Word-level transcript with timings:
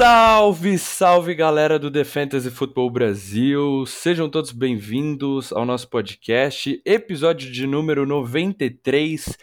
Salve, 0.00 0.78
salve 0.78 1.34
galera 1.34 1.78
do 1.78 1.90
The 1.90 2.04
Fantasy 2.04 2.50
Football 2.50 2.88
Brasil! 2.88 3.84
Sejam 3.84 4.30
todos 4.30 4.50
bem-vindos 4.50 5.52
ao 5.52 5.66
nosso 5.66 5.90
podcast, 5.90 6.80
episódio 6.86 7.52
de 7.52 7.66
número 7.66 8.06
93, 8.06 9.36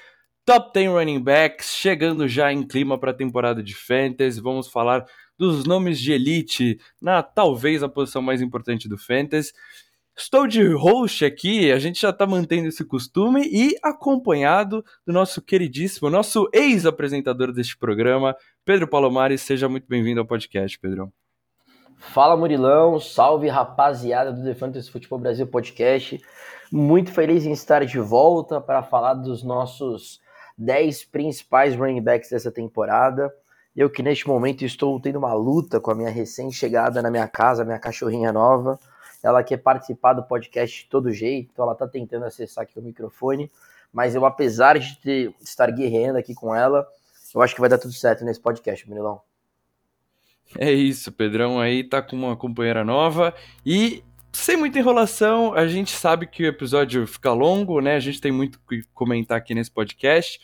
Top 0.44 0.72
10 0.74 0.90
Running 0.90 1.22
Backs, 1.22 1.76
chegando 1.76 2.28
já 2.28 2.52
em 2.52 2.66
clima 2.66 3.00
para 3.00 3.12
a 3.12 3.14
temporada 3.14 3.62
de 3.62 3.76
Fantasy. 3.76 4.42
Vamos 4.42 4.68
falar 4.68 5.06
dos 5.38 5.64
nomes 5.64 6.00
de 6.00 6.12
elite 6.12 6.80
na 7.00 7.22
talvez 7.22 7.84
a 7.84 7.88
posição 7.88 8.24
mais 8.24 8.42
importante 8.42 8.90
do 8.90 8.98
Fantasy. 8.98 9.54
Estou 10.20 10.48
de 10.48 10.64
host 10.74 11.24
aqui, 11.24 11.72
a 11.72 11.78
gente 11.78 12.02
já 12.02 12.10
está 12.10 12.26
mantendo 12.26 12.68
esse 12.68 12.84
costume 12.84 13.48
e 13.52 13.78
acompanhado 13.84 14.84
do 15.06 15.14
nosso 15.14 15.40
queridíssimo, 15.44 16.10
nosso 16.10 16.50
ex-apresentador 16.52 17.54
deste 17.54 17.78
programa, 17.78 18.36
Pedro 18.66 18.88
Palomares. 18.88 19.44
Seja 19.44 19.70
muito 19.70 19.86
bem-vindo 19.88 20.20
ao 20.20 20.26
podcast, 20.26 20.80
Pedro. 20.80 21.14
Fala 22.00 22.36
Murilão, 22.36 23.00
salve 23.00 23.48
rapaziada 23.48 24.34
do 24.34 24.44
The 24.44 24.56
Fantasy 24.56 24.90
Futebol 24.90 25.20
Brasil 25.20 25.46
Podcast. 25.46 26.20
Muito 26.72 27.12
feliz 27.12 27.46
em 27.46 27.52
estar 27.52 27.86
de 27.86 28.00
volta 28.00 28.60
para 28.60 28.82
falar 28.82 29.14
dos 29.14 29.44
nossos 29.44 30.20
10 30.58 31.06
principais 31.06 31.76
running 31.76 32.02
backs 32.02 32.32
dessa 32.32 32.52
temporada. 32.52 33.32
Eu 33.76 33.88
que 33.88 34.02
neste 34.02 34.28
momento 34.28 34.66
estou 34.66 35.00
tendo 35.00 35.20
uma 35.20 35.36
luta 35.36 35.80
com 35.80 35.92
a 35.92 35.96
minha 35.96 36.10
recém-chegada 36.10 37.04
na 37.04 37.12
minha 37.12 37.28
casa, 37.28 37.64
minha 37.64 37.78
cachorrinha 37.78 38.34
nova 38.34 38.80
ela 39.24 39.44
quer 39.44 39.58
participar 39.58 40.14
do 40.14 40.24
podcast 40.24 40.84
de 40.84 40.90
todo 40.90 41.12
jeito, 41.12 41.50
então 41.52 41.66
ela 41.66 41.76
tá 41.76 41.88
tentando 41.88 42.26
acessar 42.26 42.64
aqui 42.64 42.78
o 42.78 42.82
microfone, 42.82 43.52
mas 43.92 44.16
eu, 44.16 44.26
apesar 44.26 44.78
de, 44.78 44.98
ter, 45.00 45.30
de 45.30 45.44
estar 45.44 45.72
guerreando 45.72 46.20
aqui 46.20 46.34
com 46.34 46.54
ela, 46.54 46.88
eu 47.34 47.42
acho 47.42 47.54
que 47.56 47.62
vai 47.62 47.70
dar 47.70 47.78
tudo 47.78 47.94
certo 47.94 48.24
nesse 48.24 48.40
podcast, 48.40 48.88
Menilão. 48.88 49.22
É 50.58 50.72
isso, 50.72 51.12
Pedrão 51.12 51.60
aí 51.60 51.84
tá 51.84 52.02
com 52.02 52.16
uma 52.16 52.38
companheira 52.38 52.84
nova 52.84 53.34
e 53.66 54.04
sem 54.32 54.56
muita 54.56 54.78
enrolação, 54.80 55.54
a 55.54 55.68
gente 55.68 55.92
sabe 55.92 56.28
que 56.28 56.44
o 56.44 56.48
episódio 56.48 57.08
fica 57.08 57.34
longo, 57.34 57.82
né? 57.82 57.96
A 57.96 58.00
gente 58.00 58.22
tem 58.22 58.32
muito 58.32 58.60
que 58.70 58.84
comentar 58.94 59.38
aqui 59.38 59.56
nesse 59.56 59.72
podcast. 59.72 60.40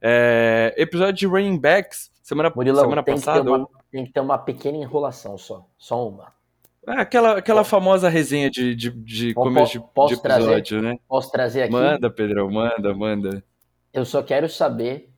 É, 0.00 0.74
episódio 0.76 1.14
de 1.14 1.26
Running 1.26 1.58
Backs, 1.58 2.10
semana, 2.22 2.52
Murilão, 2.54 2.82
semana 2.82 3.02
tem 3.02 3.14
passada. 3.14 3.42
Que 3.42 3.48
uma, 3.48 3.68
tem 3.90 4.04
que 4.04 4.12
ter 4.12 4.20
uma 4.20 4.38
pequena 4.38 4.76
enrolação 4.76 5.38
só, 5.38 5.66
só 5.78 6.06
uma. 6.06 6.37
É, 6.86 7.00
aquela, 7.00 7.38
aquela 7.38 7.64
famosa 7.64 8.08
resenha 8.08 8.50
de, 8.50 8.74
de, 8.74 8.90
de 8.90 9.34
começo 9.34 9.72
de, 9.72 9.80
posso 9.94 10.14
de 10.14 10.20
episódio, 10.20 10.46
trazer, 10.46 10.82
né? 10.82 10.98
Posso 11.08 11.30
trazer 11.30 11.62
aqui? 11.64 11.72
Manda, 11.72 12.10
Pedrão, 12.10 12.50
manda, 12.50 12.94
manda. 12.94 13.44
Eu 13.92 14.04
só 14.04 14.22
quero 14.22 14.48
saber 14.48 15.10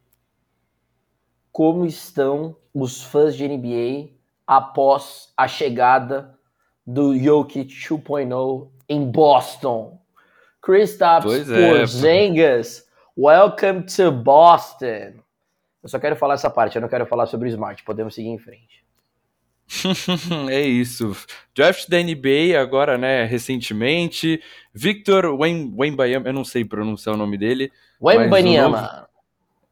como 1.53 1.85
estão 1.85 2.57
os 2.73 3.03
fãs 3.03 3.37
de 3.37 3.47
NBA 3.47 4.11
após 4.47 5.33
a 5.37 5.47
chegada 5.47 6.39
do 6.87 7.17
Jokic 7.17 7.73
2.0 7.73 8.69
em 8.89 9.11
Boston. 9.11 10.01
Kristaps 10.63 11.49
é, 11.49 11.71
Porzingis, 11.71 12.85
welcome 13.17 13.83
to 13.85 14.11
Boston. 14.11 15.15
Eu 15.83 15.89
só 15.89 15.99
quero 15.99 16.17
falar 16.17 16.35
essa 16.35 16.51
parte, 16.51 16.77
eu 16.77 16.83
não 16.83 16.89
quero 16.89 17.07
falar 17.07 17.27
sobre 17.27 17.49
o 17.49 17.51
Smart. 17.51 17.83
Podemos 17.85 18.15
seguir 18.15 18.29
em 18.29 18.39
frente. 18.39 18.85
é 20.51 20.61
isso. 20.63 21.17
Draft 21.55 21.89
da 21.89 22.03
NBA 22.03 22.61
agora, 22.61 22.99
né, 22.99 23.25
recentemente. 23.25 24.43
Victor 24.75 25.27
Wembanyama, 25.27 26.29
eu 26.29 26.33
não 26.33 26.45
sei 26.45 26.65
pronunciar 26.65 27.15
o 27.15 27.19
nome 27.19 27.39
dele. 27.39 27.71
Wembanyama. 28.01 28.83
Novo... 28.83 29.09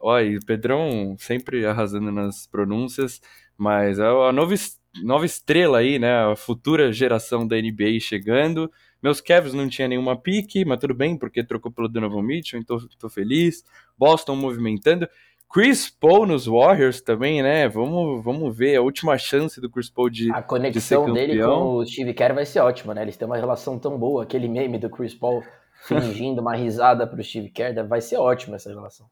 Olha, 0.01 0.39
o 0.39 0.45
Pedrão 0.45 1.17
sempre 1.19 1.67
arrasando 1.67 2.13
nas 2.13 2.47
pronúncias, 2.47 3.21
mas 3.57 3.99
é 3.99 4.05
a 4.05 4.33
nova, 4.33 4.55
nova 5.03 5.27
estrela 5.27 5.79
aí, 5.79 5.99
né, 5.99 6.25
a 6.25 6.37
futura 6.37 6.93
geração 6.93 7.47
da 7.47 7.57
NBA 7.57 7.99
chegando. 8.01 8.71
Meus 9.03 9.21
Cavs 9.21 9.55
não 9.55 9.69
tinha 9.69 9.89
nenhuma 9.89 10.17
pique, 10.17 10.65
mas 10.65 10.79
tudo 10.79 10.95
bem, 10.95 11.17
porque 11.17 11.43
trocou 11.45 11.71
pelo 11.71 11.89
Donovan 11.89 12.23
Mitchell, 12.23 12.61
então 12.61 12.79
tô 12.99 13.09
feliz. 13.09 13.65
Boston 13.97 14.37
movimentando. 14.37 15.09
Chris 15.51 15.89
Paul 15.89 16.27
nos 16.27 16.47
Warriors 16.47 17.01
também, 17.01 17.43
né? 17.43 17.69
Vamos, 17.69 18.23
vamos 18.23 18.57
ver 18.57 18.77
a 18.77 18.83
última 18.83 19.17
chance 19.17 19.61
do 19.61 19.71
Chris 19.71 19.89
Paul 19.89 20.11
de 20.11 20.31
A 20.31 20.43
conexão 20.43 21.07
de 21.07 21.13
dele 21.13 21.43
com 21.43 21.77
o 21.77 21.87
Steve 21.87 22.13
Kerr 22.13 22.35
vai 22.35 22.45
ser 22.45 22.61
ótima, 22.61 22.95
né? 22.95 23.03
Eles 23.03 23.17
têm 23.17 23.27
uma 23.27 23.37
relação 23.37 23.79
tão 23.79 23.99
boa. 23.99 24.25
Aquele 24.25 24.47
meme 24.47 24.79
do 24.79 24.91
Chris 24.91 25.15
Paul 25.15 25.43
fingindo 25.87 26.41
uma 26.43 26.55
risada 26.55 27.07
pro 27.07 27.23
Steve 27.23 27.49
Kerr, 27.49 27.87
vai 27.87 28.01
ser 28.01 28.17
ótima 28.17 28.57
essa 28.57 28.69
relação. 28.69 29.07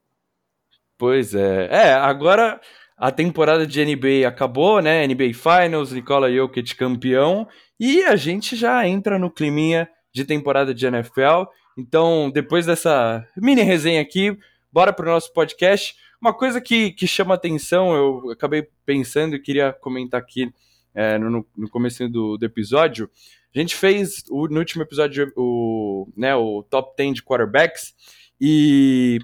Pois 0.99 1.35
é. 1.35 1.69
É, 1.71 1.93
agora 1.95 2.61
a 2.97 3.11
temporada 3.11 3.67
de 3.67 3.85
NBA 3.85 4.27
acabou, 4.27 4.81
né? 4.81 5.07
NBA 5.07 5.33
Finals, 5.35 5.93
Nikola 5.93 6.33
Jokic 6.33 6.75
campeão, 6.75 7.47
e 7.79 8.03
a 8.03 8.17
gente 8.17 8.57
já 8.57 8.87
entra 8.87 9.19
no 9.19 9.31
climinha 9.31 9.89
de 10.13 10.25
temporada 10.25 10.75
de 10.75 10.87
NFL. 10.87 11.45
Então, 11.79 12.31
depois 12.31 12.65
dessa 12.65 13.27
mini 13.37 13.63
resenha 13.63 14.01
aqui, 14.01 14.37
bora 14.73 14.93
pro 14.93 15.11
nosso 15.11 15.31
podcast. 15.33 15.95
Uma 16.21 16.33
coisa 16.33 16.61
que, 16.61 16.93
que 16.93 17.07
chama 17.07 17.35
atenção, 17.35 17.95
eu 17.95 18.31
acabei 18.31 18.69
pensando 18.85 19.37
e 19.37 19.41
queria 19.41 19.73
comentar 19.73 20.21
aqui 20.21 20.53
é, 20.95 21.19
no, 21.19 21.47
no 21.57 21.69
começo 21.69 22.09
do, 22.09 22.39
do 22.39 22.45
episódio. 22.45 23.11
A 23.55 23.59
gente 23.59 23.77
fez 23.77 24.25
o, 24.31 24.49
no 24.49 24.59
último 24.59 24.83
episódio 24.83 25.33
o, 25.37 26.09
né, 26.17 26.35
o 26.35 26.63
top 26.63 26.95
10 26.97 27.17
de 27.17 27.23
quarterbacks 27.23 27.95
e 28.41 29.19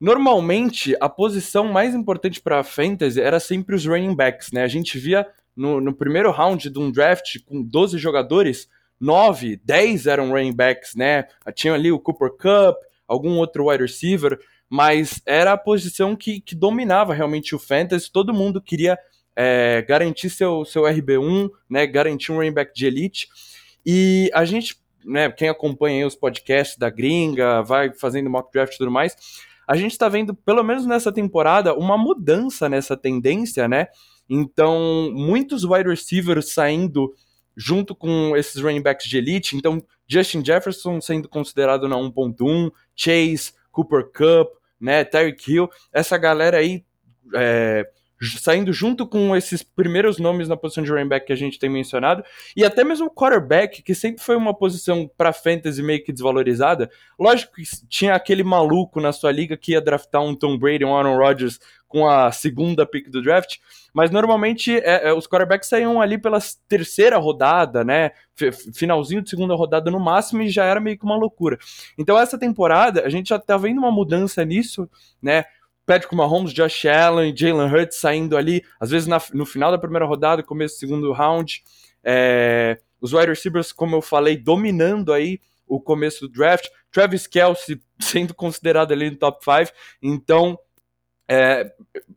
normalmente 0.00 0.96
a 1.00 1.08
posição 1.08 1.64
mais 1.72 1.94
importante 1.94 2.40
para 2.40 2.60
a 2.60 2.64
fantasy 2.64 3.20
era 3.20 3.40
sempre 3.40 3.74
os 3.74 3.86
running 3.86 4.14
backs, 4.14 4.52
né? 4.52 4.62
A 4.62 4.68
gente 4.68 4.98
via 4.98 5.26
no, 5.56 5.80
no, 5.80 5.94
primeiro 5.94 6.30
round 6.30 6.68
de 6.68 6.78
um 6.78 6.90
draft 6.90 7.38
com 7.46 7.62
12 7.62 7.98
jogadores, 7.98 8.68
9, 9.00 9.60
10 9.64 10.06
eram 10.06 10.30
running 10.30 10.54
backs, 10.54 10.94
né? 10.94 11.26
Tinha 11.54 11.74
ali 11.74 11.90
o 11.90 11.98
Cooper 11.98 12.30
Cup, 12.30 12.76
algum 13.08 13.38
outro 13.38 13.68
wide 13.68 13.82
receiver 13.82 14.38
mas 14.68 15.20
era 15.24 15.52
a 15.52 15.58
posição 15.58 16.16
que, 16.16 16.40
que 16.40 16.54
dominava 16.54 17.14
realmente 17.14 17.54
o 17.54 17.58
fantasy, 17.58 18.10
todo 18.10 18.34
mundo 18.34 18.60
queria 18.60 18.98
é, 19.34 19.82
garantir 19.82 20.30
seu, 20.30 20.64
seu 20.64 20.82
RB1, 20.82 21.50
né, 21.68 21.86
garantir 21.86 22.32
um 22.32 22.36
running 22.36 22.52
back 22.52 22.72
de 22.74 22.86
elite, 22.86 23.28
e 23.84 24.30
a 24.34 24.44
gente, 24.44 24.76
né, 25.04 25.30
quem 25.30 25.48
acompanha 25.48 26.06
os 26.06 26.16
podcasts 26.16 26.76
da 26.76 26.90
gringa, 26.90 27.62
vai 27.62 27.92
fazendo 27.94 28.30
mock 28.30 28.50
draft 28.52 28.74
e 28.74 28.78
tudo 28.78 28.90
mais, 28.90 29.16
a 29.68 29.76
gente 29.76 29.92
está 29.92 30.08
vendo, 30.08 30.34
pelo 30.34 30.62
menos 30.62 30.86
nessa 30.86 31.12
temporada, 31.12 31.74
uma 31.74 31.98
mudança 31.98 32.68
nessa 32.68 32.96
tendência, 32.96 33.68
né, 33.68 33.86
então 34.28 35.12
muitos 35.14 35.64
wide 35.64 35.88
receivers 35.88 36.52
saindo 36.52 37.14
junto 37.56 37.94
com 37.94 38.36
esses 38.36 38.60
running 38.60 38.82
backs 38.82 39.08
de 39.08 39.16
elite, 39.16 39.56
então 39.56 39.82
Justin 40.08 40.44
Jefferson 40.44 41.00
sendo 41.00 41.28
considerado 41.28 41.88
na 41.88 41.96
1.1, 41.96 42.70
Chase, 42.94 43.52
Cooper 43.76 44.04
Cup, 44.04 44.54
né, 44.80 45.04
Tyreek 45.04 45.52
Hill, 45.52 45.68
essa 45.92 46.16
galera 46.16 46.56
aí 46.56 46.82
é, 47.34 47.86
saindo 48.38 48.72
junto 48.72 49.06
com 49.06 49.36
esses 49.36 49.62
primeiros 49.62 50.18
nomes 50.18 50.48
na 50.48 50.56
posição 50.56 50.82
de 50.82 50.90
running 50.90 51.08
back 51.08 51.26
que 51.26 51.32
a 51.32 51.36
gente 51.36 51.58
tem 51.58 51.68
mencionado, 51.68 52.24
e 52.56 52.64
até 52.64 52.82
mesmo 52.82 53.08
o 53.08 53.10
quarterback, 53.10 53.82
que 53.82 53.94
sempre 53.94 54.22
foi 54.22 54.34
uma 54.34 54.54
posição 54.54 55.10
para 55.18 55.30
fantasy 55.30 55.82
meio 55.82 56.02
que 56.02 56.10
desvalorizada. 56.10 56.90
Lógico 57.18 57.56
que 57.56 57.64
tinha 57.86 58.14
aquele 58.14 58.42
maluco 58.42 58.98
na 58.98 59.12
sua 59.12 59.30
liga 59.30 59.56
que 59.58 59.72
ia 59.72 59.80
draftar 59.80 60.22
um 60.22 60.34
Tom 60.34 60.56
Brady, 60.56 60.86
um 60.86 60.96
Aaron 60.96 61.18
Rodgers 61.18 61.60
com 61.96 62.06
a 62.06 62.30
segunda 62.30 62.84
pick 62.84 63.08
do 63.08 63.22
draft, 63.22 63.56
mas 63.94 64.10
normalmente 64.10 64.76
é, 64.80 65.08
é, 65.08 65.14
os 65.14 65.26
quarterbacks 65.26 65.66
saíam 65.66 65.98
ali 65.98 66.18
pela 66.18 66.38
terceira 66.68 67.16
rodada, 67.16 67.82
né? 67.82 68.10
Finalzinho 68.74 69.22
de 69.22 69.30
segunda 69.30 69.54
rodada 69.54 69.90
no 69.90 69.98
máximo 69.98 70.42
e 70.42 70.50
já 70.50 70.66
era 70.66 70.78
meio 70.78 70.98
que 70.98 71.06
uma 71.06 71.16
loucura. 71.16 71.56
Então 71.96 72.18
essa 72.18 72.38
temporada 72.38 73.02
a 73.02 73.08
gente 73.08 73.30
já 73.30 73.38
tá 73.38 73.56
vendo 73.56 73.78
uma 73.78 73.90
mudança 73.90 74.44
nisso, 74.44 74.86
né? 75.22 75.46
Patrick 75.86 76.14
Mahomes, 76.14 76.52
Josh 76.52 76.84
Allen, 76.84 77.34
Jalen 77.34 77.72
Hurts 77.72 77.96
saindo 77.96 78.36
ali, 78.36 78.62
às 78.78 78.90
vezes 78.90 79.08
na, 79.08 79.18
no 79.32 79.46
final 79.46 79.70
da 79.70 79.78
primeira 79.78 80.04
rodada, 80.04 80.42
começo 80.42 80.74
do 80.74 80.80
segundo 80.80 81.12
round. 81.12 81.62
É, 82.04 82.78
os 83.00 83.14
wide 83.14 83.30
receivers, 83.30 83.72
como 83.72 83.96
eu 83.96 84.02
falei, 84.02 84.36
dominando 84.36 85.14
aí 85.14 85.40
o 85.66 85.80
começo 85.80 86.28
do 86.28 86.28
draft. 86.28 86.68
Travis 86.92 87.26
Kelsey 87.26 87.80
sendo 87.98 88.34
considerado 88.34 88.92
ali 88.92 89.10
no 89.10 89.16
top 89.16 89.42
5. 89.42 89.72
Então, 90.02 90.58
é, 91.28 91.72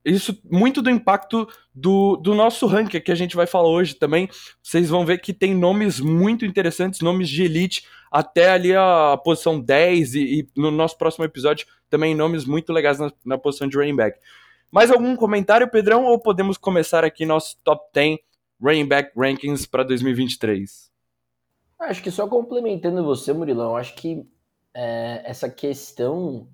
isso 0.06 0.40
muito 0.50 0.82
do 0.82 0.90
impacto 0.90 1.48
do, 1.74 2.16
do 2.18 2.36
nosso 2.36 2.68
ranking 2.68 3.02
que 3.02 3.12
a 3.12 3.16
gente 3.16 3.36
vai 3.36 3.48
falar 3.48 3.70
hoje 3.70 3.96
também. 3.96 4.30
Vocês 4.62 4.90
vão 4.90 5.06
ver 5.06 5.20
que 5.20 5.34
tem 5.34 5.56
nomes 5.56 6.00
muito 6.00 6.46
interessantes, 6.46 7.02
nomes 7.02 7.28
de 7.28 7.44
elite, 7.44 7.86
até 8.12 8.52
ali 8.52 8.76
a 8.76 9.20
posição 9.24 9.60
10 9.60 10.16
e, 10.16 10.20
e 10.20 10.48
no 10.56 10.72
nosso 10.72 10.98
próximo 10.98 11.26
episódio 11.26 11.68
também 11.90 12.14
nomes 12.14 12.46
muito 12.46 12.72
legais 12.72 13.00
na, 13.00 13.12
na 13.26 13.38
posição 13.38 13.68
de 13.68 13.78
running 13.78 13.96
back. 13.96 14.20
Mais 14.72 14.92
algum 14.92 15.16
comentário, 15.16 15.70
Pedrão, 15.70 16.06
ou 16.06 16.20
podemos 16.20 16.58
começar 16.58 17.04
aqui 17.04 17.26
nosso 17.26 17.58
top 17.64 17.90
10 17.94 18.20
running 18.62 18.88
back 18.88 19.12
rankings 19.18 19.68
para 19.68 19.84
2023? 19.84 20.90
Acho 21.80 22.04
que 22.04 22.12
só 22.12 22.28
complementando 22.28 23.04
você, 23.04 23.34
Murilão, 23.34 23.76
acho 23.76 23.96
que 23.96 24.24
é, 24.74 25.24
essa 25.26 25.50
questão 25.50 26.48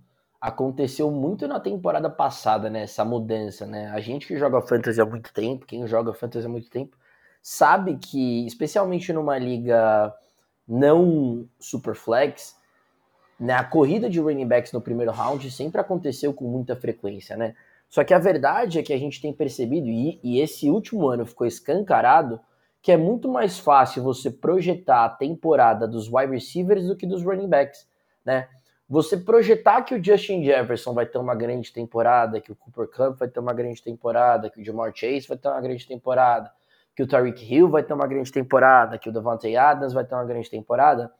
aconteceu 0.45 1.09
muito 1.09 1.47
na 1.47 1.59
temporada 1.59 2.07
passada, 2.07 2.69
né? 2.69 2.83
Essa 2.83 3.03
mudança, 3.03 3.65
né? 3.65 3.89
A 3.89 3.99
gente 3.99 4.27
que 4.27 4.37
joga 4.37 4.61
fantasy 4.61 5.01
há 5.01 5.05
muito 5.05 5.33
tempo, 5.33 5.65
quem 5.65 5.87
joga 5.87 6.13
fantasy 6.13 6.45
há 6.45 6.49
muito 6.49 6.69
tempo, 6.69 6.95
sabe 7.41 7.97
que, 7.97 8.45
especialmente 8.45 9.11
numa 9.11 9.39
liga 9.39 10.13
não 10.67 11.47
super 11.59 11.95
flex, 11.95 12.55
né, 13.39 13.53
a 13.53 13.63
corrida 13.63 14.07
de 14.07 14.19
running 14.19 14.47
backs 14.47 14.71
no 14.71 14.79
primeiro 14.79 15.11
round 15.11 15.49
sempre 15.49 15.81
aconteceu 15.81 16.31
com 16.31 16.45
muita 16.45 16.75
frequência, 16.75 17.35
né? 17.35 17.55
Só 17.89 18.03
que 18.03 18.13
a 18.13 18.19
verdade 18.19 18.77
é 18.77 18.83
que 18.83 18.93
a 18.93 18.97
gente 18.99 19.19
tem 19.19 19.33
percebido, 19.33 19.87
e, 19.87 20.19
e 20.23 20.39
esse 20.39 20.69
último 20.69 21.07
ano 21.07 21.25
ficou 21.25 21.47
escancarado, 21.47 22.39
que 22.83 22.91
é 22.91 22.97
muito 22.97 23.27
mais 23.27 23.57
fácil 23.57 24.03
você 24.03 24.29
projetar 24.29 25.05
a 25.05 25.09
temporada 25.09 25.87
dos 25.87 26.07
wide 26.07 26.31
receivers 26.31 26.85
do 26.85 26.95
que 26.95 27.07
dos 27.07 27.23
running 27.23 27.49
backs, 27.49 27.87
né? 28.23 28.47
Você 28.87 29.17
projetar 29.17 29.81
que 29.81 29.95
o 29.95 30.03
Justin 30.03 30.43
Jefferson 30.43 30.93
vai 30.93 31.07
ter 31.07 31.17
uma 31.17 31.33
grande 31.33 31.73
temporada, 31.73 32.39
que 32.39 32.51
o 32.51 32.55
Cooper 32.55 32.87
Cup 32.87 33.19
vai 33.19 33.27
ter 33.27 33.39
uma 33.39 33.53
grande 33.53 33.81
temporada, 33.81 34.49
que 34.49 34.61
o 34.61 34.63
Jamar 34.63 34.91
Chase 34.93 35.27
vai 35.27 35.37
ter 35.37 35.47
uma 35.47 35.61
grande 35.61 35.87
temporada, 35.87 36.51
que 36.95 37.01
o 37.01 37.07
Tariq 37.07 37.43
Hill 37.43 37.67
vai 37.67 37.81
ter 37.81 37.93
uma 37.93 38.05
grande 38.05 38.31
temporada, 38.31 38.97
que 38.99 39.09
o 39.09 39.11
Davante 39.11 39.55
Adams 39.55 39.91
vai 39.91 40.05
ter 40.05 40.13
uma 40.13 40.23
grande 40.23 40.49
temporada, 40.49 41.11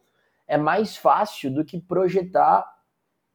é 0.48 0.58
mais 0.58 0.96
fácil 0.96 1.52
do 1.52 1.66
que 1.66 1.82
projetar 1.82 2.72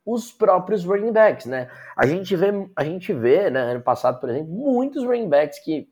os 0.06 0.32
próprios 0.32 0.84
running 0.84 1.12
backs, 1.12 1.46
né? 1.46 1.68
A 1.96 2.06
gente 2.06 2.34
vê, 2.36 2.48
a 2.74 2.84
gente 2.84 3.12
vê, 3.12 3.50
né, 3.50 3.60
ano 3.72 3.82
passado, 3.82 4.20
por 4.20 4.30
exemplo, 4.30 4.50
muitos 4.50 5.04
running 5.04 5.28
backs 5.28 5.58
que 5.58 5.88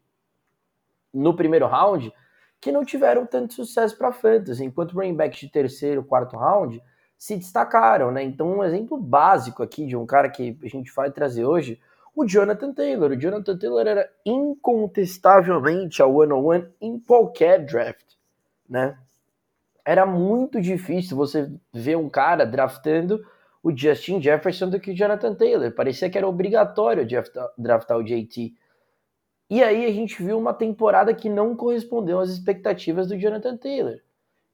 no 1.13 1.35
primeiro 1.35 1.67
round 1.67 2.13
que 2.61 2.73
não 2.73 2.85
tiveram 2.85 3.27
tanto 3.27 3.55
sucesso 3.55 3.97
para 3.97 4.13
fantasy, 4.13 4.65
enquanto 4.65 4.95
running 4.95 5.15
backs 5.15 5.41
de 5.41 5.49
terceiro, 5.49 6.05
quarto 6.05 6.37
round 6.37 6.81
se 7.19 7.37
destacaram, 7.37 8.13
né? 8.13 8.23
Então, 8.23 8.59
um 8.59 8.65
exemplo 8.65 8.97
básico 8.97 9.63
aqui 9.63 9.85
de 9.85 9.97
um 9.97 10.07
cara 10.07 10.31
que 10.31 10.57
a 10.63 10.69
gente 10.69 10.93
vai 10.95 11.11
trazer 11.11 11.45
hoje, 11.45 11.81
o 12.15 12.25
Jonathan 12.25 12.73
Taylor. 12.73 13.11
O 13.11 13.17
Jonathan 13.17 13.59
Taylor 13.59 13.87
era 13.87 14.09
incontestavelmente 14.25 16.01
a 16.01 16.07
one-on-one 16.07 16.69
em 16.81 16.99
qualquer 16.99 17.65
draft, 17.65 18.15
né? 18.69 18.97
Era 19.85 20.07
muito 20.07 20.61
difícil 20.61 21.17
você 21.17 21.51
ver 21.73 21.97
um 21.97 22.09
cara 22.09 22.45
draftando 22.45 23.25
o 23.63 23.77
Justin 23.77 24.21
Jefferson 24.21 24.69
do 24.69 24.79
que 24.79 24.93
o 24.93 24.95
Jonathan 24.95 25.35
Taylor. 25.35 25.73
Parecia 25.73 26.09
que 26.09 26.17
era 26.17 26.29
obrigatório 26.29 27.07
draftar, 27.57 27.97
o 27.99 28.05
JT. 28.05 28.55
E 29.51 29.63
aí 29.63 29.87
a 29.87 29.93
gente 29.93 30.23
viu 30.23 30.39
uma 30.39 30.55
temporada 30.55 31.13
que 31.15 31.29
não 31.29 31.57
correspondeu 31.57 32.21
às 32.21 32.31
expectativas 32.31 33.09
do 33.09 33.19
Jonathan 33.19 33.57
Taylor. 33.57 33.99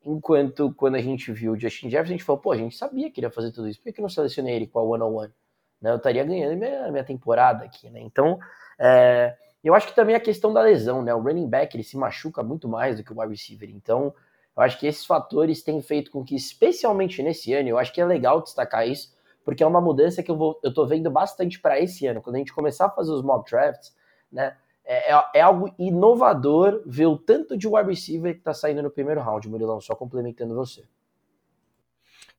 Enquanto 0.04 0.72
quando 0.74 0.96
a 0.96 1.00
gente 1.00 1.32
viu 1.32 1.52
o 1.52 1.58
Justin 1.58 1.88
Jefferson, 1.88 2.14
a 2.14 2.16
gente 2.16 2.24
falou, 2.24 2.40
pô, 2.40 2.52
a 2.52 2.56
gente 2.56 2.76
sabia 2.76 3.10
que 3.10 3.20
ele 3.20 3.26
ia 3.26 3.30
fazer 3.30 3.52
tudo 3.52 3.68
isso, 3.68 3.80
por 3.80 3.92
que 3.92 4.00
eu 4.00 4.02
não 4.02 4.08
selecionei 4.08 4.54
ele 4.54 4.66
com 4.66 4.78
a 4.78 4.82
one-on-one? 4.82 5.32
Né? 5.80 5.90
Eu 5.90 5.96
estaria 5.96 6.24
ganhando 6.24 6.56
minha, 6.56 6.90
minha 6.90 7.04
temporada 7.04 7.64
aqui, 7.64 7.88
né? 7.90 8.00
Então, 8.00 8.38
é, 8.78 9.36
eu 9.62 9.74
acho 9.74 9.86
que 9.86 9.94
também 9.94 10.14
a 10.14 10.20
questão 10.20 10.52
da 10.52 10.60
lesão, 10.60 11.02
né? 11.02 11.14
O 11.14 11.20
running 11.20 11.48
back, 11.48 11.74
ele 11.74 11.82
se 11.82 11.96
machuca 11.96 12.42
muito 12.42 12.68
mais 12.68 12.96
do 12.96 13.04
que 13.04 13.12
o 13.12 13.18
wide 13.18 13.32
receiver. 13.32 13.70
Então, 13.70 14.14
eu 14.56 14.62
acho 14.62 14.78
que 14.78 14.86
esses 14.86 15.06
fatores 15.06 15.62
têm 15.62 15.80
feito 15.80 16.10
com 16.10 16.22
que, 16.22 16.34
especialmente 16.34 17.22
nesse 17.22 17.52
ano, 17.54 17.68
eu 17.68 17.78
acho 17.78 17.92
que 17.92 18.00
é 18.00 18.04
legal 18.04 18.42
destacar 18.42 18.86
isso, 18.86 19.14
porque 19.44 19.62
é 19.62 19.66
uma 19.66 19.80
mudança 19.80 20.22
que 20.22 20.30
eu, 20.30 20.36
vou, 20.36 20.60
eu 20.62 20.72
tô 20.72 20.86
vendo 20.86 21.10
bastante 21.10 21.58
para 21.60 21.80
esse 21.80 22.06
ano. 22.06 22.20
Quando 22.20 22.36
a 22.36 22.38
gente 22.38 22.52
começar 22.52 22.86
a 22.86 22.90
fazer 22.90 23.10
os 23.10 23.22
mock 23.22 23.50
drafts, 23.50 23.94
né? 24.30 24.56
É, 24.84 25.12
é, 25.12 25.24
é, 25.34 25.40
algo 25.40 25.74
inovador 25.78 26.82
ver 26.84 27.06
o 27.06 27.16
tanto 27.16 27.56
de 27.56 27.66
wide 27.66 27.88
receiver 27.88 28.32
que 28.32 28.40
está 28.40 28.52
saindo 28.52 28.82
no 28.82 28.90
primeiro 28.90 29.20
round, 29.20 29.48
Murilão, 29.48 29.80
só 29.80 29.94
complementando 29.94 30.54
você. 30.54 30.84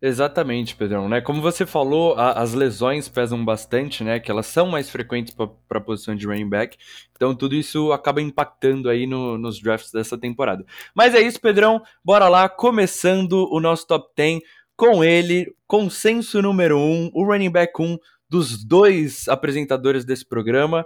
Exatamente, 0.01 0.75
Pedrão, 0.75 1.07
né? 1.07 1.21
Como 1.21 1.41
você 1.41 1.65
falou, 1.65 2.15
a, 2.15 2.33
as 2.33 2.53
lesões 2.53 3.07
pesam 3.07 3.43
bastante, 3.43 4.03
né? 4.03 4.19
Que 4.19 4.29
elas 4.29 4.45
são 4.45 4.67
mais 4.67 4.89
frequentes 4.89 5.33
para 5.33 5.77
a 5.79 5.81
posição 5.81 6.15
de 6.15 6.27
running 6.27 6.49
back. 6.49 6.77
Então 7.15 7.33
tudo 7.33 7.55
isso 7.55 7.91
acaba 7.91 8.21
impactando 8.21 8.89
aí 8.89 9.07
no, 9.07 9.37
nos 9.37 9.59
drafts 9.59 9.91
dessa 9.91 10.17
temporada. 10.17 10.65
Mas 10.93 11.15
é 11.15 11.21
isso, 11.21 11.39
Pedrão. 11.39 11.81
Bora 12.03 12.27
lá, 12.27 12.47
começando 12.49 13.47
o 13.51 13.59
nosso 13.59 13.87
top 13.87 14.11
10 14.15 14.41
com 14.75 15.03
ele, 15.03 15.55
consenso 15.65 16.41
número 16.41 16.77
1, 16.77 16.81
um, 16.81 17.11
o 17.13 17.23
running 17.25 17.49
back 17.49 17.81
1 17.81 17.85
um 17.85 17.97
dos 18.29 18.63
dois 18.63 19.27
apresentadores 19.29 20.03
desse 20.03 20.25
programa. 20.25 20.85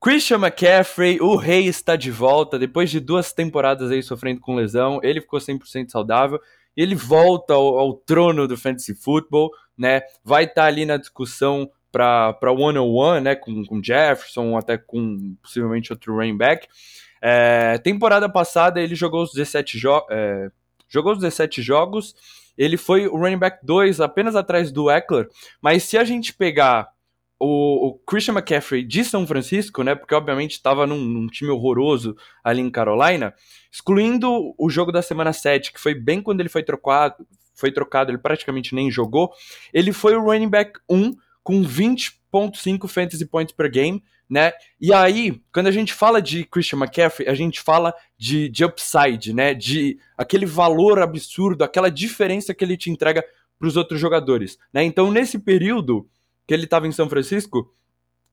Christian 0.00 0.38
McCaffrey, 0.38 1.20
o 1.20 1.34
rei 1.34 1.66
está 1.66 1.96
de 1.96 2.10
volta 2.10 2.56
depois 2.58 2.88
de 2.88 3.00
duas 3.00 3.32
temporadas 3.32 3.90
aí 3.90 4.02
sofrendo 4.02 4.40
com 4.40 4.54
lesão. 4.54 5.00
Ele 5.02 5.20
ficou 5.20 5.40
100% 5.40 5.88
saudável. 5.88 6.40
Ele 6.76 6.94
volta 6.94 7.54
ao, 7.54 7.78
ao, 7.78 7.94
trono 7.94 8.46
do 8.46 8.56
fantasy 8.56 8.94
football, 8.94 9.50
né? 9.76 10.02
Vai 10.22 10.44
estar 10.44 10.62
tá 10.62 10.68
ali 10.68 10.86
na 10.86 10.96
discussão 10.96 11.68
para 11.90 12.52
one 12.52 12.78
on 12.78 12.94
one, 12.94 13.20
né? 13.20 13.34
Com, 13.34 13.64
com 13.64 13.82
Jefferson, 13.82 14.56
até 14.56 14.78
com 14.78 15.36
possivelmente 15.42 15.92
outro 15.92 16.14
running 16.14 16.36
back. 16.36 16.68
É, 17.20 17.76
temporada 17.78 18.28
passada 18.28 18.80
ele 18.80 18.94
jogou 18.94 19.24
os 19.24 19.32
17 19.32 19.76
jogos. 19.76 20.06
É, 20.12 20.48
jogou 20.88 21.12
os 21.12 21.18
17 21.18 21.60
jogos. 21.60 22.14
Ele 22.56 22.76
foi 22.76 23.08
o 23.08 23.16
running 23.16 23.38
back 23.38 23.64
2, 23.64 24.00
apenas 24.00 24.36
atrás 24.36 24.70
do 24.70 24.88
Eckler. 24.88 25.28
Mas 25.60 25.82
se 25.82 25.98
a 25.98 26.04
gente 26.04 26.32
pegar 26.32 26.88
o, 27.38 27.88
o, 27.88 27.94
Christian 28.00 28.34
McCaffrey 28.34 28.82
de 28.82 29.04
São 29.04 29.26
Francisco, 29.26 29.82
né? 29.82 29.94
Porque 29.94 30.14
obviamente 30.14 30.52
estava 30.52 30.86
num, 30.86 30.98
num, 30.98 31.26
time 31.28 31.50
horroroso 31.50 32.16
ali 32.42 32.60
em 32.60 32.70
Carolina, 32.70 33.32
excluindo 33.70 34.54
o 34.58 34.68
jogo 34.68 34.90
da 34.90 35.02
semana 35.02 35.32
7, 35.32 35.72
que 35.72 35.80
foi 35.80 35.94
bem 35.94 36.20
quando 36.20 36.40
ele 36.40 36.48
foi 36.48 36.62
trocado, 36.62 37.26
foi 37.54 37.70
trocado, 37.70 38.10
ele 38.10 38.18
praticamente 38.18 38.74
nem 38.74 38.90
jogou. 38.90 39.30
Ele 39.72 39.92
foi 39.92 40.16
o 40.16 40.22
running 40.22 40.48
back 40.48 40.78
1 40.88 41.14
com 41.42 41.62
20.5 41.62 42.88
fantasy 42.88 43.26
points 43.26 43.54
per 43.54 43.70
game, 43.70 44.02
né? 44.28 44.52
E 44.80 44.92
aí, 44.92 45.40
quando 45.52 45.68
a 45.68 45.72
gente 45.72 45.94
fala 45.94 46.20
de 46.20 46.44
Christian 46.44 46.78
McCaffrey, 46.80 47.28
a 47.28 47.34
gente 47.34 47.60
fala 47.60 47.94
de, 48.16 48.48
de 48.48 48.64
upside, 48.64 49.32
né? 49.32 49.54
De 49.54 49.98
aquele 50.16 50.44
valor 50.44 51.00
absurdo, 51.00 51.62
aquela 51.62 51.90
diferença 51.90 52.52
que 52.52 52.64
ele 52.64 52.76
te 52.76 52.90
entrega 52.90 53.24
para 53.58 53.68
os 53.68 53.76
outros 53.76 53.98
jogadores, 53.98 54.58
né? 54.72 54.84
Então, 54.84 55.10
nesse 55.10 55.38
período, 55.38 56.08
que 56.48 56.54
ele 56.54 56.64
estava 56.64 56.88
em 56.88 56.92
São 56.92 57.10
Francisco, 57.10 57.70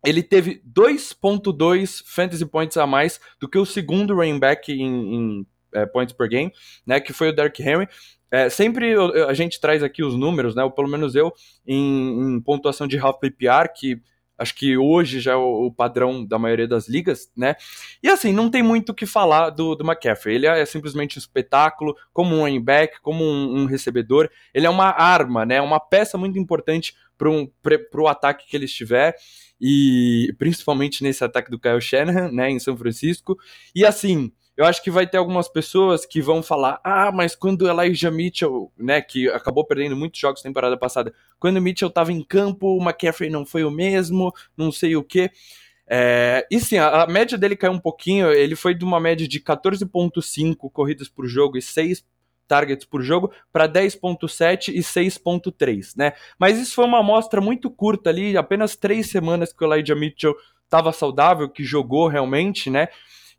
ele 0.06 0.24
teve 0.24 0.62
2.2 0.66 2.02
fantasy 2.06 2.46
points 2.46 2.78
a 2.78 2.88
mais 2.88 3.20
do 3.40 3.50
que 3.50 3.58
o 3.58 3.66
segundo 3.66 4.16
running 4.16 4.40
back 4.40 4.72
em, 4.72 5.16
em 5.16 5.48
é, 5.74 5.86
points 5.86 6.16
per 6.16 6.30
game, 6.30 6.52
né, 6.88 7.02
que 7.02 7.12
foi 7.12 7.30
o 7.30 7.36
Derrick 7.36 7.62
Henry. 7.62 7.90
É, 8.32 8.50
sempre 8.50 8.92
eu, 8.92 9.28
a 9.28 9.34
gente 9.34 9.60
traz 9.60 9.84
aqui 9.84 10.02
os 10.02 10.16
números, 10.16 10.56
né, 10.56 10.64
ou 10.64 10.72
pelo 10.72 10.88
menos 10.88 11.14
eu, 11.14 11.34
em, 11.68 12.36
em 12.36 12.42
pontuação 12.42 12.88
de 12.88 12.98
half 12.98 13.20
PPR, 13.20 13.68
que 13.76 14.02
acho 14.38 14.56
que 14.56 14.78
hoje 14.78 15.20
já 15.20 15.34
é 15.34 15.36
o, 15.36 15.68
o, 15.68 15.72
padrão 15.72 16.26
da 16.26 16.38
maioria 16.38 16.68
das 16.68 16.88
ligas, 16.88 17.32
né? 17.36 17.56
E 18.04 18.10
assim, 18.10 18.34
não 18.34 18.50
tem 18.50 18.62
muito 18.62 18.90
o 18.90 18.94
que 18.94 19.06
falar 19.06 19.50
do, 19.50 19.76
do 19.76 19.86
McCaffrey. 19.86 20.36
Ele 20.36 20.48
é 20.48 20.66
simplesmente 20.66 21.18
um 21.18 21.20
espetáculo, 21.20 21.96
como 22.12 22.36
um 22.36 22.42
running 22.42 22.62
back, 22.62 23.00
como 23.02 23.24
um, 23.24 23.62
um 23.62 23.66
recebedor. 23.66 24.30
Ele 24.54 24.66
é 24.66 24.70
uma 24.70 24.90
arma, 24.90 25.46
né? 25.46 25.62
Uma 25.62 25.80
peça 25.80 26.18
muito 26.18 26.38
importante 26.38 26.96
para 27.18 27.30
um, 27.30 27.50
o 27.94 28.08
ataque 28.08 28.48
que 28.48 28.56
ele 28.56 28.66
estiver, 28.66 29.16
e 29.60 30.34
principalmente 30.38 31.04
nesse 31.04 31.24
ataque 31.24 31.50
do 31.50 31.60
Kyle 31.60 31.82
Shanahan, 31.82 32.32
né, 32.32 32.50
em 32.50 32.60
São 32.60 32.76
Francisco. 32.78 33.38
E 33.74 33.86
assim, 33.86 34.32
eu 34.58 34.66
acho 34.66 34.82
que 34.82 34.90
vai 34.90 35.06
ter 35.06 35.18
algumas 35.18 35.50
pessoas 35.50 36.06
que 36.06 36.22
vão 36.22 36.42
falar: 36.42 36.80
ah, 36.84 37.12
mas 37.12 37.36
quando 37.36 37.64
o 37.64 37.68
Elijah 37.70 38.12
Mitchell, 38.12 38.72
né, 38.78 39.02
que 39.02 39.28
acabou 39.30 39.66
perdendo 39.66 39.96
muitos 39.96 40.20
jogos 40.20 40.42
temporada 40.42 40.78
passada, 40.78 41.14
quando 41.40 41.58
o 41.58 41.62
Mitchell 41.62 41.90
estava 41.90 42.12
em 42.12 42.24
campo, 42.24 42.78
o 42.78 42.82
McCaffrey 42.82 43.30
não 43.30 43.46
foi 43.46 43.64
o 43.64 43.72
mesmo, 43.72 44.34
não 44.56 44.72
sei 44.72 44.96
o 44.96 45.04
quê. 45.04 45.30
É, 45.88 46.48
e 46.50 46.60
sim, 46.60 46.78
a, 46.78 47.04
a, 47.04 47.08
média 47.08 47.38
dele 47.38 47.56
caiu 47.56 47.74
um 47.74 47.80
pouquinho, 47.80 48.32
ele 48.32 48.56
foi 48.56 48.74
de 48.74 48.84
uma 48.84 49.00
média 49.00 49.28
de 49.28 49.40
14,5 49.40 50.72
corridas 50.72 51.08
por 51.08 51.28
jogo 51.28 51.58
e 51.58 51.62
6 51.62 52.04
targets 52.48 52.86
por 52.86 53.02
jogo 53.02 53.32
para 53.52 53.68
10.7 53.68 54.70
e 54.70 54.80
6.3, 54.80 55.94
né? 55.98 56.14
Mas 56.40 56.60
isso 56.60 56.76
foi 56.76 56.86
uma 56.86 57.00
amostra 57.00 57.42
muito 57.42 57.70
curta 57.70 58.10
ali, 58.10 58.38
apenas 58.38 58.76
três 58.76 59.10
semanas 59.10 59.52
que 59.52 59.64
o 59.64 59.74
Elijah 59.74 59.96
Mitchell 59.96 60.36
estava 60.64 60.92
saudável, 60.92 61.50
que 61.50 61.64
jogou 61.64 62.08
realmente, 62.08 62.70
né? 62.70 62.88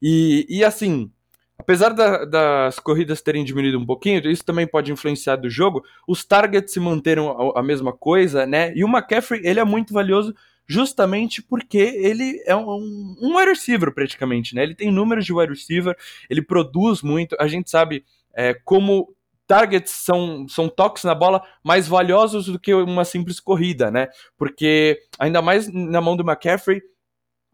E, 0.01 0.47
e 0.49 0.65
assim, 0.65 1.11
apesar 1.59 1.91
da, 1.91 2.25
das 2.25 2.79
corridas 2.79 3.23
terem 3.23 3.45
diminuído 3.45 3.79
um 3.79 3.87
pouquinho, 3.87 4.29
isso 4.31 4.45
também 4.45 4.67
pode 4.67 4.93
influenciar 4.93 5.37
do 5.37 5.51
jogo, 5.51 5.83
os 6.07 6.25
targets 6.25 6.73
se 6.73 6.81
manteram 6.81 7.53
a, 7.57 7.61
a 7.61 7.63
mesma 7.63 7.93
coisa, 7.93 8.47
né? 8.47 8.73
E 8.75 8.85
o 8.85 8.89
McCaffrey, 8.89 9.41
ele 9.45 9.61
é 9.61 9.65
muito 9.65 9.93
valioso 9.93 10.35
justamente 10.69 11.41
porque 11.43 11.79
ele 11.79 12.43
é 12.45 12.57
um, 12.57 13.17
um 13.21 13.37
wide 13.37 13.51
receiver 13.51 13.93
praticamente, 13.93 14.55
né? 14.55 14.63
Ele 14.63 14.75
tem 14.75 14.91
números 14.91 15.25
de 15.25 15.33
wide 15.33 15.53
receiver, 15.53 15.97
ele 16.29 16.43
produz 16.43 17.03
muito, 17.03 17.37
a 17.39 17.47
gente 17.47 17.71
sabe 17.71 18.05
é, 18.37 18.55
como 18.65 19.17
targets 19.47 19.93
são, 19.93 20.47
são 20.49 20.69
toques 20.69 21.05
na 21.05 21.15
bola 21.15 21.43
mais 21.65 21.89
valiosos 21.89 22.47
do 22.47 22.59
que 22.59 22.75
uma 22.75 23.05
simples 23.05 23.41
corrida, 23.41 23.91
né? 23.91 24.09
Porque 24.37 24.99
ainda 25.19 25.41
mais 25.41 25.73
na 25.73 26.01
mão 26.01 26.17
do 26.17 26.23
McCaffrey, 26.23 26.83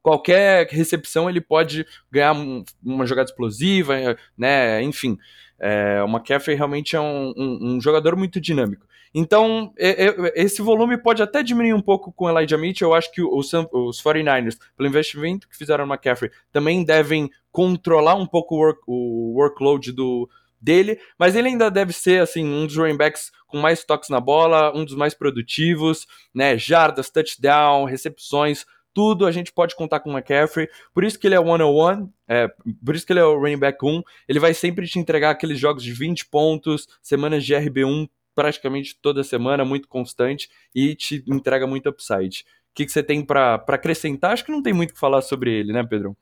qualquer 0.02 0.66
recepção 0.68 1.30
ele 1.30 1.40
pode 1.40 1.86
ganhar 2.10 2.34
uma 2.82 3.06
jogada 3.06 3.30
explosiva, 3.30 3.94
né? 4.36 4.82
Enfim, 4.82 5.16
é, 5.60 6.02
o 6.02 6.08
McCaffrey 6.08 6.56
realmente 6.56 6.96
é 6.96 7.00
um, 7.00 7.32
um, 7.36 7.58
um 7.74 7.80
jogador 7.80 8.16
muito 8.16 8.40
dinâmico. 8.40 8.86
Então, 9.14 9.74
esse 9.76 10.62
volume 10.62 10.96
pode 10.96 11.22
até 11.22 11.42
diminuir 11.42 11.74
um 11.74 11.82
pouco 11.82 12.10
com 12.10 12.30
Elijah 12.30 12.56
Mitchell. 12.56 12.88
Eu 12.88 12.94
acho 12.94 13.12
que 13.12 13.20
os, 13.20 13.52
os 13.52 14.02
49ers, 14.02 14.56
pelo 14.74 14.88
investimento 14.88 15.46
que 15.46 15.56
fizeram 15.56 15.86
no 15.86 15.92
McCaffrey, 15.92 16.30
também 16.50 16.82
devem 16.82 17.30
controlar 17.50 18.14
um 18.14 18.26
pouco 18.26 18.54
o, 18.54 18.58
work, 18.58 18.80
o 18.86 19.34
workload 19.36 19.92
do, 19.92 20.30
dele, 20.62 21.00
mas 21.18 21.34
ele 21.34 21.48
ainda 21.48 21.70
deve 21.70 21.92
ser 21.92 22.22
assim 22.22 22.44
um 22.44 22.66
dos 22.66 22.76
running 22.76 22.96
backs 22.96 23.32
com 23.46 23.58
mais 23.58 23.84
toques 23.84 24.08
na 24.08 24.20
bola, 24.20 24.74
um 24.74 24.84
dos 24.84 24.94
mais 24.94 25.12
produtivos, 25.12 26.06
né? 26.32 26.56
Jardas, 26.56 27.10
touchdown, 27.10 27.84
recepções, 27.84 28.64
tudo 28.94 29.26
a 29.26 29.32
gente 29.32 29.52
pode 29.52 29.74
contar 29.74 30.00
com 30.00 30.10
o 30.10 30.12
McCaffrey. 30.12 30.68
Por 30.94 31.04
isso 31.04 31.18
que 31.18 31.26
ele 31.26 31.34
é 31.34 31.40
one-on-one, 31.40 32.08
é, 32.28 32.48
por 32.84 32.94
isso 32.94 33.04
que 33.04 33.12
ele 33.12 33.20
é 33.20 33.24
o 33.24 33.38
running 33.38 33.58
back 33.58 33.84
1. 33.84 34.02
Ele 34.28 34.38
vai 34.38 34.54
sempre 34.54 34.86
te 34.86 34.98
entregar 34.98 35.30
aqueles 35.30 35.58
jogos 35.58 35.82
de 35.82 35.92
20 35.92 36.26
pontos, 36.26 36.86
semanas 37.02 37.44
de 37.44 37.54
RB1 37.54 38.08
praticamente 38.34 38.98
toda 39.00 39.22
semana, 39.22 39.64
muito 39.64 39.88
constante 39.88 40.50
e 40.74 40.94
te 40.94 41.22
entrega 41.26 41.66
muito 41.66 41.88
upside. 41.88 42.44
O 42.70 42.74
que, 42.74 42.86
que 42.86 42.92
você 42.92 43.02
tem 43.02 43.22
para 43.22 43.62
acrescentar? 43.68 44.32
Acho 44.32 44.44
que 44.44 44.52
não 44.52 44.62
tem 44.62 44.72
muito 44.72 44.90
o 44.90 44.94
que 44.94 45.00
falar 45.00 45.20
sobre 45.20 45.52
ele, 45.52 45.72
né, 45.72 45.84
Pedro? 45.84 46.16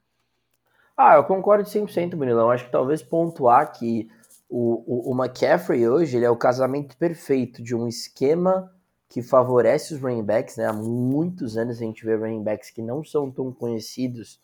Ah, 0.97 1.14
eu 1.14 1.25
concordo 1.25 1.64
100%, 1.64 2.16
Brunilão. 2.16 2.50
Acho 2.50 2.64
que 2.64 2.73
talvez 2.73 3.02
pontuar 3.02 3.73
que 3.73 4.09
o, 4.50 5.11
o, 5.11 5.12
o 5.12 5.25
McCaffrey 5.25 5.88
hoje 5.88 6.16
ele 6.16 6.26
é 6.26 6.30
o 6.30 6.37
casamento 6.37 6.97
perfeito 6.97 7.62
de 7.62 7.75
um 7.75 7.87
esquema 7.87 8.69
que 9.09 9.23
favorece 9.23 9.95
os 9.95 10.00
running 10.00 10.25
backs, 10.25 10.57
né? 10.57 10.66
Há 10.66 10.73
muitos 10.73 11.57
anos 11.57 11.76
a 11.78 11.85
gente 11.85 12.04
vê 12.04 12.16
running 12.16 12.42
backs 12.42 12.71
que 12.71 12.83
não 12.83 13.02
são 13.04 13.30
tão 13.30 13.52
conhecidos 13.52 14.40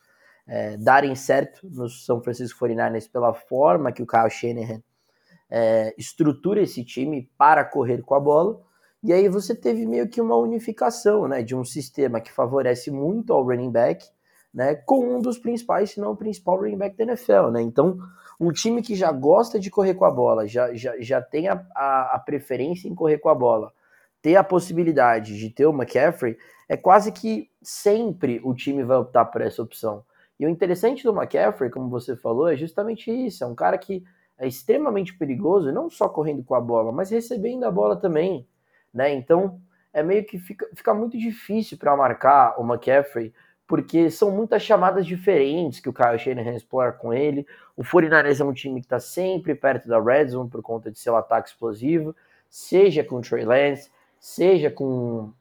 é, 0.46 0.76
darem 0.76 1.14
certo 1.16 1.68
no 1.68 1.88
São 1.88 2.22
Francisco 2.22 2.64
49ers 2.64 3.10
pela 3.10 3.34
forma 3.34 3.92
que 3.92 4.02
o 4.02 4.06
Kyle 4.06 4.30
Shanahan 4.30 4.80
é, 5.50 5.94
estrutura 5.98 6.62
esse 6.62 6.84
time 6.84 7.30
para 7.36 7.64
correr 7.64 8.02
com 8.02 8.14
a 8.14 8.20
bola. 8.20 8.60
E 9.02 9.12
aí 9.12 9.28
você 9.28 9.54
teve 9.54 9.86
meio 9.86 10.08
que 10.08 10.20
uma 10.20 10.36
unificação, 10.36 11.28
né, 11.28 11.42
de 11.42 11.54
um 11.54 11.64
sistema 11.64 12.20
que 12.20 12.32
favorece 12.32 12.90
muito 12.90 13.32
ao 13.32 13.44
running 13.44 13.70
back, 13.70 14.04
né, 14.52 14.74
com 14.74 15.16
um 15.16 15.20
dos 15.20 15.38
principais, 15.38 15.90
se 15.90 16.00
não 16.00 16.12
o 16.12 16.16
principal 16.16 16.58
running 16.58 16.78
back 16.78 16.96
da 16.96 17.04
NFL, 17.04 17.50
né? 17.52 17.62
Então, 17.62 17.98
um 18.38 18.52
time 18.52 18.82
que 18.82 18.94
já 18.94 19.10
gosta 19.10 19.58
de 19.58 19.70
correr 19.70 19.94
com 19.94 20.04
a 20.04 20.10
bola, 20.10 20.46
já, 20.46 20.72
já, 20.74 20.94
já 21.00 21.22
tem 21.22 21.48
a, 21.48 21.64
a, 21.74 22.16
a 22.16 22.18
preferência 22.18 22.88
em 22.88 22.94
correr 22.94 23.18
com 23.18 23.28
a 23.28 23.34
bola, 23.34 23.72
ter 24.20 24.36
a 24.36 24.44
possibilidade 24.44 25.38
de 25.38 25.50
ter 25.50 25.66
o 25.66 25.72
McCaffrey, 25.72 26.36
é 26.68 26.76
quase 26.76 27.12
que 27.12 27.50
sempre 27.62 28.40
o 28.44 28.54
time 28.54 28.82
vai 28.82 28.96
optar 28.96 29.24
por 29.26 29.40
essa 29.40 29.62
opção. 29.62 30.04
E 30.38 30.44
o 30.44 30.48
interessante 30.48 31.02
do 31.02 31.16
McCaffrey, 31.16 31.70
como 31.70 31.88
você 31.88 32.14
falou, 32.16 32.48
é 32.48 32.56
justamente 32.56 33.10
isso. 33.10 33.42
É 33.42 33.46
um 33.46 33.54
cara 33.54 33.78
que 33.78 34.04
é 34.38 34.46
extremamente 34.46 35.16
perigoso, 35.16 35.72
não 35.72 35.88
só 35.88 36.08
correndo 36.08 36.44
com 36.44 36.54
a 36.54 36.60
bola, 36.60 36.92
mas 36.92 37.10
recebendo 37.10 37.64
a 37.64 37.70
bola 37.70 37.96
também. 37.96 38.46
Né? 38.92 39.14
Então, 39.14 39.60
é 39.92 40.02
meio 40.02 40.26
que 40.26 40.38
fica, 40.38 40.68
fica 40.74 40.92
muito 40.92 41.16
difícil 41.16 41.78
para 41.78 41.96
marcar 41.96 42.60
o 42.60 42.64
McCaffrey, 42.64 43.32
porque 43.66 44.10
são 44.10 44.30
muitas 44.30 44.62
chamadas 44.62 45.04
diferentes 45.04 45.80
que 45.80 45.88
o 45.88 45.92
Kyle 45.92 46.18
Shanahan 46.18 46.54
explora 46.54 46.92
com 46.92 47.12
ele. 47.12 47.46
O 47.76 47.82
49ers 47.82 48.40
é 48.40 48.44
um 48.44 48.52
time 48.52 48.80
que 48.80 48.86
está 48.86 49.00
sempre 49.00 49.54
perto 49.54 49.88
da 49.88 50.00
red 50.00 50.28
zone 50.28 50.48
por 50.48 50.62
conta 50.62 50.90
de 50.90 50.98
seu 50.98 51.16
ataque 51.16 51.48
explosivo, 51.48 52.14
seja 52.48 53.02
com 53.02 53.16
o 53.16 53.20
Trey 53.20 53.44
Lance, 53.44 53.90
seja 54.20 54.70
com 54.70 55.32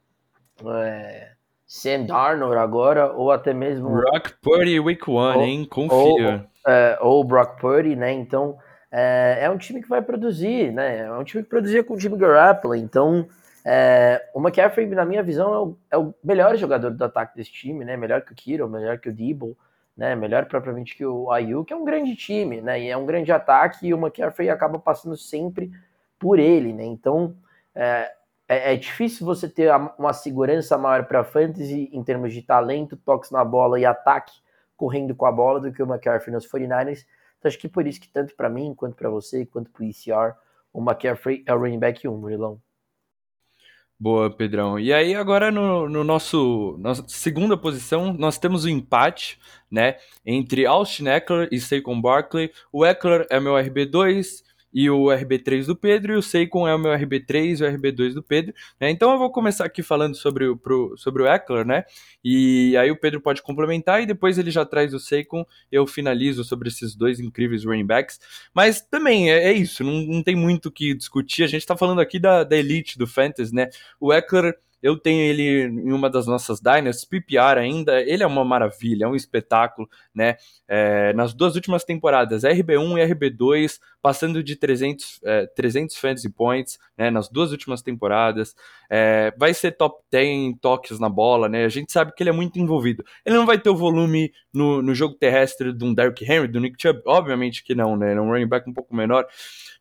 é, 0.66 1.32
Sam 1.68 2.06
Darnold 2.06 2.58
agora, 2.58 3.12
ou 3.12 3.32
até 3.32 3.54
mesmo. 3.54 3.90
Brock 3.90 4.34
Purdy 4.42 4.80
Week 4.80 5.10
One, 5.10 5.44
hein? 5.44 5.66
Confia. 5.66 6.46
Ou, 6.66 6.72
é, 6.72 6.98
ou 7.02 7.24
Brock 7.24 7.60
Purdy, 7.60 7.96
né? 7.96 8.12
Então, 8.12 8.58
é, 8.92 9.40
é, 9.42 9.50
um 9.50 9.58
time 9.58 9.82
que 9.82 9.90
vai 9.90 10.02
produzir, 10.02 10.72
né? 10.72 11.00
É 11.00 11.12
um 11.12 11.24
time 11.24 11.44
que 11.44 11.50
produzia 11.50 11.84
com 11.84 11.94
o 11.94 12.00
Jimmy 12.00 12.18
Garoppolo. 12.18 12.76
Então, 12.76 13.28
é, 13.68 14.30
o 14.32 14.40
McCaffrey, 14.40 14.86
na 14.86 15.04
minha 15.04 15.24
visão, 15.24 15.52
é 15.52 15.58
o, 15.58 15.78
é 15.92 15.98
o, 15.98 16.14
melhor 16.24 16.56
jogador 16.56 16.92
do 16.92 17.04
ataque 17.04 17.36
desse 17.36 17.52
time, 17.52 17.84
né? 17.84 17.98
Melhor 17.98 18.22
que 18.22 18.32
o 18.32 18.36
Kiro, 18.36 18.70
melhor 18.70 19.00
que 19.00 19.10
o 19.10 19.14
Debo, 19.14 19.58
né? 19.98 20.16
Melhor 20.16 20.46
propriamente 20.46 20.96
que 20.96 21.04
o 21.04 21.32
Ayu, 21.32 21.66
que 21.66 21.74
é 21.74 21.76
um 21.76 21.84
grande 21.84 22.16
time, 22.16 22.62
né? 22.62 22.80
E 22.80 22.90
é 22.90 22.96
um 22.96 23.08
grande 23.08 23.32
ataque 23.32 23.88
e 23.88 23.94
o 23.94 23.98
McCaffrey 23.98 24.52
acaba 24.52 24.78
passando 24.78 25.18
sempre 25.18 25.72
por 26.20 26.38
ele, 26.38 26.74
né? 26.74 26.86
Então, 26.86 27.36
é, 27.74 28.12
é, 28.48 28.74
é, 28.74 28.78
difícil 28.78 29.26
você 29.26 29.50
ter 29.50 29.72
uma 29.98 30.14
segurança 30.14 30.78
maior 30.78 31.06
para 31.06 31.24
fantasy 31.24 31.90
em 31.92 32.04
termos 32.04 32.34
de 32.34 32.44
talento, 32.44 32.96
toques 32.96 33.32
na 33.32 33.44
bola 33.44 33.80
e 33.80 33.86
ataque 33.86 34.34
correndo 34.78 35.16
com 35.16 35.26
a 35.26 35.32
bola 35.32 35.60
do 35.60 35.72
que 35.72 35.82
o 35.82 35.88
McCaffrey 35.88 36.32
nos 36.32 36.48
49ers. 36.48 37.06
Então 37.40 37.50
acho 37.50 37.58
que 37.58 37.68
por 37.68 37.88
isso 37.88 38.00
que 38.00 38.10
tanto 38.10 38.36
para 38.36 38.50
mim, 38.50 38.76
quanto 38.76 38.96
para 38.96 39.10
você, 39.10 39.44
quanto 39.46 39.72
para 39.72 39.84
o 39.84 40.36
o 40.74 40.82
McCaffrey 40.82 41.44
é 41.48 41.54
o 41.54 41.58
running 41.58 41.80
back 41.80 42.08
1, 42.08 42.16
Murilão. 42.16 42.62
Boa, 43.98 44.30
Pedrão. 44.30 44.78
E 44.78 44.94
aí, 44.94 45.16
agora 45.16 45.50
no, 45.50 45.88
no 45.88 46.04
nosso 46.04 46.78
nossa 46.80 47.06
segunda 47.08 47.56
posição, 47.56 48.14
nós 48.14 48.38
temos 48.38 48.66
o 48.66 48.68
um 48.68 48.72
empate, 48.72 49.40
né, 49.72 49.96
entre 50.26 50.66
Austin 50.66 51.08
Eckler 51.08 51.48
e 51.50 51.60
Saquon 51.62 52.02
Barkley. 52.02 52.52
O 52.74 52.86
Eckler 52.86 53.26
é 53.30 53.40
meu 53.40 53.54
RB2, 53.54 54.44
e 54.76 54.90
o 54.90 55.06
RB3 55.06 55.66
do 55.66 55.74
Pedro, 55.74 56.12
e 56.12 56.18
o 56.18 56.22
Seikon 56.22 56.68
é 56.68 56.76
o 56.76 56.78
meu 56.78 56.92
RB3 56.92 57.62
e 57.62 57.64
o 57.64 57.80
RB2 57.80 58.14
do 58.14 58.22
Pedro. 58.22 58.54
Né? 58.78 58.90
Então 58.90 59.10
eu 59.14 59.18
vou 59.18 59.32
começar 59.32 59.64
aqui 59.64 59.82
falando 59.82 60.16
sobre 60.16 60.48
o, 60.50 60.58
pro, 60.58 60.94
sobre 60.98 61.24
o 61.24 61.28
Eckler, 61.28 61.66
né? 61.66 61.86
E 62.22 62.76
aí 62.76 62.92
o 62.92 63.00
Pedro 63.00 63.22
pode 63.22 63.42
complementar 63.42 64.04
e 64.04 64.06
depois 64.06 64.38
ele 64.38 64.52
já 64.52 64.66
traz 64.66 64.94
o 64.94 65.00
Seikon, 65.00 65.46
eu 65.72 65.88
finalizo 65.88 66.44
sobre 66.44 66.68
esses 66.68 66.94
dois 66.94 67.22
incríveis 67.22 67.64
running 67.64 67.86
backs. 67.86 68.20
Mas 68.54 68.82
também 68.82 69.32
é, 69.32 69.46
é 69.46 69.54
isso, 69.54 69.82
não, 69.82 69.94
não 70.02 70.22
tem 70.22 70.36
muito 70.36 70.66
o 70.66 70.72
que 70.72 70.94
discutir. 70.94 71.44
A 71.44 71.48
gente 71.48 71.62
está 71.62 71.78
falando 71.78 72.02
aqui 72.02 72.20
da, 72.20 72.44
da 72.44 72.58
elite 72.58 72.98
do 72.98 73.08
Fantasy, 73.08 73.56
né? 73.56 73.70
O 73.98 74.12
Eckler 74.12 74.58
eu 74.86 74.96
tenho 74.96 75.20
ele 75.20 75.64
em 75.64 75.92
uma 75.92 76.08
das 76.08 76.28
nossas 76.28 76.60
diners, 76.60 77.04
PPR 77.04 77.58
ainda. 77.58 78.00
Ele 78.04 78.22
é 78.22 78.28
uma 78.28 78.46
maravilha, 78.46 79.06
é 79.06 79.08
um 79.08 79.16
espetáculo, 79.16 79.90
né? 80.14 80.38
É, 80.68 81.12
nas 81.14 81.34
duas 81.34 81.56
últimas 81.56 81.84
temporadas, 81.84 82.44
RB1 82.44 83.00
e 83.00 83.12
RB2, 83.12 83.80
passando 84.00 84.44
de 84.44 84.56
300, 84.56 85.22
é, 85.24 85.48
300 85.48 85.98
fantasy 85.98 86.30
points, 86.30 86.78
né? 86.96 87.10
Nas 87.10 87.28
duas 87.28 87.52
últimas 87.52 87.82
temporadas. 87.82 88.56
É, 88.88 89.34
vai 89.36 89.56
ser 89.56 89.72
top 89.72 90.04
10 90.12 90.28
em 90.28 90.54
toques 90.56 91.00
na 91.00 91.10
bola, 91.10 91.50
né? 91.50 91.66
A 91.66 91.70
gente 91.70 91.92
sabe 91.92 92.14
que 92.14 92.22
ele 92.22 92.30
é 92.30 92.34
muito 92.34 92.60
envolvido. 92.60 93.04
Ele 93.26 93.36
não 93.36 93.46
vai 93.48 93.58
ter 93.58 93.72
o 93.72 93.76
volume 93.76 94.32
no, 94.54 94.84
no 94.84 94.94
jogo 94.94 95.16
terrestre 95.16 95.74
de 95.74 95.84
um 95.84 95.96
Derrick 95.96 96.24
Henry, 96.24 96.48
do 96.48 96.60
Nick 96.60 96.80
Chubb? 96.80 97.02
Obviamente 97.08 97.64
que 97.64 97.74
não, 97.74 97.98
né? 97.98 98.14
É 98.14 98.22
um 98.22 98.30
running 98.30 98.48
back 98.48 98.70
um 98.70 98.74
pouco 98.74 98.96
menor. 98.96 99.26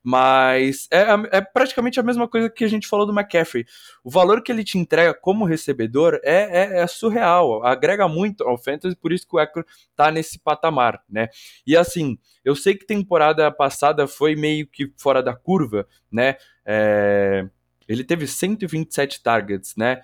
Mas 0.07 0.87
é, 0.91 1.07
é, 1.33 1.41
praticamente 1.41 1.99
a 1.99 2.03
mesma 2.03 2.29
coisa 2.29 2.51
que 2.51 2.63
a 2.63 2.69
gente 2.69 2.87
falou 2.87 3.07
do 3.07 3.19
McCaffrey. 3.19 3.65
O 4.05 4.11
valor 4.11 4.43
que 4.43 4.53
ele 4.53 4.63
te 4.63 4.77
entrega 4.77 5.15
como 5.15 5.47
recebedor 5.47 6.21
é, 6.23 6.77
é, 6.77 6.83
é 6.83 6.87
surreal, 6.87 7.65
agrega 7.65 8.07
muito 8.07 8.45
ao 8.45 8.59
fantasy, 8.59 8.95
por 8.95 9.15
isso 9.15 9.27
que 9.27 9.35
o 9.35 9.41
Eckler 9.41 9.65
tá 9.97 10.11
nesse 10.11 10.39
patamar, 10.39 11.03
né? 11.09 11.29
E 11.67 11.75
assim, 11.75 12.19
eu 12.45 12.55
sei 12.55 12.75
que 12.75 12.85
temporada 12.85 13.51
passada 13.51 14.07
foi 14.07 14.37
meio 14.37 14.67
que 14.67 14.93
fora 14.99 15.23
da 15.23 15.35
curva, 15.35 15.89
né? 16.13 16.37
É, 16.67 17.49
ele 17.89 18.05
teve 18.05 18.27
127 18.27 19.23
targets, 19.23 19.75
né? 19.75 20.03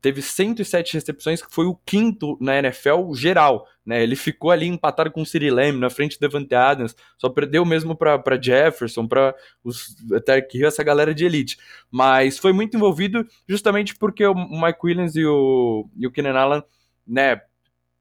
Teve 0.00 0.22
107 0.22 0.94
recepções, 0.94 1.42
que 1.42 1.52
foi 1.52 1.66
o 1.66 1.74
quinto 1.86 2.36
na 2.40 2.58
NFL 2.58 3.12
geral. 3.14 3.66
Né? 3.84 4.02
Ele 4.02 4.14
ficou 4.14 4.50
ali 4.50 4.66
empatado 4.66 5.10
com 5.10 5.22
o 5.22 5.26
City 5.26 5.50
Lamb, 5.50 5.78
na 5.78 5.90
frente 5.90 6.16
do 6.16 6.20
Devante 6.20 6.54
Adams, 6.54 6.94
só 7.18 7.28
perdeu 7.28 7.64
mesmo 7.64 7.96
para 7.96 8.40
Jefferson, 8.40 9.06
para 9.08 9.34
os 9.64 9.96
Tarek 10.24 10.56
Hill, 10.56 10.68
essa 10.68 10.84
galera 10.84 11.14
de 11.14 11.24
elite. 11.24 11.58
Mas 11.90 12.38
foi 12.38 12.52
muito 12.52 12.76
envolvido 12.76 13.26
justamente 13.48 13.96
porque 13.96 14.24
o 14.24 14.34
Mike 14.34 14.78
Williams 14.84 15.16
e 15.16 15.24
o, 15.24 15.88
e 15.96 16.06
o 16.06 16.12
Keenan 16.12 16.38
Allen, 16.38 16.62
né, 17.06 17.40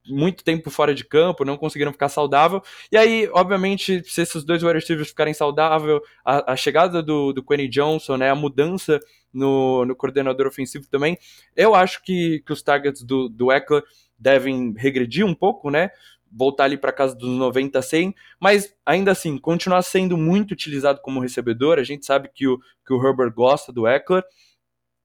muito 0.08 0.44
tempo 0.44 0.70
fora 0.70 0.94
de 0.94 1.06
campo, 1.06 1.46
não 1.46 1.58
conseguiram 1.58 1.92
ficar 1.92 2.10
saudável. 2.10 2.62
E 2.92 2.98
aí, 2.98 3.30
obviamente, 3.34 4.04
se 4.06 4.22
esses 4.22 4.44
dois 4.44 4.64
wide 4.64 4.76
receivers 4.76 5.10
ficarem 5.10 5.34
saudáveis, 5.34 6.00
a, 6.26 6.54
a, 6.54 6.56
chegada 6.56 7.02
do, 7.02 7.32
do 7.34 7.44
Quentin 7.44 7.70
Johnson, 7.70 8.18
né, 8.18 8.30
a 8.30 8.36
mudança 8.36 9.00
no, 9.34 9.86
no 9.86 9.96
coordenador 9.96 10.48
ofensivo 10.48 10.88
também, 10.88 11.18
eu 11.56 11.74
acho 11.76 12.04
que, 12.04 12.42
que 12.46 12.54
os 12.54 12.62
targets 12.62 13.04
do, 13.04 13.30
do 13.30 13.52
Eckler 13.52 13.84
devem 14.18 14.74
regredir 14.78 15.26
um 15.26 15.34
pouco, 15.34 15.70
né? 15.70 15.90
Voltar 16.32 16.66
ali 16.66 16.78
para 16.78 16.94
casa 16.94 17.16
dos 17.16 17.30
90 17.30 17.82
100, 17.82 18.16
mas 18.40 18.74
ainda 18.86 19.12
assim, 19.12 19.38
continuar 19.38 19.82
sendo 19.82 20.18
muito 20.18 20.52
utilizado 20.52 21.02
como 21.02 21.20
recebedor. 21.20 21.80
A 21.80 21.84
gente 21.84 22.06
sabe 22.06 22.30
que 22.34 22.48
o, 22.48 22.58
que 22.86 22.94
o 22.94 23.06
Herbert 23.06 23.34
gosta 23.34 23.72
do 23.72 23.88
Eckler. 23.88 24.24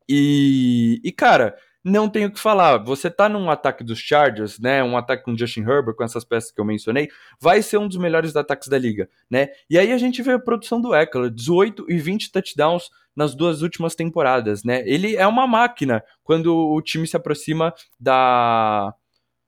E, 0.09 1.01
e 1.03 1.11
cara, 1.11 1.57
não 1.87 2.09
tenho 2.09 2.27
o 2.27 2.33
que 2.33 2.41
falar. 2.41 2.79
Você 2.79 3.09
tá 3.09 3.29
num 3.29 3.49
ataque 3.49 3.85
dos 3.85 4.01
Chargers, 4.01 4.59
né? 4.59 4.83
Um 4.83 4.97
ataque 4.97 5.23
com 5.23 5.39
Justin 5.39 5.61
Herbert, 5.61 5.95
com 5.95 6.03
essas 6.03 6.25
peças 6.25 6.51
que 6.51 6.61
eu 6.61 6.65
mencionei, 6.65 7.09
vai 7.41 7.63
ser 7.63 7.79
um 7.79 7.87
dos 7.87 7.97
melhores 7.97 8.35
ataques 8.35 8.67
da 8.67 8.77
liga, 8.77 9.09
né? 9.31 9.51
E 9.71 9.79
aí 9.79 9.93
a 9.93 9.99
gente 9.99 10.21
vê 10.21 10.33
a 10.33 10.39
produção 10.39 10.81
do 10.81 10.93
Eckler, 10.93 11.31
18 11.31 11.87
e 11.89 11.97
20 11.97 12.33
touchdowns 12.33 12.91
nas 13.15 13.37
duas 13.37 13.63
últimas 13.63 13.95
temporadas, 13.95 14.65
né? 14.65 14.83
Ele 14.85 15.15
é 15.15 15.29
uma 15.29 15.47
máquina 15.47 16.03
quando 16.25 16.57
o 16.57 16.83
time 16.83 17.07
se 17.07 17.17
aproxima 17.17 17.73
da 18.01 18.93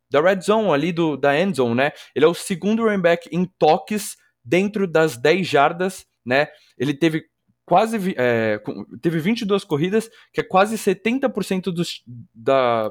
da 0.08 0.22
red 0.22 0.40
zone 0.40 0.70
ali, 0.70 0.92
do, 0.92 1.16
da 1.16 1.38
end 1.38 1.56
zone, 1.56 1.74
né? 1.74 1.92
Ele 2.14 2.24
é 2.24 2.28
o 2.28 2.34
segundo 2.34 2.84
running 2.84 3.02
back 3.02 3.28
em 3.32 3.44
toques 3.58 4.16
dentro 4.44 4.86
das 4.86 5.16
10 5.16 5.46
jardas, 5.46 6.06
né? 6.24 6.46
Ele 6.78 6.94
teve 6.94 7.24
quase 7.68 8.14
é, 8.16 8.58
teve 9.02 9.18
22 9.18 9.62
corridas, 9.62 10.10
que 10.32 10.40
é 10.40 10.42
quase 10.42 10.76
70% 10.76 11.64
dos, 11.64 12.02
da, 12.34 12.90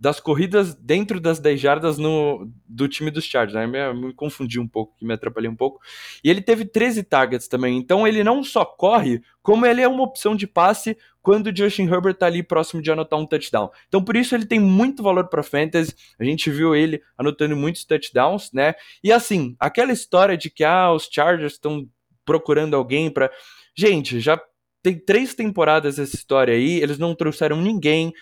das 0.00 0.18
corridas 0.18 0.74
dentro 0.74 1.20
das 1.20 1.38
10 1.38 1.60
jardas 1.60 1.98
no, 1.98 2.50
do 2.66 2.88
time 2.88 3.10
dos 3.10 3.24
Chargers. 3.24 3.54
Né? 3.54 3.66
Me, 3.92 4.06
me 4.06 4.14
confundi 4.14 4.58
um 4.58 4.66
pouco, 4.66 4.94
me 5.02 5.12
atrapalhei 5.12 5.50
um 5.50 5.54
pouco. 5.54 5.78
E 6.24 6.30
ele 6.30 6.40
teve 6.40 6.64
13 6.64 7.02
targets 7.02 7.48
também. 7.48 7.76
Então 7.76 8.06
ele 8.06 8.24
não 8.24 8.42
só 8.42 8.64
corre, 8.64 9.20
como 9.42 9.66
ele 9.66 9.82
é 9.82 9.88
uma 9.88 10.04
opção 10.04 10.34
de 10.34 10.46
passe 10.46 10.96
quando 11.20 11.48
o 11.48 11.54
Justin 11.54 11.82
Herbert 11.82 12.14
tá 12.14 12.24
ali 12.24 12.42
próximo 12.42 12.80
de 12.80 12.90
anotar 12.90 13.18
um 13.18 13.26
touchdown. 13.26 13.70
Então 13.88 14.02
por 14.02 14.16
isso 14.16 14.34
ele 14.34 14.46
tem 14.46 14.58
muito 14.58 15.02
valor 15.02 15.28
para 15.28 15.42
fantasy. 15.42 15.94
A 16.18 16.24
gente 16.24 16.50
viu 16.50 16.74
ele 16.74 17.02
anotando 17.18 17.54
muitos 17.54 17.84
touchdowns, 17.84 18.50
né? 18.54 18.74
E 19.04 19.12
assim, 19.12 19.54
aquela 19.60 19.92
história 19.92 20.34
de 20.34 20.48
que 20.48 20.64
ah, 20.64 20.90
os 20.90 21.06
Chargers 21.12 21.52
estão 21.52 21.86
procurando 22.28 22.76
alguém 22.76 23.10
para 23.10 23.30
Gente, 23.78 24.18
já 24.18 24.40
tem 24.82 24.98
três 24.98 25.36
temporadas 25.36 26.00
essa 26.00 26.16
história 26.16 26.52
aí, 26.52 26.82
eles 26.82 26.98
não 26.98 27.14
trouxeram 27.14 27.62
ninguém. 27.62 28.12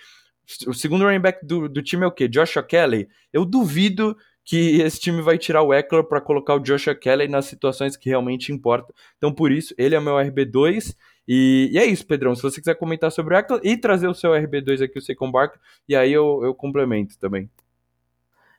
O 0.66 0.74
segundo 0.74 1.02
running 1.02 1.18
back 1.18 1.46
do, 1.46 1.66
do 1.66 1.82
time 1.82 2.04
é 2.04 2.06
o 2.06 2.12
quê? 2.12 2.28
Joshua 2.28 2.62
Kelly? 2.62 3.08
Eu 3.32 3.42
duvido 3.46 4.14
que 4.44 4.82
esse 4.82 5.00
time 5.00 5.22
vai 5.22 5.38
tirar 5.38 5.62
o 5.62 5.72
Eckler 5.72 6.04
para 6.04 6.20
colocar 6.20 6.54
o 6.54 6.60
Joshua 6.60 6.94
Kelly 6.94 7.26
nas 7.26 7.46
situações 7.46 7.96
que 7.96 8.10
realmente 8.10 8.52
importam. 8.52 8.94
Então, 9.16 9.32
por 9.32 9.50
isso, 9.50 9.74
ele 9.78 9.94
é 9.94 10.00
meu 10.00 10.16
RB2. 10.16 10.94
E, 11.26 11.70
e, 11.72 11.78
é 11.78 11.86
isso, 11.86 12.06
Pedrão. 12.06 12.34
Se 12.34 12.42
você 12.42 12.60
quiser 12.60 12.74
comentar 12.74 13.10
sobre 13.10 13.34
o 13.34 13.38
Eckler 13.38 13.62
e 13.64 13.78
trazer 13.78 14.08
o 14.08 14.14
seu 14.14 14.32
RB2 14.32 14.84
aqui, 14.84 14.98
o 14.98 15.02
Secon 15.02 15.32
Bark, 15.32 15.56
e 15.88 15.96
aí 15.96 16.12
eu, 16.12 16.42
eu 16.44 16.54
complemento 16.54 17.18
também. 17.18 17.50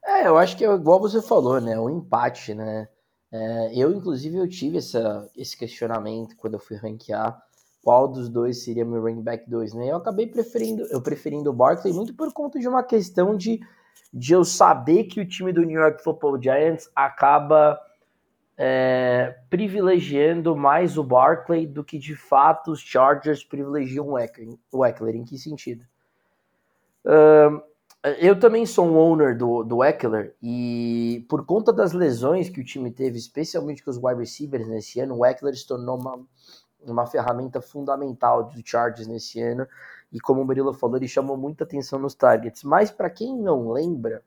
É, 0.04 0.28
eu 0.28 0.36
acho 0.36 0.58
que 0.58 0.66
é 0.66 0.74
igual 0.74 1.00
você 1.00 1.22
falou, 1.22 1.62
né? 1.62 1.80
O 1.80 1.92
empate, 1.92 2.56
né? 2.56 2.88
É, 3.32 3.72
eu, 3.76 3.92
inclusive, 3.92 4.38
eu 4.38 4.48
tive 4.48 4.78
essa, 4.78 5.30
esse 5.36 5.58
questionamento 5.58 6.36
quando 6.38 6.54
eu 6.54 6.60
fui 6.60 6.78
ranquear 6.78 7.38
qual 7.84 8.08
dos 8.08 8.28
dois 8.28 8.64
seria 8.64 8.84
meu 8.84 9.02
running 9.02 9.22
back 9.22 9.50
2, 9.50 9.74
né? 9.74 9.92
Eu 9.92 9.96
acabei 9.96 10.28
preferindo, 10.28 10.84
eu 10.92 11.02
preferindo 11.02 11.50
o 11.50 11.54
Barkley 11.54 11.94
muito 11.94 12.14
por 12.14 12.34
conta 12.34 12.60
de 12.60 12.68
uma 12.68 12.84
questão 12.84 13.36
de, 13.36 13.62
de 14.14 14.34
eu 14.34 14.44
saber 14.44 15.06
que 15.06 15.22
o 15.22 15.26
time 15.26 15.54
do 15.54 15.64
New 15.64 15.80
York 15.80 16.04
Football 16.04 16.42
Giants 16.42 16.90
acaba 16.94 17.80
é, 18.58 19.38
privilegiando 19.50 20.56
mais 20.56 20.98
o 20.98 21.04
Barkley 21.04 21.66
do 21.68 21.84
que 21.84 21.98
de 21.98 22.16
fato 22.16 22.72
os 22.72 22.82
Chargers 22.82 23.44
privilegiam 23.44 24.08
o 24.08 24.20
Eckler. 24.20 24.58
O 24.70 24.86
Eckler 24.86 25.16
em 25.16 25.24
que 25.24 25.38
sentido? 25.38 25.86
Uh, 27.06 27.62
eu 28.20 28.40
também 28.40 28.66
sou 28.66 28.86
um 28.86 28.98
owner 28.98 29.38
do, 29.38 29.64
do 29.64 29.84
Eckler 29.84 30.36
e 30.42 31.26
por 31.30 31.46
conta 31.46 31.74
das 31.74 31.94
lesões 31.94 32.50
que 32.50 32.62
o 32.62 32.64
time 32.64 32.92
teve, 32.92 33.18
especialmente 33.18 33.84
com 33.84 33.90
os 33.90 33.98
wide 33.98 34.20
receivers 34.20 34.68
nesse 34.68 35.00
ano, 35.00 35.16
o 35.16 35.26
Eckler 35.26 35.56
se 35.56 35.66
tornou 35.66 36.00
uma, 36.00 36.20
uma 36.82 37.08
ferramenta 37.08 37.62
fundamental 37.62 38.44
do 38.44 38.62
Chargers 38.64 39.08
nesse 39.08 39.42
ano 39.42 39.68
e 40.12 40.20
como 40.20 40.42
o 40.42 40.46
Murilo 40.46 40.74
falou, 40.74 40.98
ele 40.98 41.08
chamou 41.08 41.36
muita 41.36 41.64
atenção 41.64 42.00
nos 42.00 42.14
targets. 42.14 42.64
Mas 42.64 42.92
para 42.92 43.10
quem 43.10 43.36
não 43.36 43.72
lembra, 43.72 44.24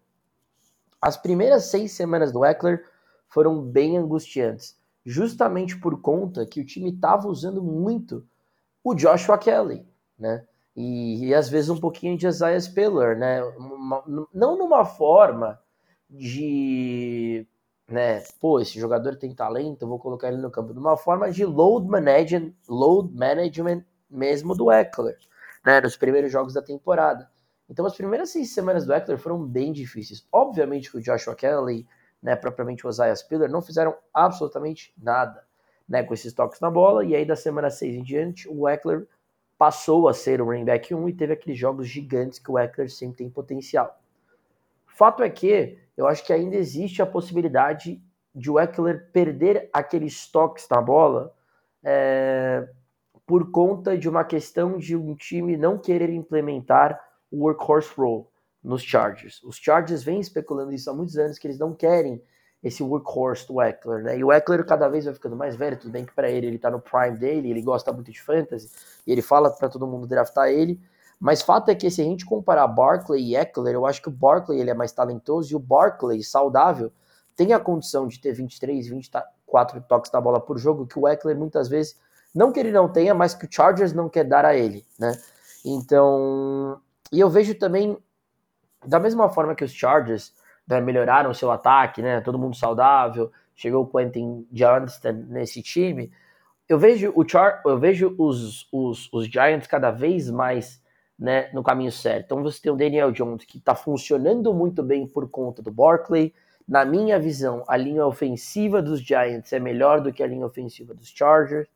as 1.00 1.16
primeiras 1.16 1.64
seis 1.66 1.92
semanas 1.92 2.32
do 2.32 2.44
Eckler 2.44 2.84
foram 3.28 3.62
bem 3.62 3.96
angustiantes, 3.96 4.76
justamente 5.04 5.78
por 5.78 6.00
conta 6.00 6.44
que 6.44 6.60
o 6.60 6.66
time 6.66 6.90
estava 6.90 7.28
usando 7.28 7.62
muito 7.62 8.26
o 8.82 8.94
Joshua 8.94 9.38
Kelly, 9.38 9.86
né? 10.18 10.44
E, 10.76 11.26
e 11.26 11.34
às 11.34 11.48
vezes 11.48 11.70
um 11.70 11.78
pouquinho 11.78 12.16
de 12.16 12.26
Isaiah 12.26 12.60
Spiller, 12.60 13.18
né? 13.18 13.42
Uma, 13.42 14.02
não 14.32 14.56
numa 14.56 14.84
forma 14.84 15.58
de, 16.08 17.46
né, 17.88 18.22
pô, 18.40 18.60
esse 18.60 18.78
jogador 18.80 19.16
tem 19.16 19.34
talento, 19.34 19.86
vou 19.86 19.98
colocar 19.98 20.28
ele 20.28 20.38
no 20.38 20.50
campo, 20.50 20.74
numa 20.74 20.96
forma 20.96 21.30
de 21.30 21.44
load 21.44 21.86
management, 21.88 22.52
load 22.68 23.14
management 23.14 23.84
mesmo 24.10 24.56
do 24.56 24.72
Eckler, 24.72 25.16
né, 25.64 25.80
nos 25.80 25.96
primeiros 25.96 26.32
jogos 26.32 26.54
da 26.54 26.62
temporada. 26.62 27.30
Então 27.68 27.86
as 27.86 27.96
primeiras 27.96 28.30
seis 28.30 28.52
semanas 28.52 28.84
do 28.84 28.92
Eckler 28.92 29.18
foram 29.18 29.40
bem 29.44 29.72
difíceis. 29.72 30.26
Obviamente 30.32 30.90
que 30.90 30.98
o 30.98 31.00
Joshua 31.00 31.36
Kelly, 31.36 31.86
né, 32.20 32.34
propriamente 32.34 32.84
o 32.84 32.90
Isaiah 32.90 33.14
Spiller, 33.14 33.48
não 33.48 33.62
fizeram 33.62 33.96
absolutamente 34.12 34.92
nada, 35.00 35.44
né, 35.88 36.02
com 36.02 36.12
esses 36.12 36.32
toques 36.32 36.60
na 36.60 36.70
bola, 36.70 37.04
e 37.04 37.14
aí 37.14 37.24
da 37.24 37.36
semana 37.36 37.70
6 37.70 37.94
em 37.94 38.02
diante, 38.02 38.48
o 38.48 38.68
Eckler 38.68 39.06
passou 39.60 40.08
a 40.08 40.14
ser 40.14 40.40
o 40.40 40.46
running 40.46 40.64
back 40.64 40.94
1 40.94 41.06
e 41.10 41.12
teve 41.12 41.34
aqueles 41.34 41.58
jogos 41.58 41.86
gigantes 41.86 42.38
que 42.38 42.50
o 42.50 42.58
Eckler 42.58 42.90
sempre 42.90 43.18
tem 43.18 43.28
potencial. 43.28 44.00
Fato 44.86 45.22
é 45.22 45.28
que 45.28 45.78
eu 45.94 46.06
acho 46.06 46.24
que 46.24 46.32
ainda 46.32 46.56
existe 46.56 47.02
a 47.02 47.06
possibilidade 47.06 48.02
de 48.34 48.50
o 48.50 48.58
Eckler 48.58 49.10
perder 49.12 49.68
aqueles 49.70 50.26
toques 50.26 50.66
na 50.70 50.80
bola 50.80 51.34
é, 51.84 52.66
por 53.26 53.50
conta 53.50 53.98
de 53.98 54.08
uma 54.08 54.24
questão 54.24 54.78
de 54.78 54.96
um 54.96 55.14
time 55.14 55.58
não 55.58 55.76
querer 55.76 56.08
implementar 56.08 56.98
o 57.30 57.44
workhorse 57.44 57.92
role 57.94 58.24
nos 58.64 58.82
Chargers. 58.82 59.42
Os 59.42 59.56
Chargers 59.56 60.02
vêm 60.02 60.20
especulando 60.20 60.72
isso 60.72 60.88
há 60.88 60.94
muitos 60.94 61.18
anos 61.18 61.38
que 61.38 61.46
eles 61.46 61.58
não 61.58 61.74
querem 61.74 62.22
esse 62.62 62.82
workhorse 62.82 63.46
do 63.46 63.60
Eckler, 63.60 64.02
né? 64.02 64.18
E 64.18 64.24
o 64.24 64.32
Eckler 64.32 64.64
cada 64.64 64.88
vez 64.88 65.04
vai 65.04 65.14
ficando 65.14 65.34
mais 65.34 65.56
velho, 65.56 65.78
tudo 65.78 65.90
bem 65.90 66.04
que 66.04 66.12
para 66.12 66.30
ele 66.30 66.46
ele 66.46 66.58
tá 66.58 66.70
no 66.70 66.80
prime 66.80 67.16
dele, 67.16 67.50
ele 67.50 67.62
gosta 67.62 67.92
muito 67.92 68.10
de 68.10 68.20
fantasy, 68.20 68.70
e 69.06 69.12
ele 69.12 69.22
fala 69.22 69.50
para 69.50 69.68
todo 69.68 69.86
mundo 69.86 70.06
draftar 70.06 70.48
ele, 70.48 70.78
mas 71.18 71.42
fato 71.42 71.70
é 71.70 71.74
que 71.74 71.90
se 71.90 72.00
a 72.00 72.04
gente 72.04 72.24
comparar 72.24 72.66
Barkley 72.66 73.22
e 73.22 73.36
Eckler, 73.36 73.74
eu 73.74 73.86
acho 73.86 74.02
que 74.02 74.08
o 74.08 74.12
Barkley 74.12 74.60
ele 74.60 74.70
é 74.70 74.74
mais 74.74 74.92
talentoso 74.92 75.52
e 75.52 75.56
o 75.56 75.58
Barkley, 75.58 76.22
saudável, 76.22 76.92
tem 77.34 77.52
a 77.52 77.60
condição 77.60 78.06
de 78.06 78.20
ter 78.20 78.32
23, 78.32 78.88
24 78.88 79.80
toques 79.82 80.12
na 80.12 80.20
bola 80.20 80.40
por 80.40 80.58
jogo, 80.58 80.86
que 80.86 80.98
o 80.98 81.08
Eckler 81.08 81.36
muitas 81.36 81.68
vezes, 81.68 81.96
não 82.34 82.52
que 82.52 82.60
ele 82.60 82.72
não 82.72 82.88
tenha, 82.88 83.14
mas 83.14 83.34
que 83.34 83.46
o 83.46 83.48
Chargers 83.50 83.92
não 83.92 84.08
quer 84.08 84.24
dar 84.24 84.44
a 84.44 84.54
ele, 84.54 84.84
né? 84.98 85.18
Então, 85.64 86.80
e 87.10 87.20
eu 87.20 87.28
vejo 87.28 87.54
também, 87.54 87.98
da 88.86 88.98
mesma 88.98 89.28
forma 89.28 89.54
que 89.54 89.64
os 89.64 89.72
Chargers 89.72 90.32
né, 90.70 90.80
melhoraram 90.80 91.30
o 91.30 91.34
seu 91.34 91.50
ataque, 91.50 92.00
né? 92.00 92.20
Todo 92.20 92.38
mundo 92.38 92.56
saudável, 92.56 93.32
chegou 93.56 93.82
o 93.82 93.86
Quentin 93.86 94.46
Johnston 94.52 95.24
nesse 95.28 95.60
time. 95.62 96.12
Eu 96.68 96.78
vejo 96.78 97.12
o 97.16 97.28
Char, 97.28 97.60
eu 97.66 97.76
vejo 97.76 98.14
os, 98.16 98.68
os, 98.72 99.12
os 99.12 99.26
Giants 99.26 99.66
cada 99.66 99.90
vez 99.90 100.30
mais 100.30 100.80
né, 101.18 101.50
no 101.52 101.62
caminho 101.62 101.90
certo. 101.90 102.26
Então 102.26 102.42
você 102.42 102.62
tem 102.62 102.70
o 102.70 102.76
Daniel 102.76 103.10
Jones 103.10 103.44
que 103.44 103.58
está 103.58 103.74
funcionando 103.74 104.54
muito 104.54 104.80
bem 104.80 105.06
por 105.08 105.28
conta 105.28 105.60
do 105.60 105.72
Barkley. 105.72 106.32
Na 106.66 106.84
minha 106.84 107.18
visão, 107.18 107.64
a 107.66 107.76
linha 107.76 108.06
ofensiva 108.06 108.80
dos 108.80 109.00
Giants 109.00 109.52
é 109.52 109.58
melhor 109.58 110.00
do 110.00 110.12
que 110.12 110.22
a 110.22 110.26
linha 110.26 110.46
ofensiva 110.46 110.94
dos 110.94 111.08
Chargers. 111.08 111.68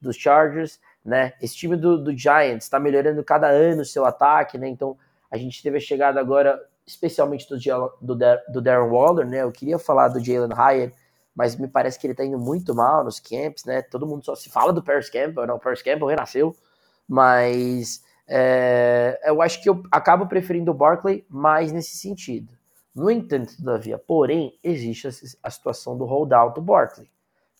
Dos 0.00 0.14
Chargers, 0.14 0.78
né? 1.04 1.32
Esse 1.42 1.56
time 1.56 1.76
do, 1.76 1.98
do 1.98 2.16
Giants 2.16 2.64
está 2.64 2.78
melhorando 2.78 3.24
cada 3.24 3.48
ano 3.48 3.82
o 3.82 3.84
seu 3.84 4.04
ataque, 4.04 4.56
né? 4.56 4.68
Então 4.68 4.96
a 5.28 5.36
gente 5.36 5.60
teve 5.60 5.78
a 5.78 5.80
chegada 5.80 6.20
agora 6.20 6.62
especialmente 6.86 7.48
do, 7.48 7.56
do, 8.00 8.16
do 8.48 8.62
Darren 8.62 8.88
Waller, 8.88 9.26
né? 9.26 9.42
Eu 9.42 9.50
queria 9.50 9.78
falar 9.78 10.08
do 10.08 10.24
Jalen 10.24 10.52
Hyatt, 10.52 10.94
mas 11.34 11.56
me 11.56 11.68
parece 11.68 11.98
que 11.98 12.06
ele 12.06 12.14
tá 12.14 12.24
indo 12.24 12.38
muito 12.38 12.74
mal 12.74 13.04
nos 13.04 13.18
camps, 13.18 13.64
né? 13.64 13.82
Todo 13.82 14.06
mundo 14.06 14.24
só 14.24 14.34
se 14.34 14.48
fala 14.48 14.72
do 14.72 14.82
Paris 14.82 15.10
Campbell, 15.10 15.46
não, 15.46 15.56
o 15.56 15.60
Paris 15.60 15.82
Campbell 15.82 16.08
renasceu, 16.08 16.54
mas 17.08 18.02
é, 18.28 19.20
eu 19.24 19.42
acho 19.42 19.62
que 19.62 19.68
eu 19.68 19.82
acabo 19.90 20.26
preferindo 20.26 20.70
o 20.70 20.74
Barkley 20.74 21.26
mais 21.28 21.72
nesse 21.72 21.96
sentido. 21.96 22.54
No 22.94 23.10
entanto, 23.10 23.56
todavia, 23.56 23.98
porém, 23.98 24.58
existe 24.62 25.06
a, 25.42 25.50
situação 25.50 25.98
do 25.98 26.06
holdout 26.06 26.54
do 26.54 26.62
Barkley, 26.62 27.10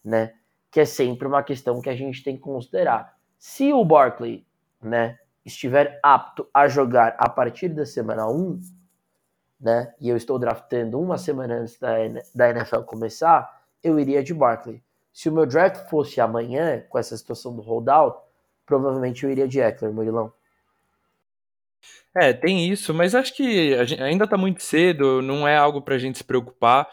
né? 0.02 0.32
Que 0.70 0.80
é 0.80 0.84
sempre 0.84 1.28
uma 1.28 1.42
questão 1.42 1.80
que 1.82 1.90
a 1.90 1.96
gente 1.96 2.22
tem 2.22 2.36
que 2.36 2.42
considerar. 2.42 3.14
Se 3.38 3.72
o 3.72 3.84
Barkley, 3.84 4.46
né, 4.80 5.18
estiver 5.44 6.00
apto 6.02 6.48
a 6.52 6.66
jogar 6.68 7.14
a 7.18 7.28
partir 7.28 7.68
da 7.68 7.84
semana 7.84 8.26
1, 8.28 8.60
né, 9.60 9.94
e 10.00 10.08
eu 10.08 10.16
estou 10.16 10.38
draftando 10.38 11.00
uma 11.00 11.18
semana 11.18 11.54
antes 11.60 11.78
da, 11.78 11.94
da 12.34 12.50
NFL 12.50 12.80
começar, 12.80 13.62
eu 13.82 13.98
iria 13.98 14.22
de 14.22 14.34
Barkley. 14.34 14.82
Se 15.12 15.28
o 15.28 15.32
meu 15.32 15.46
draft 15.46 15.88
fosse 15.88 16.20
amanhã, 16.20 16.82
com 16.88 16.98
essa 16.98 17.16
situação 17.16 17.54
do 17.54 17.62
holdout, 17.62 18.18
provavelmente 18.66 19.24
eu 19.24 19.30
iria 19.30 19.48
de 19.48 19.60
Eckler, 19.60 19.92
Murilão. 19.92 20.32
É, 22.14 22.32
tem 22.32 22.70
isso, 22.70 22.92
mas 22.92 23.14
acho 23.14 23.34
que 23.34 23.84
gente, 23.86 24.02
ainda 24.02 24.24
está 24.24 24.36
muito 24.36 24.62
cedo, 24.62 25.20
não 25.22 25.46
é 25.46 25.56
algo 25.56 25.82
para 25.82 25.94
a 25.94 25.98
gente 25.98 26.18
se 26.18 26.24
preocupar. 26.24 26.88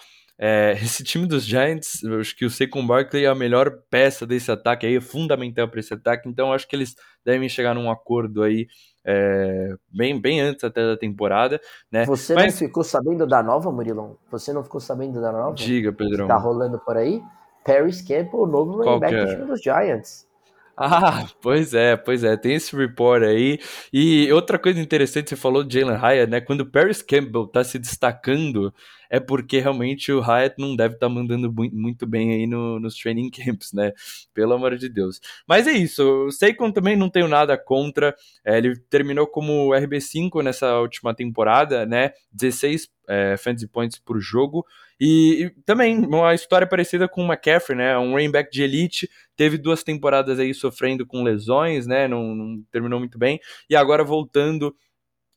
É, 0.45 0.73
esse 0.73 1.05
time 1.05 1.25
dos 1.25 1.45
Giants, 1.45 2.03
eu 2.03 2.19
acho 2.19 2.35
que 2.35 2.43
o 2.43 2.49
Saquon 2.49 2.85
Barkley 2.85 3.23
é 3.23 3.29
a 3.29 3.35
melhor 3.35 3.71
peça 3.89 4.27
desse 4.27 4.51
ataque 4.51 4.85
aí, 4.85 4.97
é 4.97 4.99
fundamental 4.99 5.69
para 5.69 5.79
esse 5.79 5.93
ataque, 5.93 6.27
então 6.27 6.51
acho 6.51 6.67
que 6.67 6.75
eles 6.75 6.97
devem 7.23 7.47
chegar 7.47 7.73
num 7.73 7.89
acordo 7.89 8.43
aí 8.43 8.67
é, 9.05 9.73
bem, 9.89 10.19
bem 10.19 10.41
antes 10.41 10.65
até 10.65 10.85
da 10.85 10.97
temporada, 10.97 11.61
né? 11.89 12.03
Você 12.03 12.33
Mas... 12.35 12.51
não 12.51 12.59
ficou 12.59 12.83
sabendo 12.83 13.25
da 13.25 13.41
nova, 13.41 13.71
Murilão? 13.71 14.17
Você 14.31 14.51
não 14.51 14.65
ficou 14.65 14.81
sabendo 14.81 15.21
da 15.21 15.31
nova? 15.31 15.55
Diga, 15.55 15.93
Pedrão. 15.93 16.27
tá 16.27 16.35
rolando 16.35 16.77
por 16.77 16.97
aí? 16.97 17.23
Paris 17.63 18.01
Campbell, 18.01 18.41
o 18.41 18.45
novo 18.45 18.83
running 18.83 18.99
back 18.99 19.15
é? 19.15 19.25
do 19.25 19.31
time 19.31 19.45
dos 19.45 19.61
Giants. 19.61 20.27
Ah, 20.75 21.27
pois 21.39 21.73
é, 21.75 21.95
pois 21.95 22.23
é, 22.23 22.35
tem 22.35 22.55
esse 22.55 22.75
report 22.75 23.21
aí. 23.23 23.59
E 23.91 24.31
outra 24.31 24.57
coisa 24.57 24.79
interessante, 24.79 25.29
você 25.29 25.35
falou 25.35 25.63
de 25.63 25.79
Jalen 25.79 25.95
Hyatt, 25.97 26.31
né? 26.31 26.41
Quando 26.41 26.61
o 26.61 26.65
Paris 26.65 26.99
Campbell 27.03 27.45
tá 27.45 27.63
se 27.63 27.77
destacando, 27.77 28.73
é 29.07 29.19
porque 29.19 29.59
realmente 29.59 30.11
o 30.11 30.19
Hyatt 30.19 30.55
não 30.57 30.75
deve 30.75 30.95
estar 30.95 31.07
tá 31.07 31.13
mandando 31.13 31.53
muito 31.71 32.07
bem 32.07 32.31
aí 32.33 32.47
no, 32.47 32.79
nos 32.79 32.95
training 32.97 33.29
camps, 33.29 33.71
né? 33.71 33.93
Pelo 34.33 34.53
amor 34.53 34.75
de 34.75 34.89
Deus. 34.89 35.21
Mas 35.47 35.67
é 35.67 35.73
isso, 35.73 36.03
o 36.25 36.31
Saquon 36.31 36.71
também 36.71 36.95
não 36.95 37.07
tenho 37.09 37.27
nada 37.27 37.55
contra. 37.55 38.15
É, 38.43 38.57
ele 38.57 38.75
terminou 38.89 39.27
como 39.27 39.69
RB5 39.69 40.41
nessa 40.43 40.79
última 40.79 41.13
temporada, 41.13 41.85
né? 41.85 42.13
16 42.31 42.89
é, 43.07 43.37
fantasy 43.37 43.67
points 43.67 43.99
por 43.99 44.19
jogo. 44.19 44.65
E, 45.05 45.43
e, 45.43 45.49
também 45.65 45.99
uma 45.99 46.33
história 46.33 46.65
parecida 46.65 47.09
com 47.09 47.23
o 47.23 47.25
McCaffrey, 47.25 47.77
né? 47.77 47.97
Um 47.97 48.13
running 48.13 48.31
back 48.31 48.49
de 48.49 48.63
elite, 48.63 49.09
teve 49.35 49.57
duas 49.57 49.83
temporadas 49.83 50.39
aí 50.39 50.53
sofrendo 50.53 51.05
com 51.05 51.23
lesões, 51.23 51.85
né? 51.85 52.07
Não, 52.07 52.33
não 52.33 52.63
terminou 52.71 52.99
muito 52.99 53.17
bem. 53.19 53.37
E 53.69 53.75
agora 53.75 54.01
voltando 54.01 54.73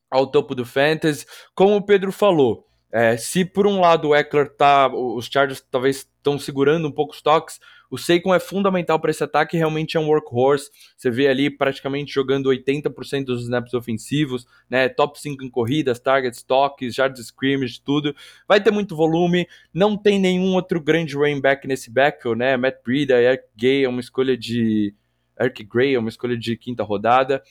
ao 0.09 0.25
topo 0.31 0.55
do 0.55 0.65
fantasy, 0.65 1.27
como 1.53 1.75
o 1.75 1.85
Pedro 1.85 2.13
falou, 2.13 2.65
é, 2.93 3.17
se 3.17 3.45
por 3.45 3.67
um 3.67 3.81
lado 3.81 4.11
o 4.11 4.15
Eckler 4.15 4.49
tá, 4.55 4.87
os 4.87 5.27
Chargers 5.27 5.61
talvez 5.69 5.97
estão 5.97 6.39
segurando 6.39 6.87
um 6.87 6.93
pouco 6.93 7.13
os 7.13 7.21
toques, 7.21 7.59
o 7.91 7.97
Saquon 7.97 8.35
é 8.35 8.41
fundamental 8.41 8.99
para 8.99 9.11
esse 9.11 9.23
ataque, 9.23 9.57
realmente 9.57 9.97
é 9.97 10.01
um 10.01 10.09
workhorse. 10.09 10.71
Você 10.97 11.11
vê 11.11 11.29
ali 11.29 11.51
praticamente 11.51 12.13
jogando 12.13 12.51
80% 12.51 13.25
dos 13.25 13.43
snaps 13.43 13.75
ofensivos, 13.75 14.47
né? 14.69 14.89
Top 14.89 15.21
5 15.21 15.45
em 15.45 15.51
corridas, 15.51 15.99
targets, 15.99 16.43
toques, 16.43 16.95
jardas 16.95 17.21
scrimmage, 17.21 17.81
tudo. 17.81 18.15
Vai 18.49 18.61
ter 18.61 18.71
muito 18.71 18.97
volume, 18.97 19.47
não 19.73 19.97
tem 19.97 20.19
nenhum 20.19 20.55
outro 20.55 20.81
grande 20.81 21.15
running 21.15 21.41
back 21.41 21.67
nesse 21.67 21.91
backfield, 21.91 22.39
né? 22.39 22.57
Matt 22.57 22.77
Breida, 22.85 23.21
Eric 23.21 23.45
Gay 23.57 23.85
é 23.85 23.89
uma 23.89 24.01
escolha 24.01 24.37
de 24.37 24.95
Eric 25.39 25.65
Gray 25.65 25.95
é 25.95 25.99
uma 25.99 26.09
escolha 26.09 26.37
de 26.37 26.57
quinta 26.57 26.83
rodada. 26.83 27.43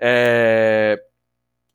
É... 0.00 1.00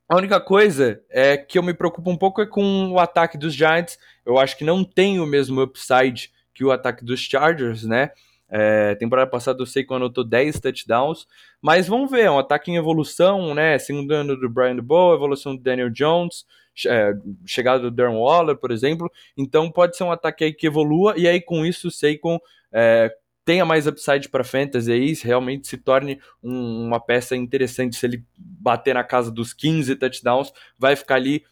A 0.08 0.15
única 0.15 0.41
coisa 0.41 1.03
é 1.08 1.38
que 1.38 1.58
eu 1.58 1.62
me 1.62 1.73
preocupo 1.73 2.10
um 2.10 2.17
pouco 2.17 2.41
é 2.41 2.45
com 2.47 2.91
o 2.91 2.99
ataque 2.99 3.38
dos 3.38 3.53
Giants. 3.53 3.99
Eu 4.25 4.39
acho 4.39 4.58
que 4.58 4.63
não 4.63 4.84
tem 4.84 5.19
o 5.19 5.25
mesmo 5.25 5.62
upside 5.62 6.32
que 6.60 6.65
o 6.65 6.74
ataque 6.74 7.06
dos 7.06 7.22
Chargers, 7.22 7.86
né? 7.86 8.12
É, 8.50 8.93
temporada 8.95 9.30
passada 9.30 9.62
eu 9.62 9.65
sei 9.65 9.82
que 9.86 9.93
anotou 9.93 10.26
10 10.26 10.60
touchdowns, 10.60 11.26
mas 11.62 11.88
vamos 11.88 12.12
ver, 12.12 12.24
é 12.24 12.32
um 12.32 12.38
ataque 12.38 12.69
em 12.69 12.76
evolução, 12.76 13.56
né? 13.56 13.80
Segundo 13.80 14.12
ano 14.12 14.38
do 14.38 14.50
Brian 14.50 14.76
Bow, 14.76 15.13
evolução 15.13 15.56
do 15.56 15.63
Daniel 15.63 15.89
Jones, 15.89 16.45
é, 16.86 17.13
chegada 17.45 17.84
do 17.84 17.91
Darren 17.91 18.17
Waller, 18.17 18.58
por 18.58 18.72
exemplo. 18.72 19.10
Então 19.38 19.72
pode 19.72 19.95
ser 19.95 20.04
um 20.04 20.12
ataque 20.12 20.43
aí 20.43 20.54
que 20.54 20.67
evolua, 20.67 21.13
e 21.15 21.30
aí 21.30 21.39
com 21.39 21.65
isso 21.65 21.88
o 21.88 21.91
Saquon 21.91 22.38
é, 22.74 23.10
tenha 23.45 23.63
mais 23.63 23.88
upside 23.88 24.28
para 24.28 24.43
fantasy 24.43 24.91
aí, 24.91 25.13
realmente 25.24 25.65
se 25.65 25.78
torne 25.78 26.19
um, 26.43 26.88
uma 26.88 27.00
peça 27.00 27.38
interessante. 27.38 27.95
Se 27.95 28.06
ele 28.06 28.26
bater 28.38 28.93
na 28.93 29.04
casa 29.06 29.32
dos 29.32 29.54
15 29.54 29.95
touchdowns, 29.95 30.52
vai 30.78 30.98
ficar 30.98 31.15
ali 31.15 31.45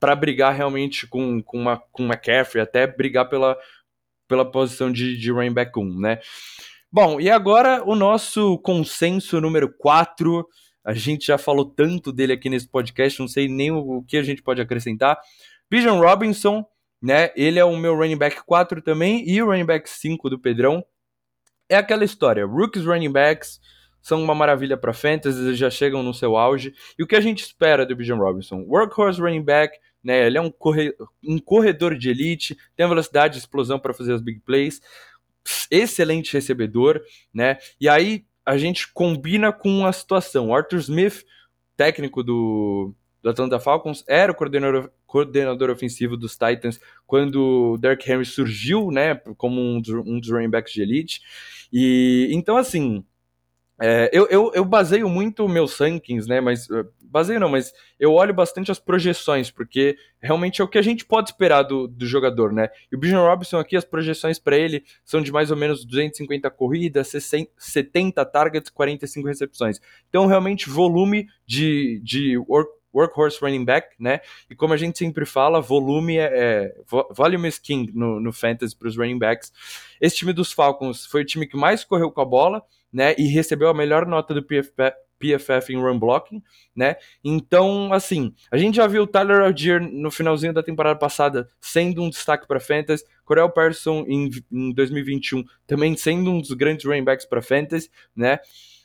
para 0.00 0.14
brigar 0.14 0.54
realmente 0.54 1.06
com, 1.06 1.42
com, 1.42 1.58
uma, 1.58 1.76
com 1.92 2.04
McCaffrey, 2.04 2.62
até 2.62 2.86
brigar 2.86 3.28
pela 3.28 3.58
pela 4.28 4.48
posição 4.48 4.92
de, 4.92 5.16
de 5.16 5.32
running 5.32 5.52
back 5.52 5.78
1, 5.78 5.98
né? 5.98 6.20
Bom, 6.92 7.20
e 7.20 7.30
agora 7.30 7.82
o 7.84 7.94
nosso 7.94 8.58
consenso 8.58 9.40
número 9.40 9.72
4. 9.76 10.46
A 10.84 10.94
gente 10.94 11.26
já 11.26 11.36
falou 11.36 11.64
tanto 11.64 12.12
dele 12.12 12.32
aqui 12.32 12.48
nesse 12.48 12.68
podcast, 12.68 13.18
não 13.20 13.28
sei 13.28 13.48
nem 13.48 13.70
o, 13.70 13.98
o 13.98 14.04
que 14.04 14.16
a 14.16 14.22
gente 14.22 14.42
pode 14.42 14.60
acrescentar. 14.60 15.18
Bijan 15.70 16.00
Robinson, 16.00 16.64
né? 17.02 17.30
Ele 17.36 17.58
é 17.58 17.64
o 17.64 17.76
meu 17.76 17.94
running 17.94 18.16
back 18.16 18.42
4 18.44 18.80
também 18.80 19.28
e 19.28 19.42
o 19.42 19.46
running 19.46 19.66
back 19.66 19.88
5 19.88 20.30
do 20.30 20.38
Pedrão. 20.38 20.84
É 21.68 21.76
aquela 21.76 22.04
história, 22.04 22.46
rookies 22.46 22.84
running 22.84 23.12
backs 23.12 23.60
são 24.00 24.22
uma 24.22 24.34
maravilha 24.34 24.76
para 24.76 24.94
fantasy, 24.94 25.54
já 25.54 25.68
chegam 25.68 26.02
no 26.02 26.14
seu 26.14 26.36
auge. 26.36 26.72
E 26.98 27.02
o 27.02 27.06
que 27.06 27.16
a 27.16 27.20
gente 27.20 27.42
espera 27.42 27.84
do 27.84 27.94
Bijan 27.94 28.16
Robinson? 28.16 28.64
Workhorse 28.66 29.20
running 29.20 29.42
back, 29.42 29.78
né? 30.02 30.26
Ele 30.26 30.38
é 30.38 30.40
um, 30.40 30.50
corre... 30.50 30.94
um 31.24 31.38
corredor 31.38 31.96
de 31.96 32.10
elite, 32.10 32.56
tem 32.76 32.86
a 32.86 32.88
velocidade 32.88 33.34
de 33.34 33.40
explosão 33.40 33.78
para 33.78 33.94
fazer 33.94 34.12
as 34.12 34.20
big 34.20 34.40
plays, 34.40 34.80
excelente 35.70 36.32
recebedor, 36.32 37.00
né? 37.32 37.58
E 37.80 37.88
aí 37.88 38.24
a 38.44 38.56
gente 38.56 38.90
combina 38.92 39.52
com 39.52 39.84
a 39.84 39.92
situação. 39.92 40.48
O 40.48 40.54
Arthur 40.54 40.78
Smith, 40.78 41.24
técnico 41.76 42.22
do, 42.22 42.94
do 43.22 43.30
Atlanta 43.30 43.60
Falcons, 43.60 44.04
era 44.08 44.32
o 44.32 44.34
coordenador, 44.34 44.90
coordenador 45.06 45.70
ofensivo 45.70 46.16
dos 46.16 46.32
Titans 46.32 46.80
quando 47.06 47.72
o 47.74 47.78
Derrick 47.78 48.10
Henry 48.10 48.24
surgiu, 48.24 48.90
né, 48.90 49.16
como 49.36 49.60
um 49.60 49.82
um 50.06 50.20
dos 50.20 50.30
running 50.30 50.50
backs 50.50 50.72
de 50.72 50.82
elite. 50.82 51.20
E 51.72 52.28
então 52.30 52.56
assim, 52.56 53.04
é, 53.80 54.10
eu, 54.12 54.26
eu, 54.28 54.50
eu 54.54 54.64
baseio 54.64 55.08
muito 55.08 55.48
meus 55.48 55.78
rankings, 55.78 56.28
né? 56.28 56.40
Mas 56.40 56.68
uh, 56.68 56.84
baseio 57.00 57.38
não, 57.38 57.48
mas 57.48 57.72
eu 57.98 58.12
olho 58.12 58.34
bastante 58.34 58.72
as 58.72 58.78
projeções, 58.78 59.50
porque 59.50 59.96
realmente 60.20 60.60
é 60.60 60.64
o 60.64 60.68
que 60.68 60.78
a 60.78 60.82
gente 60.82 61.04
pode 61.04 61.30
esperar 61.30 61.62
do, 61.62 61.86
do 61.86 62.04
jogador, 62.04 62.52
né? 62.52 62.68
E 62.90 62.96
o 62.96 62.98
Bijan 62.98 63.20
Robinson 63.20 63.58
aqui, 63.58 63.76
as 63.76 63.84
projeções 63.84 64.38
para 64.38 64.56
ele 64.56 64.84
são 65.04 65.22
de 65.22 65.30
mais 65.30 65.50
ou 65.50 65.56
menos 65.56 65.84
250 65.84 66.50
corridas, 66.50 67.12
70 67.56 68.24
targets, 68.24 68.70
45 68.70 69.28
recepções. 69.28 69.80
Então, 70.08 70.26
realmente, 70.26 70.68
volume 70.68 71.28
de, 71.46 72.00
de 72.02 72.36
work, 72.36 72.78
workhorse 72.92 73.38
running 73.40 73.64
back, 73.64 73.94
né? 73.98 74.20
E 74.50 74.56
como 74.56 74.74
a 74.74 74.76
gente 74.76 74.98
sempre 74.98 75.24
fala, 75.24 75.60
volume 75.60 76.16
é, 76.16 76.30
é 76.32 76.74
volume 77.14 77.52
king 77.62 77.92
no, 77.94 78.18
no 78.18 78.32
fantasy 78.32 78.76
para 78.76 78.88
os 78.88 78.96
running 78.96 79.18
backs. 79.18 79.52
Esse 80.00 80.16
time 80.16 80.32
dos 80.32 80.52
Falcons 80.52 81.06
foi 81.06 81.22
o 81.22 81.24
time 81.24 81.46
que 81.46 81.56
mais 81.56 81.84
correu 81.84 82.10
com 82.10 82.20
a 82.20 82.24
bola 82.24 82.64
né? 82.92 83.14
E 83.18 83.28
recebeu 83.28 83.68
a 83.68 83.74
melhor 83.74 84.06
nota 84.06 84.34
do 84.34 84.42
PFF, 84.42 84.92
PFF 85.18 85.72
em 85.72 85.76
run 85.76 85.98
blocking, 85.98 86.42
né? 86.74 86.96
Então, 87.22 87.92
assim, 87.92 88.32
a 88.50 88.56
gente 88.56 88.76
já 88.76 88.86
viu 88.86 89.02
o 89.02 89.06
Tyler 89.06 89.40
Algier 89.40 89.80
no 89.80 90.10
finalzinho 90.10 90.52
da 90.52 90.62
temporada 90.62 90.98
passada 90.98 91.48
sendo 91.60 92.02
um 92.02 92.08
destaque 92.10 92.46
para 92.46 92.60
fantasy, 92.60 93.04
Corel 93.24 93.50
Person 93.50 94.04
em, 94.06 94.30
em 94.50 94.72
2021 94.72 95.44
também 95.66 95.96
sendo 95.96 96.30
um 96.30 96.40
dos 96.40 96.52
grandes 96.52 96.86
running 96.86 97.04
backs 97.04 97.26
para 97.26 97.42
fantasy, 97.42 97.90
né? 98.14 98.38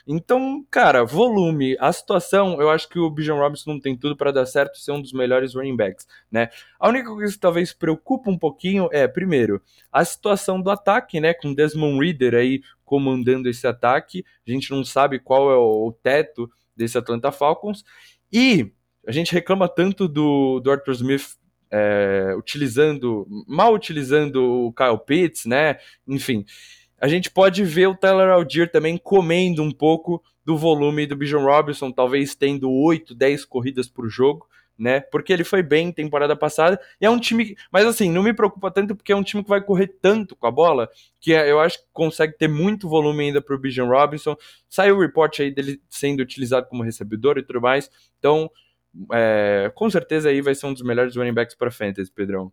Então, 0.05 0.65
cara, 0.69 1.05
volume, 1.05 1.77
a 1.79 1.91
situação, 1.93 2.59
eu 2.61 2.69
acho 2.69 2.89
que 2.89 2.99
o 2.99 3.09
Bijan 3.09 3.35
Robinson 3.35 3.73
não 3.73 3.79
tem 3.79 3.95
tudo 3.95 4.17
para 4.17 4.31
dar 4.31 4.45
certo 4.45 4.77
ser 4.77 4.91
um 4.91 5.01
dos 5.01 5.13
melhores 5.13 5.55
running 5.55 5.77
backs, 5.77 6.05
né? 6.29 6.49
A 6.77 6.89
única 6.89 7.07
coisa 7.09 7.31
que 7.33 7.39
talvez 7.39 7.71
preocupa 7.71 8.29
um 8.29 8.37
pouquinho 8.37 8.89
é, 8.91 9.07
primeiro, 9.07 9.61
a 9.89 10.03
situação 10.03 10.61
do 10.61 10.69
ataque, 10.69 11.21
né, 11.21 11.33
com 11.33 11.53
Desmond 11.53 12.03
Reader 12.03 12.35
aí 12.35 12.61
comandando 12.83 13.47
esse 13.47 13.65
ataque. 13.65 14.25
A 14.45 14.51
gente 14.51 14.71
não 14.71 14.83
sabe 14.83 15.19
qual 15.19 15.49
é 15.49 15.55
o 15.55 15.91
teto 16.03 16.51
desse 16.75 16.97
Atlanta 16.97 17.31
Falcons. 17.31 17.85
E 18.31 18.71
a 19.07 19.11
gente 19.11 19.33
reclama 19.33 19.69
tanto 19.69 20.07
do, 20.07 20.59
do 20.59 20.69
Arthur 20.69 20.93
Smith 20.93 21.37
é, 21.71 22.35
utilizando, 22.37 23.25
mal 23.47 23.73
utilizando 23.73 24.67
o 24.67 24.73
Kyle 24.73 24.99
Pitts, 24.99 25.45
né? 25.45 25.77
Enfim 26.05 26.45
a 26.99 27.07
gente 27.07 27.29
pode 27.29 27.63
ver 27.63 27.87
o 27.87 27.95
Tyler 27.95 28.29
Algier 28.29 28.71
também 28.71 28.97
comendo 28.97 29.61
um 29.61 29.71
pouco 29.71 30.23
do 30.45 30.57
volume 30.57 31.05
do 31.05 31.15
Bijan 31.15 31.39
Robinson, 31.39 31.91
talvez 31.91 32.35
tendo 32.35 32.71
8, 32.71 33.15
10 33.15 33.45
corridas 33.45 33.87
por 33.87 34.09
jogo, 34.09 34.47
né? 34.77 35.01
Porque 35.01 35.31
ele 35.31 35.43
foi 35.43 35.61
bem 35.61 35.91
temporada 35.91 36.35
passada 36.35 36.79
e 36.99 37.05
é 37.05 37.09
um 37.09 37.19
time, 37.19 37.55
mas 37.71 37.85
assim, 37.85 38.09
não 38.09 38.23
me 38.23 38.33
preocupa 38.33 38.71
tanto 38.71 38.95
porque 38.95 39.11
é 39.11 39.15
um 39.15 39.23
time 39.23 39.43
que 39.43 39.49
vai 39.49 39.61
correr 39.61 39.87
tanto 40.01 40.35
com 40.35 40.47
a 40.47 40.51
bola 40.51 40.89
que 41.19 41.33
é, 41.33 41.49
eu 41.49 41.59
acho 41.59 41.79
que 41.79 41.85
consegue 41.93 42.37
ter 42.37 42.47
muito 42.47 42.89
volume 42.89 43.25
ainda 43.25 43.41
para 43.41 43.55
o 43.55 43.59
Bijan 43.59 43.85
Robinson. 43.85 44.35
Saiu 44.67 44.97
o 44.97 44.99
report 44.99 45.39
aí 45.39 45.51
dele 45.51 45.81
sendo 45.89 46.21
utilizado 46.21 46.67
como 46.67 46.83
recebedor 46.83 47.37
e 47.37 47.43
tudo 47.43 47.61
mais. 47.61 47.89
Então, 48.19 48.49
é, 49.11 49.71
com 49.75 49.89
certeza 49.89 50.29
aí 50.29 50.41
vai 50.41 50.55
ser 50.55 50.65
um 50.65 50.73
dos 50.73 50.83
melhores 50.83 51.15
running 51.15 51.33
backs 51.33 51.55
para 51.55 51.71
fantasy, 51.71 52.11
Pedrão. 52.11 52.51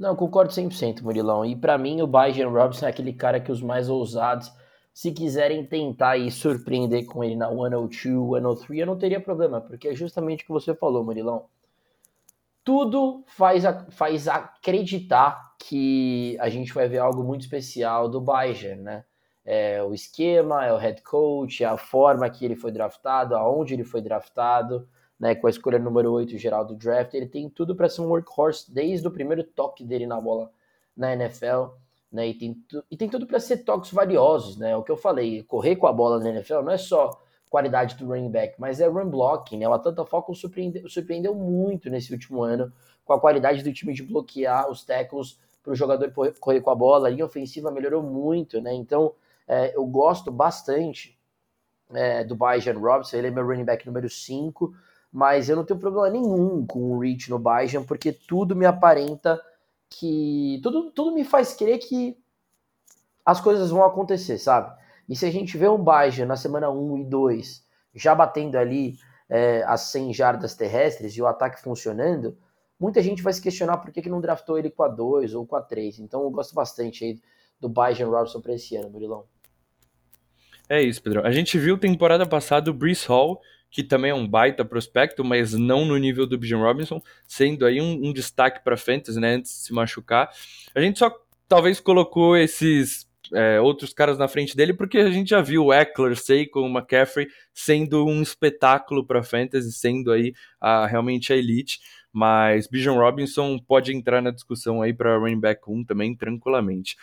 Não, 0.00 0.16
concordo 0.16 0.50
100%, 0.50 1.02
Murilão. 1.02 1.44
E 1.44 1.54
para 1.54 1.76
mim, 1.76 2.00
o 2.00 2.06
Bijan 2.06 2.48
Robinson 2.48 2.86
é 2.86 2.88
aquele 2.88 3.12
cara 3.12 3.38
que 3.38 3.52
os 3.52 3.60
mais 3.60 3.90
ousados, 3.90 4.50
se 4.94 5.12
quiserem 5.12 5.62
tentar 5.66 6.16
e 6.16 6.30
surpreender 6.30 7.04
com 7.04 7.22
ele 7.22 7.36
na 7.36 7.50
102, 7.50 7.94
103, 8.00 8.80
eu 8.80 8.86
não 8.86 8.96
teria 8.96 9.20
problema, 9.20 9.60
porque 9.60 9.88
é 9.88 9.94
justamente 9.94 10.42
o 10.42 10.46
que 10.46 10.52
você 10.52 10.74
falou, 10.74 11.04
Murilão. 11.04 11.44
Tudo 12.64 13.22
faz, 13.26 13.62
faz 13.90 14.26
acreditar 14.26 15.54
que 15.58 16.34
a 16.40 16.48
gente 16.48 16.72
vai 16.72 16.88
ver 16.88 16.98
algo 16.98 17.22
muito 17.22 17.42
especial 17.42 18.08
do 18.08 18.22
Bijan, 18.22 18.76
né? 18.76 19.04
É 19.44 19.82
o 19.82 19.92
esquema, 19.92 20.64
é 20.64 20.72
o 20.72 20.78
head 20.78 21.02
coach, 21.02 21.62
é 21.62 21.66
a 21.66 21.76
forma 21.76 22.30
que 22.30 22.42
ele 22.42 22.56
foi 22.56 22.72
draftado, 22.72 23.36
aonde 23.36 23.74
ele 23.74 23.84
foi 23.84 24.00
draftado 24.00 24.88
né, 25.20 25.34
com 25.34 25.46
a 25.46 25.50
escolha 25.50 25.78
número 25.78 26.10
8 26.12 26.38
geral 26.38 26.64
do 26.64 26.74
draft, 26.74 27.14
ele 27.14 27.26
tem 27.28 27.50
tudo 27.50 27.76
para 27.76 27.88
ser 27.88 28.00
um 28.00 28.08
workhorse 28.08 28.72
desde 28.72 29.06
o 29.06 29.10
primeiro 29.10 29.44
toque 29.44 29.84
dele 29.84 30.06
na 30.06 30.20
bola 30.20 30.50
na 30.96 31.12
NFL, 31.12 31.74
né, 32.10 32.28
e 32.28 32.34
tem, 32.34 32.64
e 32.90 32.96
tem 32.96 33.08
tudo 33.08 33.26
para 33.26 33.38
ser 33.38 33.58
toques 33.58 33.92
valiosos, 33.92 34.56
né, 34.56 34.76
o 34.76 34.82
que 34.82 34.90
eu 34.90 34.96
falei, 34.96 35.42
correr 35.44 35.76
com 35.76 35.86
a 35.86 35.92
bola 35.92 36.18
na 36.18 36.30
NFL 36.30 36.62
não 36.62 36.72
é 36.72 36.78
só 36.78 37.10
qualidade 37.50 37.96
do 37.96 38.06
running 38.06 38.30
back, 38.30 38.54
mas 38.58 38.80
é 38.80 38.86
run 38.88 39.08
blocking, 39.10 39.58
né, 39.58 39.68
o 39.68 39.72
Atlanta 39.74 40.04
Falcons 40.04 40.40
surpreendeu, 40.40 40.88
surpreendeu 40.88 41.34
muito 41.34 41.90
nesse 41.90 42.12
último 42.12 42.42
ano 42.42 42.72
com 43.04 43.12
a 43.12 43.20
qualidade 43.20 43.62
do 43.62 43.72
time 43.72 43.92
de 43.92 44.02
bloquear 44.02 44.70
os 44.70 44.84
tackles 44.84 45.38
para 45.62 45.72
o 45.72 45.76
jogador 45.76 46.10
correr 46.40 46.60
com 46.62 46.70
a 46.70 46.74
bola, 46.74 47.08
a 47.08 47.10
linha 47.10 47.26
ofensiva 47.26 47.70
melhorou 47.70 48.02
muito, 48.02 48.60
né, 48.60 48.72
então 48.74 49.14
É, 49.52 49.74
eu 49.76 49.84
gosto 49.84 50.30
bastante 50.30 51.18
é, 51.92 52.22
do 52.24 52.36
Bajan 52.36 52.78
Robson, 52.78 53.16
ele 53.16 53.28
é 53.28 53.30
meu 53.30 53.44
running 53.44 53.64
back 53.64 53.84
número 53.84 54.08
5, 54.08 54.72
mas 55.12 55.48
eu 55.48 55.56
não 55.56 55.64
tenho 55.64 55.80
problema 55.80 56.08
nenhum 56.08 56.64
com 56.66 56.92
o 56.92 56.98
reach 56.98 57.28
no 57.30 57.38
Bajan, 57.38 57.84
porque 57.84 58.12
tudo 58.12 58.54
me 58.54 58.66
aparenta 58.66 59.40
que. 59.88 60.60
Tudo, 60.62 60.90
tudo 60.92 61.12
me 61.12 61.24
faz 61.24 61.54
crer 61.54 61.78
que 61.78 62.16
as 63.24 63.40
coisas 63.40 63.70
vão 63.70 63.84
acontecer, 63.84 64.38
sabe? 64.38 64.72
E 65.08 65.16
se 65.16 65.26
a 65.26 65.30
gente 65.30 65.56
vê 65.58 65.68
um 65.68 65.82
Bajan 65.82 66.26
na 66.26 66.36
semana 66.36 66.70
1 66.70 66.98
e 66.98 67.04
2 67.04 67.64
já 67.92 68.14
batendo 68.14 68.56
ali 68.56 68.96
é, 69.28 69.64
as 69.64 69.82
100 69.82 70.14
jardas 70.14 70.54
terrestres 70.54 71.16
e 71.16 71.22
o 71.22 71.26
ataque 71.26 71.60
funcionando, 71.60 72.38
muita 72.78 73.02
gente 73.02 73.22
vai 73.22 73.32
se 73.32 73.42
questionar 73.42 73.78
por 73.78 73.90
que, 73.92 74.02
que 74.02 74.08
não 74.08 74.20
draftou 74.20 74.58
ele 74.58 74.70
com 74.70 74.84
a 74.84 74.88
2 74.88 75.34
ou 75.34 75.46
com 75.46 75.56
a 75.56 75.60
3. 75.60 75.98
Então 75.98 76.22
eu 76.22 76.30
gosto 76.30 76.54
bastante 76.54 77.04
aí 77.04 77.20
do 77.58 77.68
Bajan 77.68 78.08
Robson 78.08 78.40
para 78.40 78.54
esse 78.54 78.76
ano, 78.76 78.90
Murilão. 78.90 79.24
É 80.68 80.80
isso, 80.80 81.02
Pedro. 81.02 81.26
A 81.26 81.32
gente 81.32 81.58
viu 81.58 81.76
temporada 81.76 82.24
passada 82.24 82.70
o 82.70 82.74
Brees 82.74 83.04
Hall, 83.04 83.40
que 83.70 83.82
também 83.82 84.10
é 84.10 84.14
um 84.14 84.26
baita 84.26 84.64
prospecto, 84.64 85.24
mas 85.24 85.54
não 85.54 85.84
no 85.84 85.96
nível 85.96 86.26
do 86.26 86.36
Bijan 86.36 86.58
Robinson, 86.58 87.00
sendo 87.26 87.64
aí 87.64 87.80
um, 87.80 88.08
um 88.08 88.12
destaque 88.12 88.62
para 88.64 88.76
Fantasy, 88.76 89.20
né, 89.20 89.34
antes 89.34 89.52
de 89.52 89.58
se 89.58 89.72
machucar. 89.72 90.30
A 90.74 90.80
gente 90.80 90.98
só 90.98 91.14
talvez 91.48 91.80
colocou 91.80 92.36
esses 92.36 93.08
é, 93.32 93.60
outros 93.60 93.92
caras 93.92 94.18
na 94.18 94.28
frente 94.28 94.56
dele, 94.56 94.74
porque 94.74 94.98
a 94.98 95.10
gente 95.10 95.30
já 95.30 95.40
viu 95.40 95.66
o 95.66 95.72
Eckler, 95.72 96.16
Seiko, 96.16 96.60
o 96.60 96.68
McCaffrey 96.68 97.28
sendo 97.52 98.06
um 98.06 98.22
espetáculo 98.22 99.06
para 99.06 99.22
Fantasy, 99.22 99.72
sendo 99.72 100.10
aí 100.12 100.32
a, 100.60 100.86
realmente 100.86 101.32
a 101.32 101.36
elite. 101.36 101.78
Mas 102.12 102.66
Bijan 102.66 102.94
Robinson 102.94 103.56
pode 103.58 103.94
entrar 103.94 104.20
na 104.20 104.32
discussão 104.32 104.82
aí 104.82 104.92
para 104.92 105.16
running 105.16 105.38
back 105.38 105.62
1 105.68 105.84
também 105.84 106.16
tranquilamente. 106.16 106.96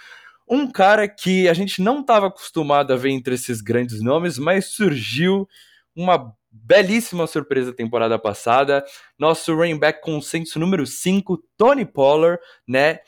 Um 0.50 0.70
cara 0.70 1.08
que 1.08 1.48
a 1.48 1.54
gente 1.54 1.82
não 1.82 2.02
estava 2.02 2.28
acostumado 2.28 2.94
a 2.94 2.98
ver 2.98 3.10
entre 3.10 3.36
esses 3.36 3.62
grandes 3.62 4.02
nomes, 4.02 4.38
mas 4.38 4.66
surgiu 4.68 5.48
uma 5.96 6.34
belíssima 6.64 7.28
surpresa 7.28 7.74
temporada 7.74 8.18
passada. 8.18 8.84
Nosso 9.18 9.56
running 9.56 9.80
back 9.80 10.02
consenso 10.02 10.60
número 10.60 10.86
5, 10.86 11.38
Tony 11.58 11.86
Pollard, 11.86 12.42
né? 12.68 13.00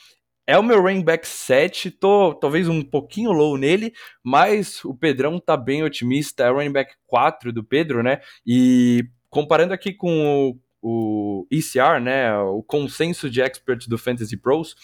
É 0.46 0.58
o 0.58 0.64
meu 0.64 0.82
running 0.82 1.04
back 1.04 1.28
7, 1.28 1.92
tô 1.92 2.34
talvez 2.34 2.68
um 2.68 2.82
pouquinho 2.82 3.32
low 3.32 3.56
nele, 3.56 3.94
mas 4.24 4.84
o 4.84 4.96
Pedrão 4.96 5.40
tá 5.40 5.56
bem 5.56 5.84
otimista, 5.84 6.44
é 6.44 6.50
o 6.50 6.56
running 6.56 6.72
back 6.72 6.96
4 7.06 7.54
do 7.54 7.64
Pedro, 7.64 8.02
né? 8.02 8.20
E 8.44 9.04
comparando 9.30 9.76
aqui 9.76 9.94
com 9.94 10.58
o, 10.82 11.42
o 11.44 11.48
ECR, 11.52 12.02
né, 12.02 12.36
o 12.40 12.64
consenso 12.64 13.30
de 13.30 13.42
experts 13.42 13.88
do 13.88 13.98
Fantasy 13.98 14.38
Pros, 14.38 14.76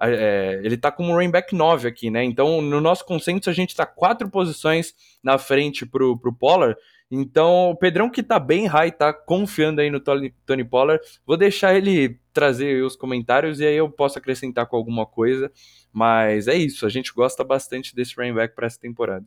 é, 0.00 0.60
ele 0.64 0.76
tá 0.76 0.90
como 0.90 1.12
running 1.12 1.30
back 1.30 1.54
9 1.54 1.88
aqui, 1.88 2.10
né? 2.10 2.24
Então, 2.24 2.60
no 2.60 2.80
nosso 2.80 3.04
consenso, 3.04 3.48
a 3.48 3.52
gente 3.52 3.74
tá 3.74 3.86
quatro 3.86 4.28
posições 4.28 4.94
na 5.22 5.38
frente 5.38 5.86
pro, 5.86 6.18
pro 6.18 6.32
Pollard. 6.32 6.76
Então, 7.14 7.68
o 7.68 7.76
Pedrão 7.76 8.08
que 8.08 8.22
tá 8.22 8.38
bem 8.38 8.66
high, 8.66 8.90
tá 8.90 9.12
confiando 9.12 9.82
aí 9.82 9.90
no 9.90 10.00
Tony, 10.00 10.34
Tony 10.46 10.64
Pollard. 10.64 11.04
Vou 11.26 11.36
deixar 11.36 11.74
ele 11.74 12.18
trazer 12.32 12.82
os 12.82 12.96
comentários 12.96 13.60
e 13.60 13.66
aí 13.66 13.76
eu 13.76 13.90
posso 13.90 14.16
acrescentar 14.16 14.66
com 14.66 14.76
alguma 14.76 15.04
coisa. 15.04 15.52
Mas 15.92 16.48
é 16.48 16.54
isso, 16.54 16.86
a 16.86 16.88
gente 16.88 17.12
gosta 17.12 17.44
bastante 17.44 17.94
desse 17.94 18.14
running 18.16 18.32
back 18.32 18.54
para 18.54 18.66
essa 18.66 18.80
temporada. 18.80 19.26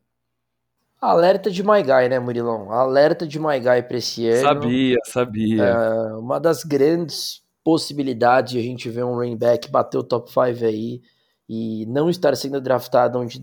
Alerta 0.99 1.51
de 1.51 1.61
My 1.61 1.83
Guy, 1.83 2.09
né, 2.09 2.17
Murilão? 2.17 2.71
Alerta 2.71 3.27
de 3.27 3.37
My 3.37 3.59
Guy 3.59 3.83
pra 3.87 3.97
esse 3.97 4.27
ano. 4.27 4.41
Sabia, 4.41 4.97
sabia. 5.05 5.63
É, 5.63 6.13
uma 6.15 6.39
das 6.39 6.63
grandes 6.63 7.43
possibilidade 7.63 8.53
de 8.53 8.59
a 8.59 8.63
gente 8.63 8.89
ver 8.89 9.03
um 9.03 9.13
running 9.13 9.37
back 9.37 9.69
bater 9.69 9.99
o 9.99 10.03
top 10.03 10.27
5 10.31 10.65
aí 10.65 11.01
e 11.47 11.85
não 11.85 12.09
estar 12.09 12.35
sendo 12.35 12.59
draftado 12.59 13.19
onde 13.19 13.41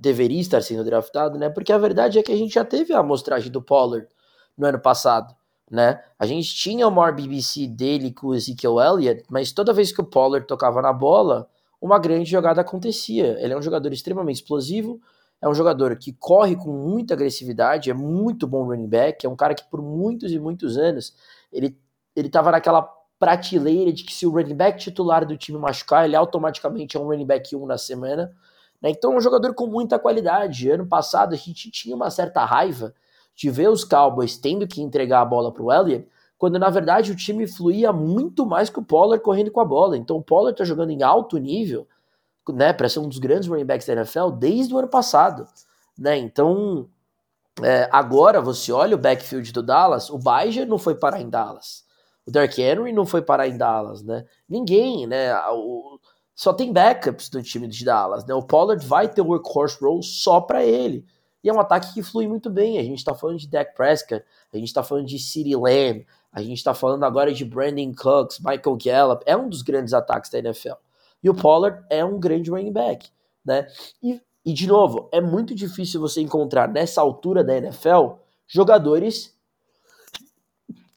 deveria 0.00 0.40
estar 0.40 0.62
sendo 0.62 0.82
draftado, 0.82 1.38
né? 1.38 1.50
Porque 1.50 1.72
a 1.72 1.78
verdade 1.78 2.18
é 2.18 2.22
que 2.22 2.32
a 2.32 2.36
gente 2.36 2.54
já 2.54 2.64
teve 2.64 2.92
a 2.94 3.00
amostragem 3.00 3.52
do 3.52 3.60
Pollard 3.60 4.08
no 4.56 4.66
ano 4.66 4.80
passado, 4.80 5.34
né? 5.70 6.02
A 6.18 6.24
gente 6.24 6.54
tinha 6.54 6.88
o 6.88 6.90
maior 6.90 7.14
BBC 7.14 7.66
dele 7.66 8.10
com 8.10 8.28
o 8.28 8.34
Ezekiel 8.34 8.80
Elliott, 8.80 9.22
mas 9.28 9.52
toda 9.52 9.74
vez 9.74 9.92
que 9.92 10.00
o 10.00 10.04
Pollard 10.04 10.46
tocava 10.46 10.80
na 10.80 10.92
bola, 10.92 11.46
uma 11.80 11.98
grande 11.98 12.30
jogada 12.30 12.62
acontecia. 12.62 13.36
Ele 13.40 13.52
é 13.52 13.56
um 13.56 13.62
jogador 13.62 13.92
extremamente 13.92 14.36
explosivo, 14.36 14.98
é 15.40 15.48
um 15.48 15.54
jogador 15.54 15.94
que 15.96 16.12
corre 16.12 16.56
com 16.56 16.70
muita 16.72 17.12
agressividade, 17.14 17.90
é 17.90 17.94
muito 17.94 18.46
bom 18.46 18.64
running 18.64 18.88
back, 18.88 19.24
é 19.24 19.28
um 19.28 19.36
cara 19.36 19.54
que 19.54 19.64
por 19.70 19.82
muitos 19.82 20.32
e 20.32 20.38
muitos 20.38 20.76
anos 20.78 21.14
ele 21.52 21.78
ele 22.16 22.26
estava 22.26 22.50
naquela 22.50 22.82
prateleira 23.18 23.92
de 23.92 24.02
que 24.02 24.12
se 24.12 24.26
o 24.26 24.30
running 24.30 24.56
back 24.56 24.78
titular 24.78 25.24
do 25.24 25.36
time 25.36 25.58
machucar, 25.58 26.04
ele 26.04 26.16
automaticamente 26.16 26.96
é 26.96 27.00
um 27.00 27.04
running 27.04 27.26
back 27.26 27.54
1 27.54 27.66
na 27.66 27.78
semana. 27.78 28.34
Né? 28.80 28.90
Então 28.90 29.12
é 29.12 29.16
um 29.16 29.20
jogador 29.20 29.54
com 29.54 29.66
muita 29.66 29.98
qualidade. 29.98 30.70
Ano 30.70 30.86
passado 30.86 31.34
a 31.34 31.36
gente 31.36 31.70
tinha 31.70 31.94
uma 31.94 32.10
certa 32.10 32.44
raiva 32.44 32.94
de 33.34 33.50
ver 33.50 33.68
os 33.68 33.84
Cowboys 33.84 34.36
tendo 34.36 34.66
que 34.66 34.82
entregar 34.82 35.20
a 35.20 35.24
bola 35.24 35.52
para 35.52 35.62
o 35.62 35.72
Elliott, 35.72 36.06
quando 36.38 36.58
na 36.58 36.70
verdade 36.70 37.12
o 37.12 37.16
time 37.16 37.46
fluía 37.46 37.92
muito 37.92 38.46
mais 38.46 38.70
que 38.70 38.78
o 38.78 38.84
Pollard 38.84 39.22
correndo 39.22 39.50
com 39.50 39.60
a 39.60 39.64
bola. 39.64 39.96
Então 39.96 40.16
o 40.16 40.22
Pollard 40.22 40.54
está 40.54 40.64
jogando 40.64 40.90
em 40.90 41.02
alto 41.02 41.38
nível, 41.38 41.86
né, 42.48 42.72
para 42.72 42.88
ser 42.88 42.98
um 42.98 43.08
dos 43.08 43.18
grandes 43.18 43.48
running 43.48 43.64
backs 43.64 43.86
da 43.86 43.92
NFL 43.92 44.30
desde 44.30 44.74
o 44.74 44.78
ano 44.78 44.88
passado. 44.88 45.46
Né? 45.98 46.18
Então 46.18 46.88
é, 47.62 47.88
agora 47.92 48.40
você 48.40 48.72
olha 48.72 48.96
o 48.96 48.98
backfield 48.98 49.52
do 49.52 49.62
Dallas, 49.62 50.10
o 50.10 50.18
Baija 50.18 50.64
não 50.64 50.78
foi 50.78 50.94
parar 50.94 51.20
em 51.20 51.28
Dallas. 51.28 51.84
O 52.26 52.30
Dark 52.30 52.56
Henry 52.58 52.92
não 52.92 53.06
foi 53.06 53.22
parar 53.22 53.48
em 53.48 53.56
Dallas, 53.56 54.02
né? 54.02 54.24
Ninguém, 54.48 55.06
né? 55.06 55.34
O, 55.50 55.98
só 56.40 56.54
tem 56.54 56.72
backups 56.72 57.30
no 57.30 57.42
time 57.42 57.68
de 57.68 57.84
Dallas, 57.84 58.24
né? 58.24 58.32
O 58.32 58.40
Pollard 58.40 58.86
vai 58.86 59.06
ter 59.06 59.20
o 59.20 59.26
workhorse 59.26 59.78
role 59.78 60.02
só 60.02 60.40
para 60.40 60.64
ele. 60.64 61.04
E 61.44 61.50
é 61.50 61.52
um 61.52 61.60
ataque 61.60 61.92
que 61.92 62.02
flui 62.02 62.26
muito 62.26 62.48
bem. 62.48 62.78
A 62.78 62.82
gente 62.82 63.04
tá 63.04 63.14
falando 63.14 63.36
de 63.36 63.46
Dak 63.46 63.74
Prescott, 63.74 64.24
a 64.50 64.56
gente 64.56 64.72
tá 64.72 64.82
falando 64.82 65.06
de 65.06 65.18
CeeDee 65.18 65.54
Lamb, 65.54 66.06
a 66.32 66.40
gente 66.40 66.64
tá 66.64 66.72
falando 66.72 67.04
agora 67.04 67.30
de 67.30 67.44
Brandon 67.44 67.92
Cooks, 67.94 68.38
Michael 68.38 68.78
Gallup. 68.82 69.22
É 69.26 69.36
um 69.36 69.50
dos 69.50 69.60
grandes 69.60 69.92
ataques 69.92 70.30
da 70.30 70.38
NFL. 70.38 70.76
E 71.22 71.28
o 71.28 71.34
Pollard 71.34 71.84
é 71.90 72.02
um 72.02 72.18
grande 72.18 72.50
running 72.50 72.72
back, 72.72 73.10
né? 73.44 73.66
E, 74.02 74.18
e 74.42 74.54
de 74.54 74.66
novo, 74.66 75.10
é 75.12 75.20
muito 75.20 75.54
difícil 75.54 76.00
você 76.00 76.22
encontrar 76.22 76.66
nessa 76.70 77.02
altura 77.02 77.44
da 77.44 77.58
NFL 77.58 78.12
jogadores 78.46 79.38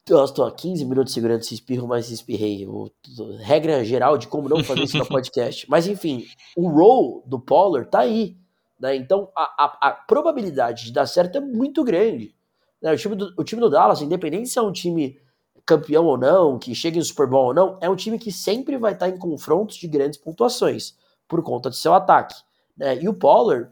eu 0.10 0.24
estou 0.24 0.46
há 0.46 0.52
15 0.52 0.84
minutos 0.86 1.14
segurando 1.14 1.42
esse 1.42 1.54
espirro, 1.54 1.88
mas 1.88 2.10
espirrei. 2.10 2.68
O, 2.68 2.92
regra 3.40 3.84
geral 3.86 4.18
de 4.18 4.28
como 4.28 4.50
não 4.50 4.64
fazer 4.64 4.84
isso 4.84 4.98
no 4.98 5.06
podcast. 5.08 5.70
Mas 5.70 5.88
enfim, 5.88 6.26
o 6.58 6.68
roll 6.68 7.24
do 7.26 7.40
Pollard 7.40 7.90
tá 7.90 8.00
aí. 8.00 8.38
Né? 8.80 8.96
Então 8.96 9.30
a, 9.36 9.66
a, 9.66 9.90
a, 9.90 9.92
probabilidade 9.92 10.86
de 10.86 10.92
dar 10.92 11.06
certo 11.06 11.38
é 11.38 11.42
muito 11.42 11.84
grande. 11.84 12.36
Né? 12.82 12.92
O, 12.92 12.98
time 12.98 13.16
do, 13.16 13.34
o 13.38 13.44
time 13.44 13.62
do 13.62 13.70
Dallas, 13.70 14.02
independente 14.02 14.50
se 14.50 14.60
é 14.60 14.62
um 14.62 14.74
time 14.74 15.18
campeão 15.66 16.06
ou 16.06 16.18
não, 16.18 16.60
que 16.60 16.76
chegue 16.76 16.98
no 16.98 17.06
Super 17.06 17.28
Bowl 17.28 17.48
ou 17.48 17.54
não, 17.54 17.78
é 17.80 17.90
um 17.90 17.96
time 17.96 18.20
que 18.20 18.32
sempre 18.32 18.78
vai 18.78 18.92
estar 18.92 19.08
em 19.08 19.18
confrontos 19.18 19.78
de 19.78 19.88
grandes 19.88 20.20
pontuações 20.20 20.98
por 21.30 21.42
conta 21.42 21.70
do 21.70 21.76
seu 21.76 21.94
ataque. 21.94 22.36
Né? 22.76 23.02
E 23.02 23.08
o 23.08 23.14
Pollard, 23.14 23.72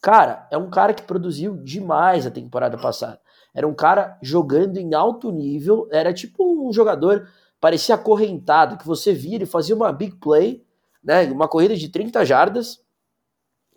cara, 0.00 0.48
é 0.50 0.56
um 0.56 0.70
cara 0.70 0.94
que 0.94 1.02
produziu 1.02 1.54
demais 1.58 2.26
a 2.26 2.30
temporada 2.30 2.78
passada. 2.78 3.20
Era 3.54 3.66
um 3.66 3.74
cara 3.74 4.18
jogando 4.22 4.78
em 4.78 4.94
alto 4.94 5.30
nível, 5.30 5.88
era 5.90 6.12
tipo 6.12 6.68
um 6.68 6.72
jogador, 6.72 7.28
parecia 7.60 7.94
acorrentado, 7.94 8.78
que 8.78 8.86
você 8.86 9.12
via, 9.12 9.36
ele 9.36 9.46
fazia 9.46 9.74
uma 9.74 9.92
big 9.92 10.16
play, 10.16 10.64
né, 11.02 11.24
uma 11.30 11.48
corrida 11.48 11.76
de 11.76 11.88
30 11.88 12.24
jardas, 12.24 12.80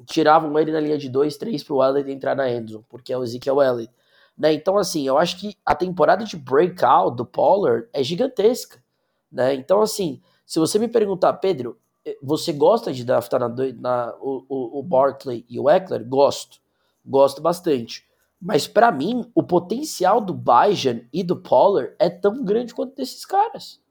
tiravam 0.06 0.58
ele 0.60 0.72
na 0.72 0.80
linha 0.80 0.98
de 0.98 1.10
2, 1.10 1.38
3 1.38 1.64
para 1.64 1.74
o 1.74 1.84
Elliott 1.84 2.12
entrar 2.12 2.36
na 2.36 2.50
endzone, 2.50 2.86
porque 2.90 3.14
é 3.14 3.18
o 3.18 3.24
Ezekiel 3.24 3.62
Elliott. 3.62 3.94
Né? 4.38 4.54
Então, 4.54 4.78
assim, 4.78 5.08
eu 5.08 5.18
acho 5.18 5.40
que 5.40 5.56
a 5.66 5.74
temporada 5.74 6.26
de 6.26 6.36
breakout 6.36 7.16
do 7.16 7.26
Pollard 7.26 7.88
é 7.94 8.04
gigantesca. 8.04 8.84
Né? 9.32 9.54
Então, 9.54 9.82
assim, 9.82 10.22
se 10.46 10.60
você 10.60 10.78
me 10.78 10.88
perguntar, 10.88 11.34
Pedro, 11.34 11.78
eh, 12.06 12.18
você 12.22 12.52
gosta 12.52 12.92
de 12.92 13.04
draftar 13.04 13.40
na, 13.40 13.50
na, 13.50 14.16
o, 14.20 14.46
o, 14.50 14.80
o 14.80 14.84
Barkley 14.84 15.46
e 15.50 15.60
o 15.60 15.70
Eckler? 15.70 16.06
Gosto. 16.06 16.60
Gosto 17.06 17.42
bastante. 17.42 18.06
Mas 18.46 18.68
para 18.68 18.92
mim, 18.92 19.26
o 19.34 19.42
potencial 19.42 20.22
do 20.22 20.32
Bajan 20.32 21.02
e 21.12 21.24
do 21.24 21.36
Pollard 21.36 21.96
é 21.98 22.12
tão 22.12 22.46
grande 22.46 22.76
quanto 22.76 22.96
desses 22.96 23.26
caras, 23.26 23.82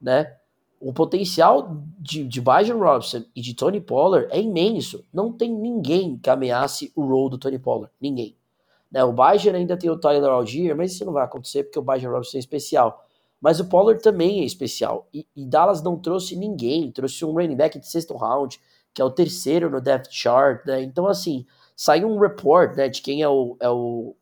né? 0.00 0.34
O 0.80 0.92
potencial 0.92 1.76
de, 2.00 2.24
de 2.24 2.40
Bajan 2.40 2.78
Robson 2.78 3.22
e 3.32 3.40
de 3.40 3.54
Tony 3.54 3.80
Pollard 3.80 4.26
é 4.32 4.40
imenso. 4.40 5.04
Não 5.12 5.32
tem 5.32 5.54
ninguém 5.54 6.18
que 6.18 6.28
ameace 6.28 6.90
o 6.96 7.06
role 7.06 7.30
do 7.30 7.38
Tony 7.38 7.60
Pollard. 7.60 7.94
Ninguém. 8.00 8.36
Né? 8.90 9.04
O 9.04 9.12
Bajan 9.12 9.52
ainda 9.52 9.76
tem 9.76 9.88
o 9.88 9.96
Tyler 9.96 10.32
Algier, 10.32 10.76
mas 10.76 10.90
isso 10.90 11.04
não 11.04 11.12
vai 11.12 11.22
acontecer 11.22 11.62
porque 11.62 11.78
o 11.78 11.82
Bajan 11.82 12.10
Robson 12.10 12.38
é 12.38 12.40
especial. 12.40 13.06
Mas 13.40 13.60
o 13.60 13.66
Pollard 13.66 14.02
também 14.02 14.40
é 14.40 14.44
especial. 14.44 15.06
E, 15.14 15.24
e 15.36 15.46
Dallas 15.46 15.80
não 15.80 15.96
trouxe 15.96 16.34
ninguém. 16.34 16.90
Trouxe 16.90 17.24
um 17.24 17.30
running 17.30 17.54
back 17.54 17.78
de 17.78 17.86
sexto 17.86 18.16
round, 18.16 18.60
que 18.92 19.00
é 19.00 19.04
o 19.04 19.10
terceiro 19.12 19.70
no 19.70 19.80
depth 19.80 20.10
chart. 20.10 20.66
Né? 20.66 20.82
Então, 20.82 21.06
assim, 21.06 21.46
saiu 21.82 22.08
um 22.08 22.16
report 22.16 22.76
né, 22.76 22.88
de 22.88 23.02
quem 23.02 23.22
é 23.22 23.28
o, 23.28 23.56
é 23.58 23.68
o, 23.68 24.14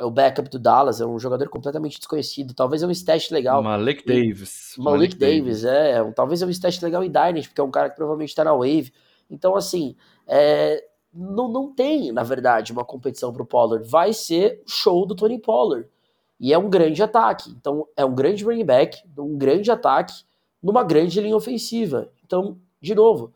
é 0.00 0.06
o 0.06 0.10
backup 0.10 0.48
do 0.48 0.58
Dallas, 0.58 1.02
é 1.02 1.06
um 1.06 1.18
jogador 1.18 1.46
completamente 1.50 1.98
desconhecido. 1.98 2.54
Talvez 2.54 2.82
é 2.82 2.86
um 2.86 2.90
stat 2.90 3.30
legal. 3.30 3.62
Malik 3.62 4.06
Davis. 4.06 4.72
Malik, 4.78 4.96
Malik 4.96 5.16
Davis, 5.16 5.62
Davis, 5.62 5.64
é. 5.66 6.12
Talvez 6.12 6.40
é 6.40 6.46
um 6.46 6.48
stat 6.48 6.82
legal 6.82 7.04
em 7.04 7.10
Dynasty, 7.10 7.48
porque 7.48 7.60
é 7.60 7.64
um 7.64 7.70
cara 7.70 7.90
que 7.90 7.96
provavelmente 7.96 8.30
está 8.30 8.42
na 8.42 8.54
Wave. 8.54 8.90
Então, 9.28 9.54
assim, 9.54 9.94
é, 10.26 10.82
não, 11.12 11.46
não 11.48 11.74
tem, 11.74 12.10
na 12.10 12.22
verdade, 12.22 12.72
uma 12.72 12.86
competição 12.86 13.34
para 13.34 13.42
o 13.42 13.46
Pollard. 13.46 13.86
Vai 13.86 14.14
ser 14.14 14.62
o 14.66 14.70
show 14.70 15.04
do 15.04 15.14
Tony 15.14 15.38
Pollard. 15.38 15.86
E 16.40 16.54
é 16.54 16.58
um 16.58 16.70
grande 16.70 17.02
ataque. 17.02 17.50
Então, 17.50 17.86
é 17.94 18.02
um 18.02 18.14
grande 18.14 18.44
running 18.44 18.64
back, 18.64 18.98
um 19.18 19.36
grande 19.36 19.70
ataque, 19.70 20.14
numa 20.62 20.82
grande 20.82 21.20
linha 21.20 21.36
ofensiva. 21.36 22.10
Então, 22.24 22.56
de 22.80 22.94
novo, 22.94 23.30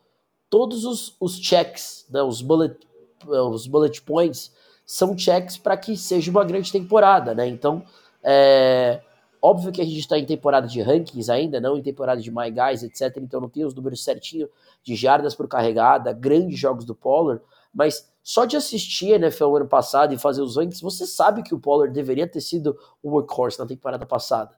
todos 0.48 0.86
os, 0.86 1.14
os 1.20 1.36
checks, 1.36 2.06
né, 2.08 2.22
os, 2.22 2.40
bullet, 2.40 2.86
os 3.26 3.66
bullet 3.66 4.02
points, 4.02 4.52
são 4.84 5.16
checks 5.16 5.56
para 5.56 5.76
que 5.76 5.96
seja 5.96 6.30
uma 6.30 6.44
grande 6.44 6.70
temporada, 6.70 7.34
né? 7.34 7.46
Então, 7.46 7.82
é, 8.22 9.00
óbvio 9.40 9.72
que 9.72 9.80
a 9.80 9.84
gente 9.84 9.98
está 9.98 10.18
em 10.18 10.24
temporada 10.24 10.66
de 10.66 10.80
rankings 10.80 11.30
ainda, 11.30 11.60
não 11.60 11.76
em 11.76 11.82
temporada 11.82 12.20
de 12.20 12.30
My 12.30 12.50
Guys, 12.50 12.82
etc. 12.82 13.16
Então 13.18 13.40
não 13.40 13.48
tem 13.48 13.64
os 13.64 13.74
números 13.74 14.02
certinho 14.02 14.48
de 14.82 14.94
jardas 14.94 15.34
por 15.34 15.46
carregada, 15.48 16.12
grandes 16.12 16.58
jogos 16.58 16.84
do 16.84 16.94
Pollard, 16.94 17.42
mas 17.72 18.10
só 18.22 18.44
de 18.44 18.56
assistir 18.56 19.12
a 19.12 19.16
NFL 19.16 19.56
ano 19.56 19.68
passado 19.68 20.12
e 20.12 20.18
fazer 20.18 20.42
os 20.42 20.56
rankings, 20.56 20.82
você 20.82 21.06
sabe 21.06 21.42
que 21.42 21.54
o 21.54 21.60
Pollard 21.60 21.92
deveria 21.94 22.26
ter 22.26 22.40
sido 22.40 22.76
o 23.02 23.10
workhorse 23.10 23.58
na 23.58 23.66
temporada 23.66 24.04
passada. 24.04 24.56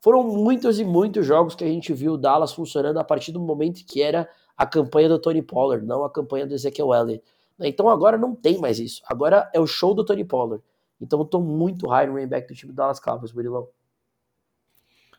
Foram 0.00 0.22
muitos 0.22 0.78
e 0.78 0.84
muitos 0.84 1.24
jogos 1.24 1.54
que 1.54 1.64
a 1.64 1.68
gente 1.68 1.92
viu 1.94 2.12
o 2.12 2.18
Dallas 2.18 2.52
funcionando 2.52 2.98
a 2.98 3.04
partir 3.04 3.32
do 3.32 3.40
momento 3.40 3.84
que 3.86 4.02
era 4.02 4.28
a 4.56 4.66
campanha 4.66 5.08
do 5.08 5.18
Tony 5.18 5.42
Pollard, 5.42 5.86
não 5.86 6.04
a 6.04 6.10
campanha 6.10 6.46
do 6.46 6.54
Ezekiel 6.54 6.94
Elliott. 6.94 7.24
Então 7.60 7.88
agora 7.88 8.18
não 8.18 8.34
tem 8.34 8.58
mais 8.58 8.78
isso. 8.78 9.02
Agora 9.06 9.50
é 9.54 9.60
o 9.60 9.66
show 9.66 9.94
do 9.94 10.04
Tony 10.04 10.24
Pollard. 10.24 10.62
Então 11.00 11.18
eu 11.18 11.24
tô 11.24 11.40
muito 11.40 11.88
high 11.88 12.06
no 12.06 12.12
running 12.12 12.28
back 12.28 12.48
do 12.48 12.54
time 12.54 12.72
do 12.72 12.76
Dallas 12.76 13.00
Cowboys, 13.00 13.32
Burilão. 13.32 13.68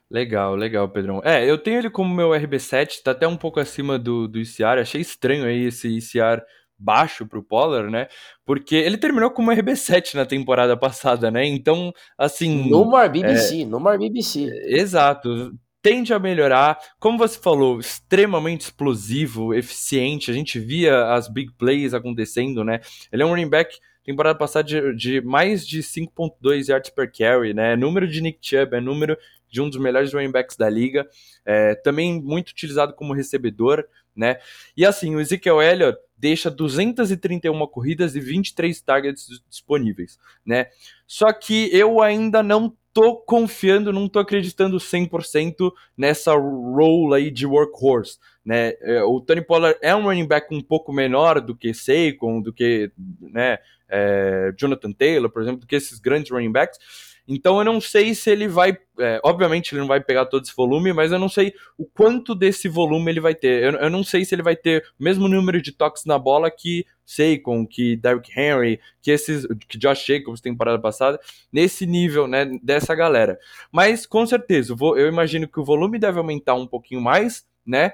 Legal, 0.09 0.55
legal, 0.55 0.87
Pedrão. 0.87 1.21
É, 1.23 1.49
eu 1.49 1.57
tenho 1.57 1.79
ele 1.79 1.89
como 1.89 2.13
meu 2.13 2.29
RB7, 2.29 3.01
tá 3.03 3.11
até 3.11 3.27
um 3.27 3.35
pouco 3.35 3.59
acima 3.59 3.99
do, 3.99 4.27
do 4.27 4.39
ICR. 4.39 4.79
Achei 4.79 5.01
estranho 5.01 5.45
aí 5.45 5.65
esse 5.65 5.87
ICR 5.89 6.41
baixo 6.79 7.25
pro 7.25 7.43
Pollard, 7.43 7.91
né? 7.91 8.07
Porque 8.45 8.75
ele 8.75 8.97
terminou 8.97 9.31
como 9.31 9.51
RB7 9.51 10.13
na 10.13 10.25
temporada 10.25 10.77
passada, 10.77 11.29
né? 11.29 11.45
Então, 11.45 11.91
assim. 12.17 12.69
No 12.69 12.85
more 12.85 13.09
BBC, 13.09 13.63
é, 13.63 13.65
no 13.65 13.79
more 13.79 13.97
BBC. 13.97 14.45
Exato 14.67 15.53
tende 15.81 16.13
a 16.13 16.19
melhorar. 16.19 16.77
Como 16.99 17.17
você 17.17 17.39
falou, 17.39 17.79
extremamente 17.79 18.61
explosivo, 18.61 19.53
eficiente. 19.53 20.31
A 20.31 20.33
gente 20.33 20.59
via 20.59 21.13
as 21.13 21.27
big 21.27 21.51
plays 21.53 21.93
acontecendo, 21.93 22.63
né? 22.63 22.81
Ele 23.11 23.23
é 23.23 23.25
um 23.25 23.29
running 23.29 23.49
back 23.49 23.77
temporada 24.07 24.39
passada 24.39 24.63
de, 24.63 24.95
de 24.95 25.21
mais 25.21 25.67
de 25.67 25.79
5.2 25.79 26.69
yards 26.69 26.89
per 26.89 27.11
carry, 27.11 27.53
né? 27.53 27.75
Número 27.75 28.07
de 28.07 28.21
Nick 28.21 28.39
Chubb, 28.41 28.73
é 28.73 28.79
número 28.79 29.17
de 29.49 29.61
um 29.61 29.69
dos 29.69 29.77
melhores 29.77 30.13
running 30.13 30.31
backs 30.31 30.55
da 30.55 30.69
liga. 30.69 31.05
É, 31.45 31.75
também 31.75 32.21
muito 32.21 32.49
utilizado 32.49 32.93
como 32.93 33.13
recebedor, 33.13 33.85
né? 34.15 34.37
E 34.77 34.85
assim, 34.85 35.13
o 35.13 35.19
Ezekiel 35.19 35.61
Elliott 35.61 35.99
deixa 36.17 36.49
231 36.49 37.67
corridas 37.67 38.15
e 38.15 38.21
23 38.21 38.79
targets 38.81 39.27
disponíveis, 39.49 40.17
né? 40.45 40.67
Só 41.05 41.31
que 41.33 41.69
eu 41.73 42.01
ainda 42.01 42.41
não 42.41 42.73
tô 42.97 43.15
confiando, 43.15 43.93
não 43.93 44.09
tô 44.09 44.17
acreditando 44.17 44.77
100% 44.77 45.71
nessa 45.95 46.33
role 46.33 47.13
aí 47.13 47.29
de 47.29 47.45
workhorse, 47.45 48.17
né? 48.43 48.73
É, 48.81 49.03
o 49.03 49.21
Tony 49.21 49.39
Pollard 49.39 49.77
é 49.83 49.95
um 49.95 50.05
running 50.05 50.25
back 50.25 50.47
um 50.51 50.63
pouco 50.63 50.91
menor 50.91 51.39
do 51.39 51.55
que 51.55 51.75
Saquon, 51.75 52.41
do 52.41 52.51
que, 52.51 52.91
né, 53.21 53.59
é, 53.87 54.51
Jonathan 54.57 54.91
Taylor, 54.91 55.29
por 55.29 55.43
exemplo, 55.43 55.59
do 55.61 55.67
que 55.67 55.75
esses 55.75 55.99
grandes 55.99 56.31
running 56.31 56.51
backs, 56.51 56.79
então 57.27 57.57
eu 57.57 57.65
não 57.65 57.81
sei 57.81 58.15
se 58.15 58.29
ele 58.29 58.47
vai. 58.47 58.77
É, 58.99 59.19
obviamente 59.23 59.73
ele 59.73 59.81
não 59.81 59.87
vai 59.87 59.99
pegar 59.99 60.25
todo 60.25 60.43
esse 60.43 60.55
volume, 60.55 60.93
mas 60.93 61.11
eu 61.11 61.19
não 61.19 61.27
sei 61.27 61.53
o 61.77 61.85
quanto 61.85 62.33
desse 62.33 62.69
volume 62.69 63.11
ele 63.11 63.19
vai 63.19 63.35
ter. 63.35 63.63
Eu, 63.63 63.79
eu 63.79 63.89
não 63.89 64.03
sei 64.03 64.23
se 64.23 64.33
ele 64.33 64.41
vai 64.41 64.55
ter 64.55 64.83
o 64.99 65.03
mesmo 65.03 65.27
número 65.27 65.61
de 65.61 65.71
toques 65.71 66.05
na 66.05 66.17
bola 66.17 66.49
que 66.49 66.85
Saquon, 67.05 67.65
que 67.65 67.95
Derrick 67.97 68.31
Henry, 68.37 68.79
que 69.01 69.11
esses. 69.11 69.45
que 69.67 69.77
Josh 69.77 70.05
Jacobs 70.05 70.41
temporada 70.41 70.79
passada, 70.79 71.19
nesse 71.51 71.85
nível, 71.85 72.27
né, 72.27 72.45
dessa 72.63 72.95
galera. 72.95 73.37
Mas 73.71 74.05
com 74.05 74.25
certeza, 74.25 74.75
eu 74.79 75.07
imagino 75.07 75.47
que 75.47 75.59
o 75.59 75.65
volume 75.65 75.99
deve 75.99 76.19
aumentar 76.19 76.55
um 76.55 76.67
pouquinho 76.67 77.01
mais, 77.01 77.45
né? 77.65 77.91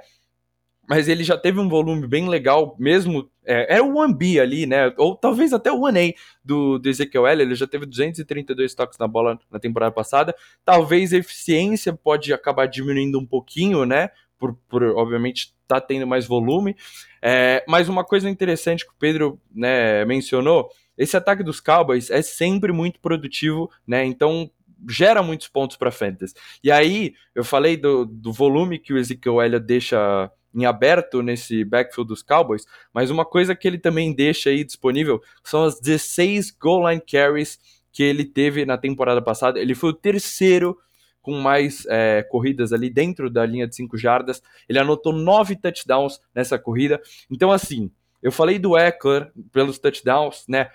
Mas 0.88 1.08
ele 1.08 1.24
já 1.24 1.38
teve 1.38 1.60
um 1.60 1.70
volume 1.70 2.08
bem 2.08 2.28
legal, 2.28 2.76
mesmo. 2.78 3.30
É, 3.46 3.78
é 3.78 3.82
o 3.82 3.94
1B 3.94 4.40
ali, 4.42 4.66
né? 4.66 4.94
Ou 4.98 5.16
talvez 5.16 5.54
até 5.54 5.72
o 5.72 5.80
1A 5.80 6.14
do, 6.44 6.78
do 6.78 6.90
Ezekiel 6.90 7.26
L. 7.28 7.42
Ele 7.42 7.56
já 7.56 7.66
teve 7.66 7.86
232 7.86 8.74
toques 8.76 8.98
na 8.98 9.08
bola 9.08 9.40
na 9.50 9.60
temporada 9.60 9.92
passada. 9.92 10.36
Talvez 10.64 11.14
a 11.14 11.18
eficiência 11.18 11.94
pode 11.94 12.34
acabar 12.34 12.66
diminuindo 12.68 13.20
um 13.20 13.26
pouquinho, 13.26 13.86
né? 13.86 14.10
Por, 14.38 14.56
por 14.68 14.84
obviamente, 14.84 15.54
tá 15.68 15.80
tendo 15.80 16.06
mais 16.06 16.26
volume. 16.26 16.76
É, 17.22 17.64
mas 17.68 17.88
uma 17.88 18.04
coisa 18.04 18.30
interessante 18.30 18.86
que 18.86 18.92
o 18.92 18.98
Pedro 19.00 19.40
né, 19.54 20.04
mencionou: 20.04 20.70
esse 20.98 21.16
ataque 21.16 21.44
dos 21.44 21.62
Cowboys 21.62 22.10
é 22.10 22.22
sempre 22.22 22.74
muito 22.74 23.00
produtivo, 23.00 23.72
né? 23.88 24.04
Então 24.06 24.52
gera 24.90 25.24
muitos 25.24 25.48
pontos 25.48 25.78
para 25.78 25.92
Fantasy. 25.92 26.34
E 26.62 26.70
aí, 26.70 27.14
eu 27.34 27.44
falei 27.46 27.78
do, 27.78 28.06
do 28.06 28.34
volume 28.34 28.80
que 28.80 28.94
o 28.94 28.98
Ezekiel 28.98 29.42
Elliott 29.42 29.66
deixa 29.66 30.30
em 30.54 30.66
aberto 30.66 31.22
nesse 31.22 31.64
backfield 31.64 32.08
dos 32.08 32.22
Cowboys, 32.22 32.66
mas 32.94 33.10
uma 33.10 33.26
coisa 33.26 33.56
que 33.56 33.68
ele 33.68 33.78
também 33.78 34.14
deixa 34.14 34.50
aí 34.50 34.64
disponível 34.64 35.22
são 35.44 35.64
as 35.64 35.80
16 35.80 36.52
goal 36.52 36.90
line 36.90 37.02
carries 37.02 37.60
que 37.92 38.04
ele 38.04 38.26
teve 38.26 38.66
na 38.66 38.78
temporada 38.78 39.22
passada. 39.22 39.60
Ele 39.60 39.76
foi 39.76 39.92
o 39.92 39.94
terceiro 39.94 40.78
com 41.22 41.40
mais 41.40 41.86
é, 41.88 42.22
corridas 42.24 42.74
ali 42.74 42.90
dentro 42.90 43.30
da 43.30 43.46
linha 43.46 43.68
de 43.68 43.76
5 43.76 43.98
jardas. 43.98 44.42
Ele 44.68 44.80
anotou 44.80 45.14
nove 45.14 45.56
touchdowns 45.56 46.20
nessa 46.36 46.60
corrida. 46.60 47.02
Então, 47.32 47.52
assim, 47.52 47.90
eu 48.22 48.32
falei 48.32 48.60
do 48.60 48.78
Eckler 48.78 49.32
pelos 49.52 49.80
touchdowns, 49.80 50.46
né? 50.50 50.70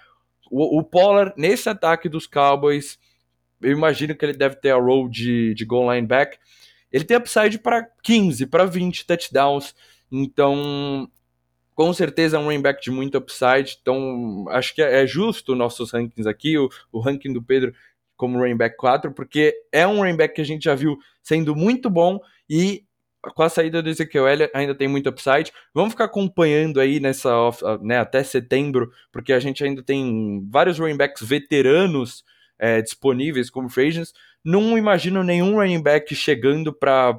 O, 0.51 0.79
o 0.79 0.83
Pollard, 0.83 1.35
nesse 1.37 1.69
ataque 1.69 2.09
dos 2.09 2.27
Cowboys, 2.27 2.99
eu 3.61 3.73
imagino 3.73 4.15
que 4.15 4.25
ele 4.25 4.33
deve 4.33 4.57
ter 4.57 4.71
a 4.71 4.77
role 4.77 5.11
de, 5.11 5.55
de 5.55 5.65
goal 5.65 5.93
line 5.93 6.07
back 6.07 6.39
ele 6.93 7.05
tem 7.05 7.17
upside 7.17 7.59
para 7.59 7.89
15, 8.03 8.47
para 8.47 8.65
20 8.65 9.07
touchdowns. 9.07 9.75
Então, 10.11 11.11
com 11.75 11.93
certeza 11.93 12.37
é 12.37 12.41
um 12.41 12.45
running 12.45 12.63
back 12.63 12.83
de 12.83 12.91
muito 12.91 13.19
upside. 13.19 13.79
Então, 13.81 14.47
acho 14.49 14.75
que 14.75 14.83
é, 14.83 15.07
justo 15.07 15.55
nossos 15.55 15.93
rankings 15.93 16.29
aqui, 16.29 16.59
o, 16.59 16.69
o 16.91 17.01
ranking 17.01 17.33
do 17.33 17.43
Pedro 17.43 17.73
como 18.17 18.39
running 18.39 18.57
back 18.57 18.77
4, 18.77 19.13
porque 19.13 19.55
é 19.71 19.87
um 19.87 19.99
running 19.99 20.17
back 20.17 20.35
que 20.35 20.41
a 20.41 20.45
gente 20.45 20.65
já 20.65 20.75
viu 20.75 20.99
sendo 21.23 21.55
muito 21.55 21.89
bom 21.89 22.19
e 22.51 22.85
com 23.35 23.43
a 23.43 23.49
saída 23.49 23.83
do 23.83 23.89
Ezequiel 23.89 24.25
ainda 24.55 24.75
tem 24.75 24.89
muito 24.89 25.09
upside. 25.09 25.53
Vamos 25.75 25.93
ficar 25.93 26.05
acompanhando 26.05 26.81
aí 26.81 26.99
nessa 26.99 27.31
né, 27.81 27.99
até 27.99 28.23
setembro, 28.23 28.91
porque 29.13 29.33
a 29.33 29.41
gente 29.41 29.63
ainda 29.63 29.83
tem 29.83 30.45
vários 30.51 30.79
running 30.79 30.97
backs 30.97 31.27
veteranos 31.27 32.25
é, 32.59 32.83
disponíveis 32.83 33.51
como 33.51 33.69
free 33.69 33.89
agents. 33.89 34.13
Não 34.45 34.77
imagino 34.77 35.23
nenhum 35.23 35.55
running 35.57 35.83
back 35.83 36.15
chegando 36.15 36.73
para 36.73 37.19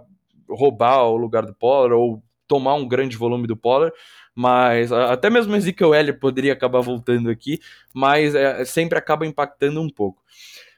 roubar 0.49 1.03
o 1.05 1.17
lugar 1.17 1.45
do 1.45 1.53
Pollard 1.53 1.93
ou 1.93 2.23
tomar 2.47 2.73
um 2.73 2.87
grande 2.87 3.15
volume 3.15 3.45
do 3.45 3.55
Pollard, 3.55 3.95
mas 4.33 4.91
até 4.91 5.29
mesmo 5.29 5.55
Ezekiel 5.55 5.93
Elliott 5.93 6.19
poderia 6.19 6.53
acabar 6.53 6.81
voltando 6.81 7.29
aqui, 7.29 7.59
mas 7.93 8.33
é, 8.33 8.65
sempre 8.65 8.97
acaba 8.97 9.25
impactando 9.25 9.79
um 9.79 9.89
pouco. 9.89 10.23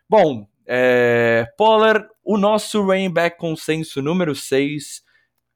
Bom, 0.09 0.45
é, 0.67 1.47
Pollard, 1.57 2.07
o 2.23 2.37
nosso 2.37 2.81
running 2.81 3.11
back 3.11 3.37
consenso 3.37 4.01
número 4.01 4.35
6, 4.35 5.03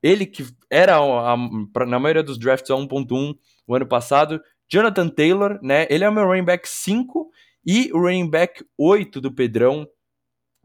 ele 0.01 0.25
que 0.25 0.45
era 0.69 0.95
a, 0.95 1.33
a, 1.33 1.85
na 1.85 1.99
maioria 1.99 2.23
dos 2.23 2.37
drafts 2.37 2.71
a 2.71 2.75
1.1 2.75 3.35
o 3.67 3.75
ano 3.75 3.85
passado, 3.85 4.41
Jonathan 4.69 5.09
Taylor, 5.09 5.59
né? 5.61 5.85
Ele 5.89 6.03
é 6.03 6.09
o 6.09 6.13
meu 6.13 6.25
running 6.25 6.45
back 6.45 6.67
5 6.67 7.29
e 7.65 7.89
o 7.93 7.99
running 7.99 8.29
back 8.29 8.63
8 8.77 9.19
do 9.19 9.31
Pedrão, 9.31 9.87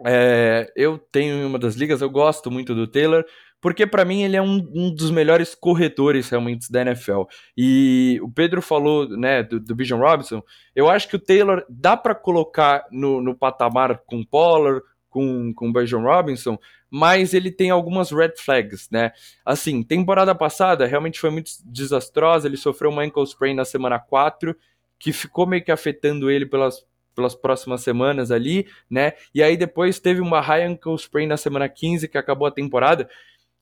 é, 0.04 0.70
eu 0.76 0.98
tenho 0.98 1.46
uma 1.46 1.58
das 1.58 1.74
ligas, 1.74 2.00
eu 2.00 2.10
gosto 2.10 2.50
muito 2.50 2.74
do 2.74 2.86
Taylor, 2.86 3.24
porque 3.60 3.86
para 3.86 4.04
mim 4.04 4.22
ele 4.22 4.36
é 4.36 4.42
um, 4.42 4.66
um, 4.74 4.94
dos 4.94 5.10
melhores 5.10 5.54
corretores 5.54 6.28
realmente 6.30 6.72
da 6.72 6.80
NFL. 6.82 7.22
E 7.56 8.18
o 8.22 8.30
Pedro 8.30 8.62
falou 8.62 9.08
né, 9.08 9.42
do, 9.42 9.60
do 9.60 9.74
Bijan 9.74 9.98
Robinson, 9.98 10.42
eu 10.74 10.88
acho 10.88 11.08
que 11.08 11.16
o 11.16 11.20
Taylor 11.20 11.64
dá 11.68 11.96
para 11.96 12.14
colocar 12.14 12.86
no, 12.90 13.20
no, 13.20 13.34
patamar 13.34 13.98
com 14.06 14.24
Pollard, 14.24 14.82
com, 15.10 15.52
com 15.54 15.68
o 15.68 15.72
Bijan 15.72 16.00
Robinson, 16.00 16.58
mas 16.88 17.34
ele 17.34 17.50
tem 17.50 17.70
algumas 17.70 18.10
red 18.10 18.32
flags, 18.38 18.88
né? 18.90 19.12
Assim, 19.44 19.82
temporada 19.82 20.34
passada 20.34 20.86
realmente 20.86 21.20
foi 21.20 21.30
muito 21.30 21.50
desastrosa, 21.64 22.48
ele 22.48 22.56
sofreu 22.56 22.90
uma 22.90 23.02
ankle 23.02 23.24
sprain 23.24 23.54
na 23.54 23.64
semana 23.64 23.98
4, 23.98 24.56
que 24.98 25.12
ficou 25.12 25.46
meio 25.46 25.64
que 25.64 25.72
afetando 25.72 26.30
ele 26.30 26.46
pelas 26.46 26.84
pelas 27.14 27.34
próximas 27.34 27.82
semanas 27.82 28.30
ali, 28.30 28.66
né? 28.88 29.12
E 29.34 29.42
aí 29.42 29.56
depois 29.56 29.98
teve 29.98 30.20
uma 30.20 30.40
high 30.40 30.64
ankle 30.64 30.94
sprain 30.94 31.26
na 31.26 31.36
semana 31.36 31.68
15 31.68 32.08
que 32.08 32.18
acabou 32.18 32.46
a 32.46 32.50
temporada. 32.50 33.08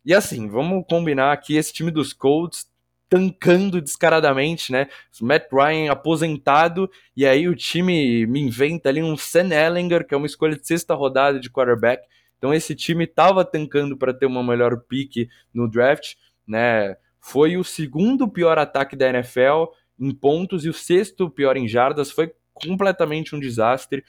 E 0.05 0.15
assim, 0.15 0.49
vamos 0.49 0.85
combinar 0.89 1.33
aqui 1.33 1.57
esse 1.57 1.73
time 1.73 1.91
dos 1.91 2.13
Colts 2.13 2.69
tancando 3.09 3.81
descaradamente, 3.81 4.71
né? 4.71 4.89
Matt 5.21 5.47
Ryan 5.51 5.91
aposentado 5.91 6.91
e 7.17 7.27
aí 7.27 7.49
o 7.49 7.57
time 7.57 8.27
me 8.27 8.41
inventa 8.41 8.89
ali 8.89 9.03
um 9.03 9.17
Sam 9.17 9.49
Ellinger, 9.53 10.07
que 10.07 10.15
é 10.15 10.17
uma 10.17 10.27
escolha 10.27 10.57
de 10.57 10.67
sexta 10.67 10.95
rodada 10.95 11.41
de 11.41 11.51
quarterback. 11.51 12.07
Então 12.37 12.53
esse 12.53 12.75
time 12.75 13.05
estava 13.05 13.45
tancando 13.45 13.97
para 13.97 14.15
ter 14.15 14.27
uma 14.27 14.43
melhor 14.43 14.79
pique 14.89 15.29
no 15.53 15.69
draft, 15.69 16.15
né? 16.47 16.97
Foi 17.21 17.57
o 17.57 17.65
segundo 17.65 18.29
pior 18.29 18.59
ataque 18.59 18.95
da 18.95 19.09
NFL 19.09 19.73
em 19.99 20.15
pontos 20.15 20.65
e 20.65 20.69
o 20.69 20.75
sexto 20.75 21.29
pior 21.29 21.57
em 21.57 21.67
jardas. 21.67 22.11
Foi 22.11 22.33
completamente 22.63 23.35
um 23.35 23.41
desastre. 23.41 24.05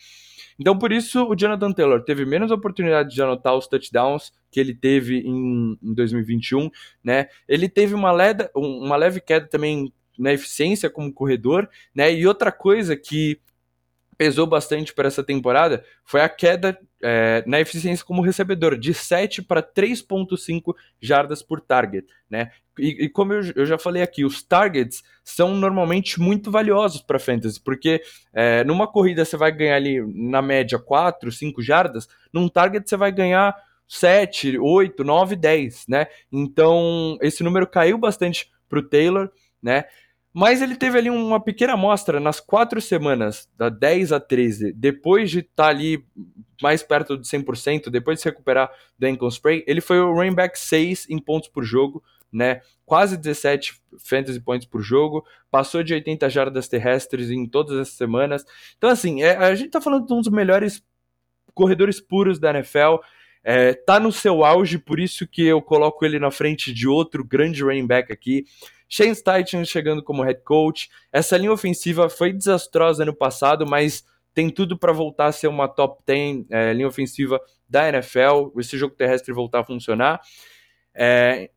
Então, 0.59 0.77
por 0.77 0.91
isso, 0.91 1.23
o 1.23 1.35
Jonathan 1.35 1.71
Taylor 1.71 2.03
teve 2.03 2.25
menos 2.25 2.51
oportunidade 2.51 3.13
de 3.13 3.21
anotar 3.21 3.55
os 3.55 3.67
touchdowns 3.67 4.33
que 4.51 4.59
ele 4.59 4.73
teve 4.73 5.19
em, 5.19 5.77
em 5.81 5.93
2021, 5.93 6.69
né? 7.03 7.27
Ele 7.47 7.69
teve 7.69 7.93
uma, 7.93 8.11
leda, 8.11 8.51
uma 8.53 8.97
leve 8.97 9.21
queda 9.21 9.47
também 9.47 9.93
na 10.17 10.33
eficiência 10.33 10.89
como 10.89 11.13
corredor, 11.13 11.69
né? 11.95 12.13
E 12.13 12.27
outra 12.27 12.51
coisa 12.51 12.95
que 12.97 13.39
pesou 14.19 14.45
bastante 14.45 14.93
para 14.93 15.07
essa 15.07 15.23
temporada 15.23 15.81
foi 16.03 16.19
a 16.19 16.27
queda 16.27 16.77
é, 17.01 17.41
na 17.47 17.57
eficiência 17.61 18.05
como 18.05 18.21
recebedor, 18.21 18.77
de 18.77 18.93
7 18.93 19.41
para 19.41 19.63
3,5 19.63 20.75
jardas 21.01 21.41
por 21.41 21.61
target. 21.61 22.05
Né? 22.29 22.51
E, 22.77 23.05
e 23.05 23.09
como 23.09 23.31
eu, 23.31 23.39
eu, 23.55 23.65
já 23.65 23.77
falei 23.77 24.03
aqui, 24.03 24.25
os 24.25 24.43
targets 24.43 25.01
são 25.23 25.55
normalmente 25.55 26.19
muito 26.19 26.51
valiosos 26.51 26.99
para 26.99 27.17
fantasy, 27.17 27.61
porque 27.61 28.01
é, 28.33 28.61
numa 28.65 28.91
corrida 28.91 29.23
você 29.23 29.37
vai 29.37 29.53
ganhar 29.53 29.77
ali 29.77 30.01
na 30.13 30.41
média 30.41 30.77
4, 30.77 31.31
5 31.31 31.61
jardas, 31.61 32.09
num 32.33 32.49
target 32.49 32.89
você 32.89 32.97
vai 32.97 33.13
ganhar 33.13 33.55
7, 33.87 34.59
8, 34.59 35.01
9, 35.01 35.37
10, 35.37 35.85
né? 35.87 36.07
Então 36.29 37.17
esse 37.21 37.41
número 37.41 37.65
caiu 37.65 37.97
bastante 37.97 38.51
para 38.67 38.79
o 38.79 38.83
Taylor, 38.83 39.31
né? 39.63 39.85
Mas 40.33 40.61
ele 40.61 40.75
teve 40.75 40.97
ali 40.97 41.09
uma 41.09 41.39
pequena 41.39 41.73
amostra 41.73 42.19
nas 42.19 42.39
quatro 42.39 42.79
semanas, 42.79 43.49
da 43.57 43.67
10 43.67 44.11
a 44.11 44.19
13, 44.19 44.71
depois 44.73 45.31
de 45.31 45.39
estar 45.39 45.63
tá 45.63 45.69
ali 45.69 46.05
mais 46.61 46.83
perto 46.83 47.17
de 47.17 47.27
100%, 47.27 47.89
depois 47.89 48.17
de 48.17 48.23
se 48.23 48.29
recuperar 48.29 48.69
do 48.97 49.07
ankle 49.07 49.27
spray, 49.29 49.63
ele 49.65 49.81
foi 49.81 49.99
o 49.99 50.13
running 50.13 50.35
back 50.35 50.57
6 50.59 51.07
em 51.09 51.17
pontos 51.17 51.49
por 51.49 51.63
jogo, 51.63 52.03
né? 52.31 52.61
Quase 52.85 53.17
17 53.17 53.81
fantasy 53.97 54.39
points 54.39 54.67
por 54.67 54.81
jogo, 54.81 55.25
passou 55.49 55.81
de 55.83 55.93
80 55.93 56.29
jardas 56.29 56.67
terrestres 56.67 57.31
em 57.31 57.45
todas 57.47 57.77
as 57.77 57.89
semanas. 57.89 58.45
Então, 58.77 58.89
assim, 58.89 59.23
é, 59.23 59.35
a 59.35 59.55
gente 59.55 59.71
tá 59.71 59.81
falando 59.81 60.05
de 60.05 60.13
um 60.13 60.21
dos 60.21 60.29
melhores 60.29 60.83
corredores 61.53 61.99
puros 61.99 62.39
da 62.39 62.51
NFL. 62.51 62.97
É, 63.43 63.73
tá 63.73 63.99
no 63.99 64.11
seu 64.11 64.43
auge, 64.43 64.77
por 64.77 64.99
isso 64.99 65.25
que 65.25 65.45
eu 65.45 65.61
coloco 65.61 66.05
ele 66.05 66.19
na 66.19 66.29
frente 66.29 66.73
de 66.73 66.87
outro 66.87 67.23
grande 67.23 67.63
running 67.63 67.87
back 67.87 68.11
aqui. 68.11 68.45
Shane 68.89 69.15
Steichen 69.15 69.63
chegando 69.63 70.03
como 70.03 70.23
head 70.23 70.41
coach. 70.43 70.89
Essa 71.13 71.37
linha 71.37 71.53
ofensiva 71.53 72.09
foi 72.09 72.33
desastrosa 72.33 73.05
no 73.05 73.13
passado, 73.13 73.65
mas 73.67 74.03
tem 74.33 74.49
tudo 74.49 74.77
para 74.77 74.91
voltar 74.91 75.27
a 75.27 75.31
ser 75.31 75.47
uma 75.47 75.67
top 75.67 76.01
10 76.05 76.45
é, 76.49 76.73
linha 76.73 76.87
ofensiva 76.87 77.39
da 77.67 77.87
NFL, 77.87 78.57
esse 78.57 78.77
jogo 78.77 78.95
terrestre 78.95 79.31
voltar 79.31 79.59
a 79.59 79.63
funcionar. 79.63 80.19
É, 80.93 81.51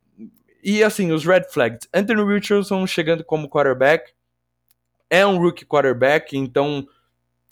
e 0.63 0.85
assim, 0.85 1.11
os 1.11 1.25
red 1.25 1.45
flags. 1.51 1.89
Anthony 1.93 2.23
Richardson 2.23 2.87
chegando 2.87 3.25
como 3.25 3.49
quarterback. 3.49 4.13
É 5.09 5.27
um 5.27 5.39
rookie 5.39 5.65
quarterback, 5.65 6.37
então 6.37 6.87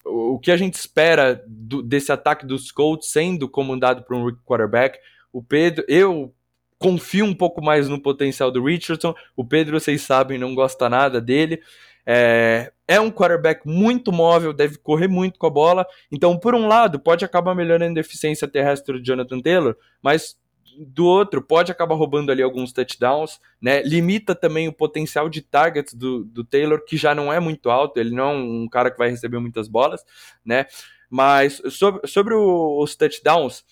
o 0.05 0.39
que 0.39 0.51
a 0.51 0.57
gente 0.57 0.75
espera 0.75 1.43
do, 1.47 1.83
desse 1.83 2.11
ataque 2.11 2.47
dos 2.47 2.73
Colts 2.73 3.11
sendo 3.11 3.49
comandado 3.49 4.03
por 4.03 4.17
um 4.17 4.25
rookie 4.25 4.43
quarterback? 4.45 4.99
O 5.33 5.43
Pedro, 5.43 5.85
eu 5.87 6.35
confio 6.81 7.27
um 7.27 7.35
pouco 7.35 7.63
mais 7.63 7.89
no 7.89 8.01
potencial 8.01 8.51
do 8.51 8.65
Richardson. 8.65 9.15
O 9.37 9.45
Pedro, 9.45 9.79
vocês 9.79 10.01
sabem, 10.01 10.39
não 10.39 10.55
gosta 10.55 10.89
nada 10.89 11.21
dele. 11.21 11.61
É, 12.07 12.73
é, 12.89 12.99
um 12.99 13.11
quarterback 13.11 13.69
muito 13.69 14.11
móvel, 14.11 14.55
deve 14.55 14.79
correr 14.79 15.07
muito 15.07 15.39
com 15.39 15.47
a 15.47 15.51
bola. 15.51 15.87
Então, 16.11 16.39
por 16.39 16.55
um 16.55 16.67
lado, 16.67 16.99
pode 16.99 17.23
acabar 17.23 17.55
melhorando 17.55 17.99
a 17.99 18.01
eficiência 18.01 18.49
terrestre 18.49 18.99
do 18.99 19.05
Jonathan 19.05 19.41
Taylor, 19.41 19.77
mas 20.03 20.41
do 20.79 21.05
outro, 21.05 21.43
pode 21.43 21.71
acabar 21.71 21.95
roubando 21.95 22.33
ali 22.33 22.43
alguns 22.43 22.73
touchdowns, 22.73 23.39
né? 23.61 23.83
Limita 23.83 24.35
também 24.35 24.67
o 24.67 24.73
potencial 24.73 25.29
de 25.29 25.43
targets 25.43 25.93
do, 25.93 26.25
do 26.25 26.43
Taylor, 26.43 26.83
que 26.83 26.97
já 26.97 27.15
não 27.15 27.31
é 27.31 27.39
muito 27.39 27.69
alto, 27.69 28.01
ele 28.01 28.15
não 28.15 28.31
é 28.31 28.35
um 28.35 28.69
cara 28.69 28.91
que 28.91 28.97
vai 28.97 29.11
receber 29.11 29.39
muitas 29.39 29.69
bolas, 29.69 30.03
né? 30.43 30.65
Mas 31.11 31.61
sobre, 31.71 32.07
sobre 32.07 32.35
os 32.35 32.97
touchdowns, 32.97 33.65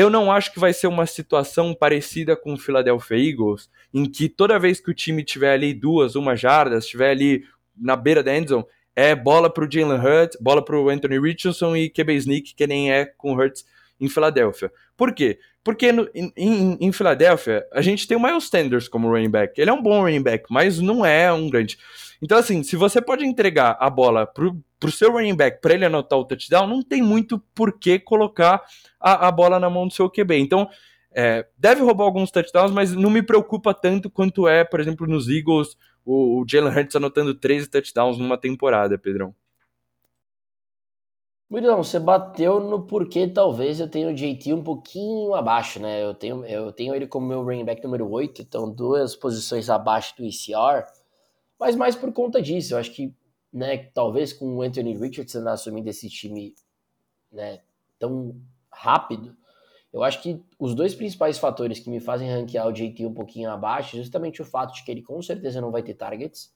eu 0.00 0.08
não 0.08 0.32
acho 0.32 0.50
que 0.50 0.58
vai 0.58 0.72
ser 0.72 0.86
uma 0.86 1.04
situação 1.04 1.74
parecida 1.74 2.34
com 2.34 2.54
o 2.54 2.58
Philadelphia 2.58 3.18
Eagles, 3.18 3.68
em 3.92 4.10
que 4.10 4.30
toda 4.30 4.58
vez 4.58 4.80
que 4.80 4.90
o 4.90 4.94
time 4.94 5.22
tiver 5.22 5.52
ali 5.52 5.74
duas, 5.74 6.14
uma 6.14 6.34
jardas, 6.34 6.84
estiver 6.84 7.10
ali 7.10 7.44
na 7.76 7.96
beira 7.96 8.22
da 8.22 8.34
endzone, 8.34 8.64
é 8.96 9.14
bola 9.14 9.52
para 9.52 9.62
o 9.62 9.70
Jalen 9.70 10.00
Hurts, 10.00 10.38
bola 10.40 10.64
para 10.64 10.80
o 10.80 10.88
Anthony 10.88 11.20
Richardson 11.20 11.76
e 11.76 11.90
QB 11.90 12.14
Sneak, 12.14 12.54
que 12.54 12.66
nem 12.66 12.90
é 12.90 13.04
com 13.04 13.34
o 13.34 13.36
Hurts 13.36 13.66
em 14.00 14.08
Filadélfia. 14.08 14.72
Por 14.96 15.12
quê? 15.12 15.38
Porque 15.62 15.92
no, 15.92 16.08
em, 16.14 16.78
em, 16.80 16.92
Filadélfia, 16.92 17.66
a 17.70 17.82
gente 17.82 18.08
tem 18.08 18.16
o 18.16 18.22
Miles 18.22 18.48
Sanders 18.48 18.88
como 18.88 19.10
running 19.10 19.28
back. 19.28 19.60
Ele 19.60 19.68
é 19.68 19.72
um 19.72 19.82
bom 19.82 20.00
running 20.00 20.22
back, 20.22 20.46
mas 20.48 20.78
não 20.78 21.04
é 21.04 21.30
um 21.30 21.50
grande. 21.50 21.76
Então, 22.22 22.36
assim, 22.36 22.62
se 22.62 22.76
você 22.76 23.00
pode 23.00 23.24
entregar 23.24 23.76
a 23.80 23.88
bola 23.88 24.26
pro, 24.26 24.62
pro 24.78 24.90
seu 24.90 25.12
running 25.12 25.34
back 25.34 25.60
para 25.60 25.74
ele 25.74 25.86
anotar 25.86 26.18
o 26.18 26.24
touchdown, 26.24 26.66
não 26.66 26.82
tem 26.82 27.00
muito 27.00 27.38
por 27.54 27.78
que 27.78 27.98
colocar 27.98 28.62
a, 29.00 29.28
a 29.28 29.30
bola 29.30 29.58
na 29.58 29.70
mão 29.70 29.86
do 29.86 29.92
seu 29.92 30.10
QB. 30.10 30.38
Então, 30.38 30.68
é, 31.12 31.46
deve 31.56 31.82
roubar 31.82 32.04
alguns 32.04 32.30
touchdowns, 32.30 32.70
mas 32.70 32.94
não 32.94 33.10
me 33.10 33.22
preocupa 33.22 33.74
tanto 33.74 34.10
quanto 34.10 34.46
é, 34.46 34.64
por 34.64 34.80
exemplo, 34.80 35.06
nos 35.06 35.28
Eagles, 35.28 35.76
o, 36.04 36.40
o 36.40 36.44
Jalen 36.46 36.72
Hurts 36.72 36.96
anotando 36.96 37.34
13 37.34 37.68
touchdowns 37.68 38.18
numa 38.18 38.38
temporada, 38.38 38.98
Pedrão. 38.98 39.34
Murilão, 41.50 41.82
você 41.82 41.98
bateu 41.98 42.60
no 42.60 42.86
porquê 42.86 43.26
talvez 43.26 43.80
eu 43.80 43.88
tenha 43.88 44.08
o 44.08 44.14
JT 44.14 44.54
um 44.54 44.62
pouquinho 44.62 45.34
abaixo, 45.34 45.80
né? 45.80 46.00
Eu 46.00 46.14
tenho, 46.14 46.44
eu 46.44 46.70
tenho 46.70 46.94
ele 46.94 47.08
como 47.08 47.26
meu 47.26 47.42
running 47.42 47.64
back 47.64 47.82
número 47.82 48.08
8, 48.08 48.42
então 48.42 48.70
duas 48.70 49.16
posições 49.16 49.68
abaixo 49.68 50.16
do 50.16 50.24
ECR, 50.24 50.86
mas 51.60 51.76
mais 51.76 51.94
por 51.94 52.10
conta 52.10 52.40
disso. 52.40 52.72
Eu 52.72 52.78
acho 52.78 52.90
que, 52.92 53.14
né, 53.52 53.76
talvez 53.92 54.32
com 54.32 54.56
o 54.56 54.62
Anthony 54.62 54.96
Richardson 54.96 55.46
assumindo 55.46 55.90
esse 55.90 56.08
time 56.08 56.54
né, 57.30 57.60
tão 57.98 58.34
rápido, 58.72 59.36
eu 59.92 60.02
acho 60.02 60.22
que 60.22 60.42
os 60.58 60.74
dois 60.74 60.94
principais 60.94 61.36
fatores 61.36 61.78
que 61.78 61.90
me 61.90 62.00
fazem 62.00 62.30
ranquear 62.30 62.66
o 62.66 62.72
JT 62.72 63.04
um 63.04 63.12
pouquinho 63.12 63.50
abaixo 63.50 63.96
é 63.96 63.98
justamente 63.98 64.40
o 64.40 64.44
fato 64.44 64.74
de 64.74 64.84
que 64.84 64.90
ele 64.90 65.02
com 65.02 65.20
certeza 65.20 65.60
não 65.60 65.70
vai 65.70 65.82
ter 65.82 65.94
targets. 65.94 66.50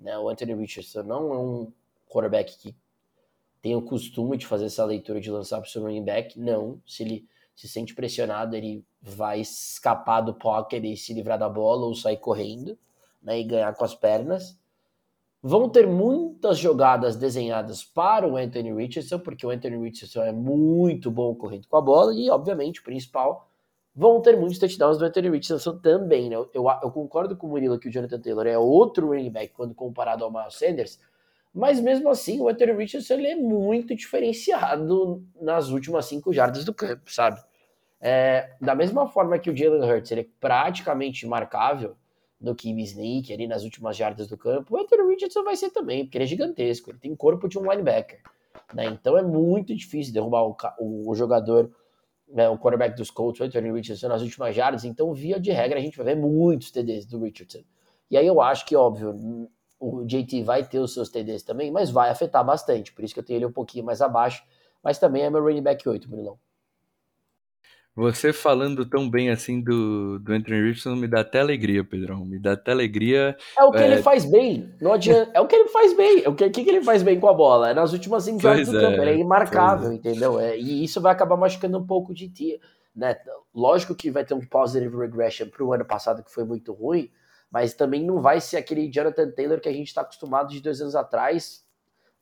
Né? 0.00 0.16
O 0.16 0.28
Anthony 0.28 0.54
Richardson 0.54 1.02
não 1.02 1.34
é 1.34 1.38
um 1.38 1.72
quarterback 2.08 2.56
que 2.56 2.74
tem 3.60 3.74
o 3.74 3.82
costume 3.82 4.38
de 4.38 4.46
fazer 4.46 4.66
essa 4.66 4.84
leitura 4.84 5.20
de 5.20 5.30
lançar 5.30 5.60
para 5.60 5.66
o 5.66 5.70
seu 5.70 5.82
running 5.82 6.04
back. 6.04 6.38
Não. 6.38 6.80
Se 6.86 7.02
ele 7.02 7.28
se 7.54 7.68
sente 7.68 7.94
pressionado, 7.94 8.54
ele 8.54 8.84
vai 9.02 9.40
escapar 9.40 10.20
do 10.20 10.32
pocket 10.32 10.82
e 10.84 10.96
se 10.96 11.12
livrar 11.12 11.38
da 11.38 11.48
bola 11.48 11.86
ou 11.86 11.94
sair 11.94 12.18
correndo 12.18 12.78
né, 13.22 13.40
e 13.40 13.44
ganhar 13.44 13.74
com 13.74 13.84
as 13.84 13.94
pernas. 13.94 14.58
Vão 15.42 15.68
ter 15.68 15.86
muitas 15.86 16.58
jogadas 16.58 17.16
desenhadas 17.16 17.84
para 17.84 18.26
o 18.26 18.36
Anthony 18.36 18.72
Richardson, 18.74 19.18
porque 19.18 19.46
o 19.46 19.50
Anthony 19.50 19.76
Richardson 19.76 20.22
é 20.22 20.32
muito 20.32 21.10
bom 21.10 21.34
correndo 21.34 21.68
com 21.68 21.76
a 21.76 21.80
bola, 21.80 22.14
e 22.14 22.28
obviamente, 22.30 22.80
o 22.80 22.84
principal, 22.84 23.48
vão 23.96 24.20
ter 24.20 24.36
muitos 24.36 24.58
touchdowns 24.58 24.98
do 24.98 25.06
Anthony 25.06 25.30
Richardson 25.30 25.78
também. 25.78 26.28
Né? 26.28 26.36
Eu, 26.36 26.50
eu, 26.52 26.90
concordo 26.90 27.34
com 27.36 27.46
o 27.46 27.50
Murilo 27.50 27.78
que 27.78 27.88
o 27.88 27.90
Jonathan 27.90 28.20
Taylor 28.20 28.46
é 28.46 28.58
outro 28.58 29.08
running 29.08 29.30
back 29.30 29.54
quando 29.54 29.74
comparado 29.74 30.22
ao 30.22 30.30
Miles 30.30 30.54
Sanders, 30.54 31.00
mas 31.54 31.80
mesmo 31.80 32.10
assim 32.10 32.38
o 32.38 32.48
Anthony 32.48 32.72
Richardson 32.72 33.14
ele 33.14 33.28
é 33.28 33.36
muito 33.36 33.96
diferenciado 33.96 35.24
nas 35.40 35.70
últimas 35.70 36.04
cinco 36.04 36.30
jardas 36.30 36.64
do 36.64 36.74
campo, 36.74 37.10
sabe? 37.10 37.40
É, 37.98 38.54
da 38.60 38.74
mesma 38.74 39.08
forma 39.08 39.38
que 39.38 39.48
o 39.48 39.56
Jalen 39.56 39.82
Hurts 39.82 40.12
ele 40.12 40.20
é 40.20 40.26
praticamente 40.38 41.26
marcável, 41.26 41.96
do 42.40 42.54
Kim 42.54 42.78
Snake 42.78 43.32
ali 43.32 43.46
nas 43.46 43.64
últimas 43.64 43.96
jardas 43.96 44.26
do 44.26 44.36
campo, 44.36 44.74
o 44.74 44.78
Anthony 44.78 45.08
Richardson 45.08 45.42
vai 45.42 45.56
ser 45.56 45.70
também, 45.70 46.04
porque 46.04 46.18
ele 46.18 46.24
é 46.24 46.28
gigantesco, 46.28 46.90
ele 46.90 46.98
tem 46.98 47.14
corpo 47.16 47.48
de 47.48 47.58
um 47.58 47.70
linebacker. 47.70 48.20
Né? 48.74 48.86
Então 48.86 49.16
é 49.16 49.22
muito 49.22 49.74
difícil 49.74 50.12
derrubar 50.12 50.42
o, 50.42 50.56
o, 50.78 51.10
o 51.10 51.14
jogador, 51.14 51.70
né, 52.28 52.48
o 52.48 52.58
quarterback 52.58 52.96
dos 52.96 53.10
Colts, 53.10 53.40
o 53.40 53.44
Anthony 53.44 53.72
Richardson, 53.72 54.08
nas 54.08 54.22
últimas 54.22 54.54
jardas. 54.54 54.84
Então, 54.84 55.12
via 55.14 55.38
de 55.38 55.50
regra, 55.50 55.78
a 55.78 55.82
gente 55.82 55.96
vai 55.96 56.06
ver 56.06 56.16
muitos 56.16 56.70
TDs 56.70 57.06
do 57.06 57.22
Richardson. 57.22 57.62
E 58.10 58.16
aí 58.16 58.26
eu 58.26 58.40
acho 58.40 58.66
que, 58.66 58.76
óbvio, 58.76 59.48
o 59.78 60.04
JT 60.04 60.42
vai 60.42 60.66
ter 60.66 60.78
os 60.78 60.92
seus 60.94 61.08
TDs 61.08 61.42
também, 61.42 61.70
mas 61.70 61.90
vai 61.90 62.10
afetar 62.10 62.44
bastante. 62.44 62.92
Por 62.92 63.04
isso 63.04 63.14
que 63.14 63.20
eu 63.20 63.24
tenho 63.24 63.38
ele 63.38 63.46
um 63.46 63.52
pouquinho 63.52 63.84
mais 63.84 64.00
abaixo. 64.00 64.44
Mas 64.82 64.98
também 64.98 65.22
é 65.22 65.30
meu 65.30 65.42
running 65.42 65.62
back 65.62 65.88
8, 65.88 66.08
Murilão. 66.08 66.38
Você 67.96 68.30
falando 68.30 68.84
tão 68.84 69.08
bem 69.08 69.30
assim 69.30 69.58
do, 69.58 70.18
do 70.18 70.34
Anthony 70.34 70.60
Richardson 70.60 70.96
me 70.96 71.08
dá 71.08 71.22
até 71.22 71.40
alegria, 71.40 71.82
Pedrão. 71.82 72.26
Me 72.26 72.38
dá 72.38 72.52
até 72.52 72.72
alegria. 72.72 73.34
É 73.58 73.64
o 73.64 73.70
que 73.70 73.78
é... 73.78 73.86
ele 73.86 74.02
faz 74.02 74.26
bem. 74.26 74.70
Não 74.82 74.92
adianta. 74.92 75.30
É 75.32 75.40
o 75.40 75.46
que 75.46 75.56
ele 75.56 75.70
faz 75.70 75.96
bem. 75.96 76.28
O 76.28 76.34
que, 76.34 76.50
que, 76.50 76.62
que 76.62 76.68
ele 76.68 76.82
faz 76.82 77.02
bem 77.02 77.18
com 77.18 77.26
a 77.26 77.32
bola? 77.32 77.70
É 77.70 77.74
nas 77.74 77.94
últimas 77.94 78.26
jogos 78.26 78.68
do 78.68 78.78
é, 78.78 78.80
campo. 78.82 79.00
Ele 79.00 79.10
é 79.12 79.16
imarcável, 79.16 79.90
é. 79.90 79.94
entendeu? 79.94 80.38
É, 80.38 80.58
e 80.58 80.84
isso 80.84 81.00
vai 81.00 81.10
acabar 81.10 81.38
machucando 81.38 81.78
um 81.78 81.86
pouco 81.86 82.12
de 82.12 82.28
ti. 82.28 82.60
Né? 82.94 83.16
Lógico 83.54 83.94
que 83.94 84.10
vai 84.10 84.26
ter 84.26 84.34
um 84.34 84.44
positive 84.44 84.94
regression 84.94 85.48
pro 85.48 85.72
ano 85.72 85.86
passado 85.86 86.22
que 86.22 86.30
foi 86.30 86.44
muito 86.44 86.74
ruim, 86.74 87.10
mas 87.50 87.72
também 87.72 88.04
não 88.04 88.20
vai 88.20 88.42
ser 88.42 88.58
aquele 88.58 88.92
Jonathan 88.92 89.30
Taylor 89.30 89.58
que 89.58 89.70
a 89.70 89.72
gente 89.72 89.88
está 89.88 90.02
acostumado 90.02 90.50
de 90.50 90.60
dois 90.60 90.82
anos 90.82 90.94
atrás. 90.94 91.64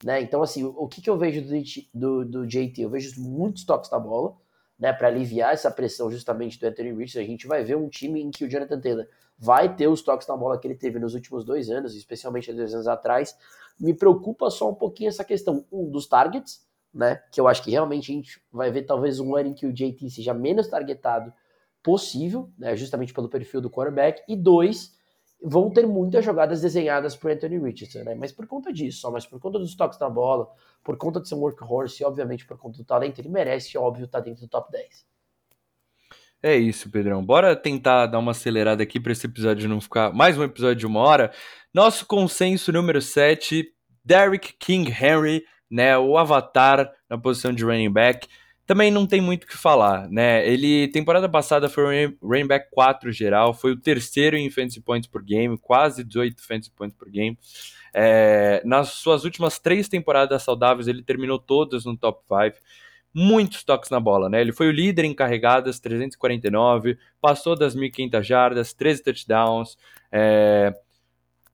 Né? 0.05 0.23
Então, 0.23 0.41
assim, 0.41 0.63
o 0.63 0.87
que, 0.87 1.03
que 1.03 1.11
eu 1.11 1.19
vejo 1.19 1.43
do, 1.43 1.53
do, 1.93 2.25
do 2.25 2.47
JT? 2.47 2.81
Eu 2.81 2.91
vejo 2.91 3.21
muitos 3.21 3.65
toques 3.65 3.91
na 3.91 3.99
bola 3.99 4.37
né, 4.85 4.93
para 4.93 5.09
aliviar 5.09 5.55
essa 5.55 5.71
pressão 5.71 6.11
justamente 6.11 6.61
do 6.61 6.67
Anthony 6.67 6.91
Richardson, 6.91 7.21
a 7.21 7.25
gente 7.25 7.47
vai 7.47 7.65
ver 7.65 7.75
um 7.75 7.89
time 7.89 8.21
em 8.21 8.31
que 8.31 8.45
o 8.45 8.51
Jonathan 8.51 8.79
Taylor 8.79 9.07
vai 9.39 9.75
ter 9.75 9.89
os 9.89 10.03
toques 10.03 10.29
na 10.29 10.37
bola 10.37 10.59
que 10.59 10.67
ele 10.69 10.75
teve 10.75 10.99
nos 10.99 11.15
últimos 11.15 11.43
dois 11.43 11.71
anos, 11.71 11.97
especialmente 11.97 12.51
há 12.51 12.55
dois 12.55 12.75
anos 12.75 12.87
atrás. 12.87 13.35
Me 13.81 13.95
preocupa 13.95 14.51
só 14.51 14.69
um 14.69 14.75
pouquinho 14.75 15.09
essa 15.09 15.25
questão, 15.25 15.65
um, 15.73 15.89
dos 15.89 16.07
targets, 16.07 16.69
né, 16.93 17.19
que 17.33 17.41
eu 17.41 17.49
acho 17.49 17.63
que 17.63 17.71
realmente 17.71 18.13
a 18.13 18.15
gente 18.15 18.43
vai 18.53 18.71
ver 18.71 18.83
talvez 18.83 19.19
um 19.21 19.35
ano 19.35 19.49
em 19.49 19.55
que 19.55 19.65
o 19.65 19.73
JT 19.73 20.11
seja 20.11 20.35
menos 20.35 20.69
targetado 20.69 21.33
possível, 21.83 22.51
né, 22.59 22.77
justamente 22.77 23.15
pelo 23.15 23.31
perfil 23.31 23.63
do 23.63 23.71
quarterback, 23.71 24.23
e 24.29 24.37
dois, 24.37 24.94
vão 25.47 25.69
ter 25.69 25.87
muitas 25.87 26.25
jogadas 26.25 26.63
desenhadas 26.63 27.15
por 27.15 27.31
Anthony 27.31 27.59
Richardson, 27.59 28.03
né? 28.03 28.15
Mas 28.15 28.33
por 28.33 28.47
conta 28.47 28.73
disso, 28.73 29.01
só, 29.01 29.11
mas 29.11 29.27
por 29.27 29.39
conta 29.39 29.59
dos 29.59 29.75
toques 29.75 29.99
na 29.99 30.09
bola, 30.09 30.49
por 30.83 30.97
conta 30.97 31.21
de 31.21 31.29
ser 31.29 31.35
um 31.35 31.41
workhorse 31.41 32.03
e 32.03 32.07
obviamente 32.07 32.47
por 32.47 32.57
conta 32.57 32.79
do 32.79 32.85
talento, 32.85 33.19
ele 33.19 33.29
merece, 33.29 33.77
óbvio, 33.77 34.07
estar 34.07 34.21
tá 34.21 34.25
dentro 34.25 34.41
do 34.41 34.49
top 34.49 34.73
10. 34.73 35.07
É 36.43 36.57
isso, 36.57 36.91
Pedrão. 36.91 37.25
Bora 37.25 37.55
tentar 37.55 38.07
dar 38.07 38.19
uma 38.19 38.31
acelerada 38.31 38.83
aqui 38.83 38.99
para 38.99 39.13
esse 39.13 39.27
episódio 39.27 39.69
não 39.69 39.81
ficar 39.81 40.13
mais 40.15 40.39
um 40.39 40.43
episódio 40.43 40.77
de 40.77 40.87
uma 40.87 41.01
hora. 41.01 41.31
Nosso 41.73 42.07
consenso 42.07 42.73
número 42.73 43.03
7, 43.03 43.67
Derrick 44.03 44.55
King 44.59 44.91
Henry, 44.91 45.45
né, 45.71 45.97
o 45.99 46.17
avatar 46.17 46.91
na 47.09 47.19
posição 47.19 47.53
de 47.53 47.65
running 47.65 47.93
back 47.93 48.29
também 48.67 48.91
não 48.91 49.07
tem 49.07 49.21
muito 49.21 49.45
o 49.45 49.47
que 49.47 49.57
falar, 49.57 50.09
né? 50.09 50.47
Ele, 50.49 50.89
temporada 50.89 51.29
passada, 51.29 51.69
foi 51.69 52.07
o 52.07 52.17
running 52.23 52.47
back 52.47 52.69
4 52.71 53.13
geral, 53.13 53.53
foi 53.53 53.73
o 53.73 53.77
terceiro 53.77 54.37
em 54.37 54.51
fantasy 54.51 54.81
points 54.81 55.09
por 55.09 55.23
game, 55.23 55.59
quase 55.59 56.03
18 56.03 56.43
fantasy 56.43 56.71
points 56.71 56.97
por 56.97 57.11
game. 57.11 57.39
É, 57.93 58.63
nas 58.65 58.89
suas 58.89 59.25
últimas 59.25 59.59
três 59.59 59.89
temporadas 59.89 60.43
saudáveis, 60.43 60.89
ele 60.89 61.03
terminou 61.03 61.39
todas 61.39 61.85
no 61.85 61.97
top 61.97 62.23
5. 62.27 62.59
Muitos 63.17 63.63
toques 63.63 63.91
na 63.91 64.01
bola, 64.01 64.29
né? 64.29 64.41
Ele 64.41 64.53
foi 64.53 64.67
o 64.67 64.73
líder 64.73 65.05
em 65.05 65.15
carregadas, 65.15 65.79
349, 65.79 66.99
passou 67.21 67.55
das 67.55 67.77
1.500 67.77 68.23
jardas, 68.23 68.73
13 68.73 69.05
touchdowns. 69.05 69.79
É, 70.11 70.75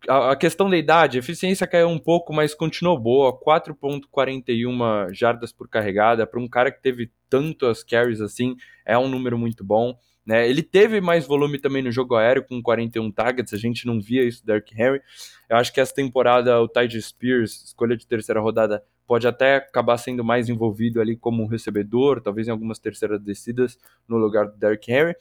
a, 0.09 0.35
questão 0.37 0.71
da 0.71 0.77
idade, 0.77 1.19
a 1.19 1.21
eficiência 1.21 1.67
caiu 1.67 1.89
um 1.89 1.99
pouco, 1.99 2.33
mas 2.33 2.55
continuou 2.55 2.99
boa. 2.99 3.39
4,41 3.39 5.13
jardas 5.13 5.53
por 5.53 5.69
carregada. 5.69 6.27
Para 6.27 6.41
um 6.41 6.49
cara 6.49 6.71
que 6.71 6.81
teve 6.81 7.11
tantas 7.29 7.83
carries 7.83 8.21
assim, 8.21 8.57
é 8.85 8.97
um 8.99 9.09
número 9.09 9.39
muito 9.39 9.65
bom. 9.65 9.97
Né? 10.25 10.49
Ele 10.49 10.63
teve 10.63 11.01
mais 11.01 11.27
volume 11.27 11.59
também 11.59 11.83
no 11.83 11.91
jogo 11.91 12.15
aéreo, 12.15 12.45
com 12.45 12.63
41 12.63 13.11
targets. 13.11 13.53
A 13.53 13.59
gente 13.59 13.87
não 13.87 14.01
via 14.01 14.25
isso 14.25 14.43
do 14.43 14.47
Derrick 14.47 14.75
Henry. 14.81 15.01
Eu 15.49 15.57
acho 15.57 15.73
que 15.73 15.81
essa 15.81 15.95
temporada 15.95 16.61
o 16.61 16.69
Tide 16.69 17.01
Spears, 17.03 17.65
escolha 17.65 17.97
de 17.97 18.07
terceira 18.07 18.41
rodada, 18.41 18.83
pode 19.07 19.27
até 19.27 19.57
acabar 19.57 19.99
sendo 19.99 20.23
mais 20.25 20.49
envolvido 20.49 21.01
ali 21.01 21.17
como 21.17 21.43
um 21.43 21.47
recebedor, 21.47 22.21
talvez 22.21 22.47
em 22.47 22.53
algumas 22.53 22.79
terceiras 22.79 23.21
descidas 23.21 23.77
no 24.09 24.17
lugar 24.17 24.47
do 24.47 24.57
Derrick 24.57 24.91
Henry. 24.91 25.17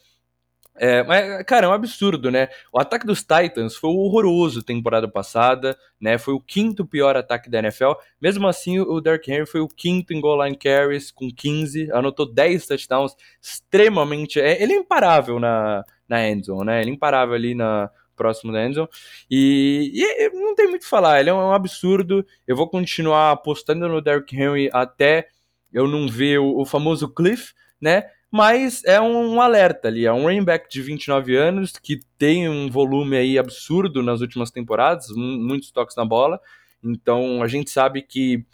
É, 0.81 1.03
mas, 1.03 1.43
cara, 1.43 1.65
é 1.65 1.69
um 1.69 1.73
absurdo, 1.73 2.31
né? 2.31 2.47
O 2.71 2.79
ataque 2.79 3.05
dos 3.05 3.19
Titans 3.19 3.75
foi 3.75 3.89
horroroso 3.89 4.63
temporada 4.63 5.09
passada, 5.09 5.77
né? 5.99 6.17
Foi 6.17 6.33
o 6.33 6.39
quinto 6.39 6.85
pior 6.85 7.17
ataque 7.17 7.49
da 7.49 7.59
NFL. 7.59 7.91
Mesmo 8.21 8.47
assim, 8.47 8.79
o 8.79 9.01
Derrick 9.01 9.29
Henry 9.29 9.45
foi 9.45 9.59
o 9.59 9.67
quinto 9.67 10.13
em 10.13 10.21
goal 10.21 10.41
line 10.45 10.57
carries, 10.57 11.11
com 11.11 11.29
15, 11.29 11.91
anotou 11.91 12.25
10 12.25 12.65
touchdowns, 12.65 13.13
extremamente... 13.41 14.39
É, 14.39 14.63
ele 14.63 14.71
é 14.71 14.77
imparável 14.77 15.37
na, 15.37 15.83
na 16.07 16.29
endzone, 16.29 16.65
né? 16.65 16.81
Ele 16.81 16.91
é 16.91 16.93
imparável 16.93 17.35
ali 17.35 17.53
na, 17.53 17.91
próximo 18.15 18.53
da 18.53 18.65
endzone. 18.65 18.87
E, 19.29 19.91
e, 19.93 20.29
não 20.29 20.55
tem 20.55 20.67
muito 20.67 20.81
o 20.81 20.85
que 20.85 20.89
falar, 20.89 21.19
ele 21.19 21.29
é 21.29 21.33
um, 21.33 21.51
absurdo. 21.51 22.25
Eu 22.47 22.55
vou 22.55 22.69
continuar 22.69 23.31
apostando 23.31 23.85
no 23.89 24.01
Derrick 24.01 24.33
Henry 24.33 24.69
até 24.71 25.27
eu 25.73 25.87
não 25.89 26.07
ver 26.07 26.39
o, 26.39 26.57
o 26.59 26.65
famoso 26.65 27.07
cliff, 27.07 27.53
né? 27.81 28.03
Mas 28.31 28.83
é 28.85 29.01
um, 29.01 29.41
alerta 29.41 29.87
ali, 29.87 30.05
é 30.05 30.13
um 30.13 30.23
running 30.23 30.43
back 30.43 30.69
de 30.69 30.81
29 30.81 31.35
anos 31.35 31.73
que 31.73 31.99
tem 32.17 32.47
um 32.47 32.69
volume 32.69 33.17
aí 33.17 33.39
absurdo 33.39 34.03
nas 34.03 34.21
últimas 34.21 34.51
temporadas, 34.51 35.07
muitos 35.09 35.71
toques 35.71 35.95
na 35.95 36.05
bola, 36.05 36.39
então 36.83 37.41
a 37.41 37.47
gente 37.47 37.71
sabe 37.71 38.01
que 38.01 38.45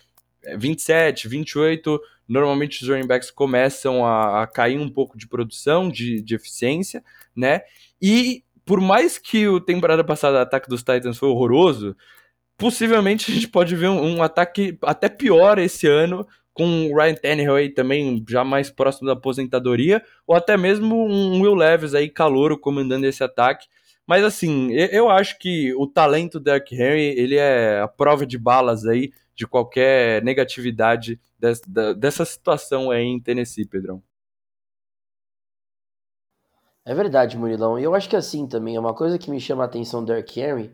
27, 0.57 1.27
28, 1.27 1.99
normalmente 2.27 2.81
os 2.81 2.89
running 2.89 3.07
backs 3.07 3.29
começam 3.29 4.05
a, 4.05 4.43
a 4.43 4.47
cair 4.47 4.79
um 4.79 4.89
pouco 4.89 5.17
de 5.17 5.27
produção, 5.27 5.89
de, 5.89 6.21
de 6.21 6.35
eficiência, 6.35 7.03
né, 7.35 7.61
e 8.01 8.43
por 8.65 8.79
mais 8.79 9.17
que 9.17 9.47
o 9.47 9.59
temporada 9.59 10.03
passada 10.03 10.37
o 10.37 10.41
ataque 10.41 10.69
dos 10.69 10.81
Titans 10.81 11.17
foi 11.17 11.29
horroroso, 11.29 11.95
possivelmente 12.57 13.29
a 13.29 13.33
gente 13.33 13.47
pode 13.47 13.75
ver 13.75 13.89
um, 13.89 14.17
um 14.17 14.23
ataque 14.23 14.77
até 14.81 15.09
pior 15.09 15.59
esse 15.59 15.85
ano, 15.87 16.25
com 16.55 16.89
o 16.89 16.95
Ryan 16.95 17.15
Tannehill 17.15 17.55
aí 17.55 17.69
também 17.69 18.23
já 18.27 18.43
mais 18.43 18.71
próximo 18.71 19.07
da 19.07 19.13
aposentadoria, 19.13 20.01
ou 20.25 20.33
até 20.33 20.55
mesmo 20.55 21.05
um 21.05 21.41
Will 21.41 21.53
Levis 21.53 21.93
aí 21.93 22.09
calouro 22.09 22.57
comandando 22.57 23.05
esse 23.05 23.21
ataque. 23.21 23.67
Mas 24.07 24.23
assim, 24.23 24.71
eu 24.71 25.09
acho 25.09 25.37
que 25.37 25.73
o 25.75 25.85
talento 25.85 26.39
do 26.39 26.45
Derrick 26.45 26.73
Henry, 26.73 27.19
ele 27.19 27.35
é 27.35 27.81
a 27.81 27.87
prova 27.89 28.25
de 28.25 28.37
balas 28.37 28.85
aí 28.85 29.11
de 29.35 29.45
qualquer 29.45 30.23
negatividade 30.23 31.19
dessa, 31.97 32.23
situação 32.23 32.89
aí 32.89 33.03
em 33.03 33.19
Tennessee, 33.19 33.67
Pedrão. 33.67 34.01
É 36.85 36.95
verdade, 36.95 37.37
Murilão. 37.37 37.77
E 37.77 37.83
eu 37.83 37.93
acho 37.93 38.07
que 38.07 38.15
assim 38.15 38.47
também, 38.47 38.77
é 38.77 38.79
uma 38.79 38.93
coisa 38.93 39.19
que 39.19 39.29
me 39.29 39.41
chama 39.41 39.63
a 39.63 39.65
atenção 39.65 40.01
do 40.01 40.07
Derrick 40.07 40.39
Henry, 40.39 40.71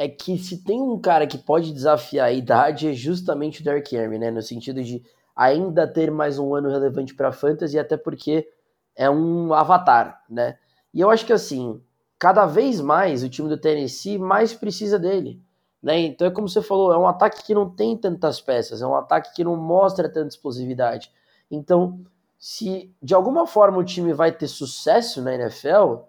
é 0.00 0.08
que 0.08 0.38
se 0.38 0.64
tem 0.64 0.80
um 0.80 0.98
cara 0.98 1.26
que 1.26 1.36
pode 1.36 1.74
desafiar 1.74 2.28
a 2.28 2.32
idade 2.32 2.88
é 2.88 2.94
justamente 2.94 3.60
o 3.60 3.64
Derrick 3.64 3.94
Henry, 3.94 4.18
né? 4.18 4.30
No 4.30 4.40
sentido 4.40 4.82
de 4.82 5.02
ainda 5.36 5.86
ter 5.86 6.10
mais 6.10 6.38
um 6.38 6.54
ano 6.54 6.70
relevante 6.70 7.14
para 7.14 7.30
fantasy, 7.30 7.78
até 7.78 7.98
porque 7.98 8.48
é 8.96 9.10
um 9.10 9.52
avatar, 9.52 10.22
né? 10.30 10.56
E 10.94 11.02
eu 11.02 11.10
acho 11.10 11.26
que 11.26 11.34
assim, 11.34 11.82
cada 12.18 12.46
vez 12.46 12.80
mais 12.80 13.22
o 13.22 13.28
time 13.28 13.50
do 13.50 13.58
Tennessee 13.58 14.16
mais 14.16 14.54
precisa 14.54 14.98
dele, 14.98 15.38
né? 15.82 15.98
Então 15.98 16.26
é 16.26 16.30
como 16.30 16.48
você 16.48 16.62
falou, 16.62 16.94
é 16.94 16.96
um 16.96 17.06
ataque 17.06 17.44
que 17.44 17.52
não 17.52 17.68
tem 17.68 17.94
tantas 17.94 18.40
peças, 18.40 18.80
é 18.80 18.86
um 18.86 18.94
ataque 18.94 19.34
que 19.34 19.44
não 19.44 19.54
mostra 19.54 20.08
tanta 20.08 20.28
explosividade. 20.28 21.12
Então, 21.50 22.00
se 22.38 22.90
de 23.02 23.12
alguma 23.14 23.46
forma 23.46 23.76
o 23.76 23.84
time 23.84 24.14
vai 24.14 24.32
ter 24.32 24.48
sucesso 24.48 25.20
na 25.20 25.34
NFL, 25.34 26.04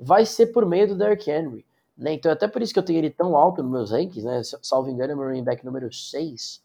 vai 0.00 0.26
ser 0.26 0.46
por 0.46 0.66
meio 0.66 0.88
do 0.88 0.96
Derrick 0.96 1.30
Henry. 1.30 1.65
Né? 1.96 2.12
Então, 2.12 2.30
até 2.30 2.46
por 2.46 2.60
isso 2.60 2.72
que 2.72 2.78
eu 2.78 2.84
tenho 2.84 2.98
ele 2.98 3.10
tão 3.10 3.36
alto 3.36 3.62
nos 3.62 3.72
meus 3.72 3.90
rankings, 3.90 4.24
né? 4.24 4.42
Salvo 4.62 4.90
engano, 4.90 5.12
é 5.12 5.16
meu 5.16 5.24
running 5.24 5.44
back 5.44 5.64
número 5.64 5.90
6. 5.90 6.62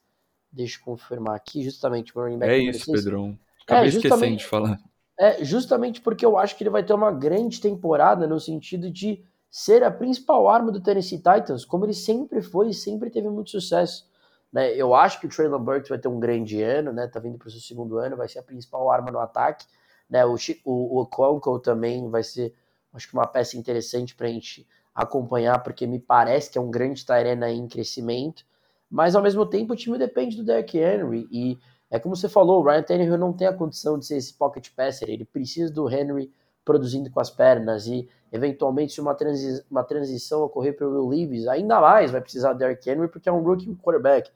Deixa 0.52 0.78
eu 0.78 0.84
confirmar 0.84 1.36
aqui, 1.36 1.64
justamente 1.64 2.12
meu 2.16 2.26
running 2.26 2.40
back 2.40 2.52
é 2.52 2.58
número 2.58 2.76
isso, 2.76 2.86
6. 2.86 3.04
Pedrão. 3.04 3.40
Acabei 3.64 3.86
é, 3.86 3.88
esquecendo 3.88 4.36
de 4.36 4.46
falar. 4.46 4.80
É, 5.18 5.44
justamente 5.44 6.02
porque 6.02 6.26
eu 6.26 6.38
acho 6.38 6.58
que 6.58 6.64
ele 6.64 6.70
vai 6.70 6.84
ter 6.84 6.94
uma 6.94 7.12
grande 7.12 7.62
temporada 7.62 8.28
no 8.28 8.40
sentido 8.40 8.90
de 8.90 9.24
ser 9.50 9.84
a 9.84 9.92
principal 9.92 10.50
arma 10.50 10.72
do 10.72 10.82
Tennessee 10.82 11.18
Titans, 11.18 11.64
como 11.64 11.86
ele 11.86 11.94
sempre 11.94 12.42
foi 12.42 12.70
e 12.70 12.74
sempre 12.74 13.10
teve 13.10 13.30
muito 13.30 13.52
sucesso. 13.52 14.10
Né? 14.52 14.74
Eu 14.76 14.94
acho 14.94 15.20
que 15.20 15.28
o 15.28 15.30
Traylon 15.30 15.60
Burks 15.60 15.90
vai 15.90 16.00
ter 16.00 16.08
um 16.08 16.20
grande 16.20 16.62
ano, 16.62 16.92
né? 16.92 17.08
Tá 17.08 17.20
vindo 17.20 17.38
para 17.38 17.48
o 17.48 17.52
seu 17.52 17.62
segundo 17.62 17.98
ano, 17.98 18.18
vai 18.18 18.28
ser 18.28 18.40
a 18.40 18.44
principal 18.44 18.90
arma 18.90 19.12
no 19.12 19.20
ataque. 19.20 19.66
Né? 20.10 20.26
O, 20.26 20.36
o, 20.66 21.02
o 21.02 21.60
também 21.60 22.10
vai 22.10 22.24
ser, 22.24 22.54
acho 22.94 23.08
que 23.08 23.14
uma 23.14 23.28
peça 23.28 23.58
interessante 23.58 24.16
para 24.16 24.28
a 24.28 24.30
gente 24.30 24.68
acompanhar, 24.94 25.60
porque 25.64 25.88
me 25.88 26.00
parece 26.00 26.52
que 26.52 26.58
é 26.58 26.62
um 26.62 26.70
grande 26.70 27.06
Tyrene 27.06 27.44
aí 27.44 27.58
em 27.58 27.68
crescimento, 27.68 28.46
mas 28.90 29.16
ao 29.16 29.22
mesmo 29.22 29.46
tempo 29.46 29.74
o 29.74 29.76
time 29.76 29.98
depende 29.98 30.36
do 30.36 30.44
Derrick 30.44 30.78
Henry, 30.78 31.28
e 31.32 31.60
é 31.90 32.00
como 32.00 32.16
você 32.16 32.30
falou, 32.30 32.62
o 32.62 32.66
Ryan 32.66 32.84
Tannehill 32.84 33.18
não 33.18 33.34
tem 33.34 33.48
a 33.48 33.54
condição 33.54 33.98
de 33.98 34.06
ser 34.06 34.18
esse 34.18 34.34
pocket 34.34 34.70
passer, 34.76 35.10
ele 35.10 35.26
precisa 35.26 35.72
do 35.72 35.90
Henry 35.90 36.32
produzindo 36.64 37.10
com 37.10 37.20
as 37.20 37.30
pernas, 37.30 37.88
e 37.88 38.08
eventualmente 38.32 38.94
se 38.94 39.02
uma, 39.02 39.14
transi 39.16 39.64
uma 39.70 39.84
transição 39.84 40.44
ocorrer 40.44 40.76
para 40.76 40.88
o 40.88 40.92
Will 40.92 41.08
Leaves, 41.08 41.48
ainda 41.48 41.82
mais 41.82 42.12
vai 42.12 42.22
precisar 42.22 42.54
do 42.54 42.60
Derrick 42.60 42.90
Henry, 42.90 43.08
porque 43.08 43.28
é 43.28 43.32
um 43.32 43.44
rookie 43.44 43.76
quarterback. 43.76 44.32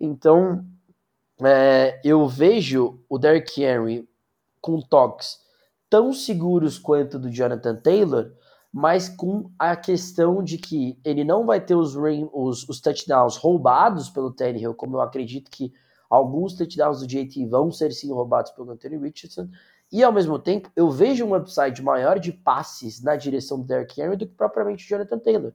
Então, 0.00 0.64
é, 1.40 2.00
eu 2.04 2.26
vejo 2.26 2.98
o 3.08 3.18
Derrick 3.18 3.62
Henry 3.62 4.08
com 4.60 4.80
toques 4.80 5.40
tão 5.88 6.12
seguros 6.12 6.78
quanto 6.78 7.18
do 7.18 7.30
Jonathan 7.30 7.76
Taylor, 7.76 8.32
mas 8.72 9.08
com 9.08 9.50
a 9.58 9.74
questão 9.74 10.42
de 10.42 10.58
que 10.58 10.98
ele 11.04 11.24
não 11.24 11.46
vai 11.46 11.60
ter 11.60 11.74
os, 11.74 11.96
os, 12.32 12.68
os 12.68 12.80
touchdowns 12.80 13.36
roubados 13.36 14.10
pelo 14.10 14.30
Tannehill, 14.30 14.74
como 14.74 14.96
eu 14.96 15.00
acredito 15.00 15.50
que 15.50 15.72
alguns 16.08 16.54
touchdowns 16.54 17.00
do 17.00 17.06
JT 17.06 17.46
vão 17.46 17.70
ser 17.70 17.92
sim 17.92 18.12
roubados 18.12 18.50
pelo 18.52 18.70
Anthony 18.70 18.98
Richardson, 18.98 19.48
e 19.90 20.02
ao 20.02 20.12
mesmo 20.12 20.38
tempo 20.38 20.70
eu 20.76 20.90
vejo 20.90 21.24
um 21.24 21.34
upside 21.34 21.82
maior 21.82 22.18
de 22.18 22.30
passes 22.30 23.02
na 23.02 23.16
direção 23.16 23.58
do 23.58 23.66
Derrick 23.66 24.00
Henry 24.00 24.16
do 24.16 24.26
que 24.26 24.34
propriamente 24.34 24.84
o 24.84 24.88
Jonathan 24.88 25.18
Taylor, 25.18 25.52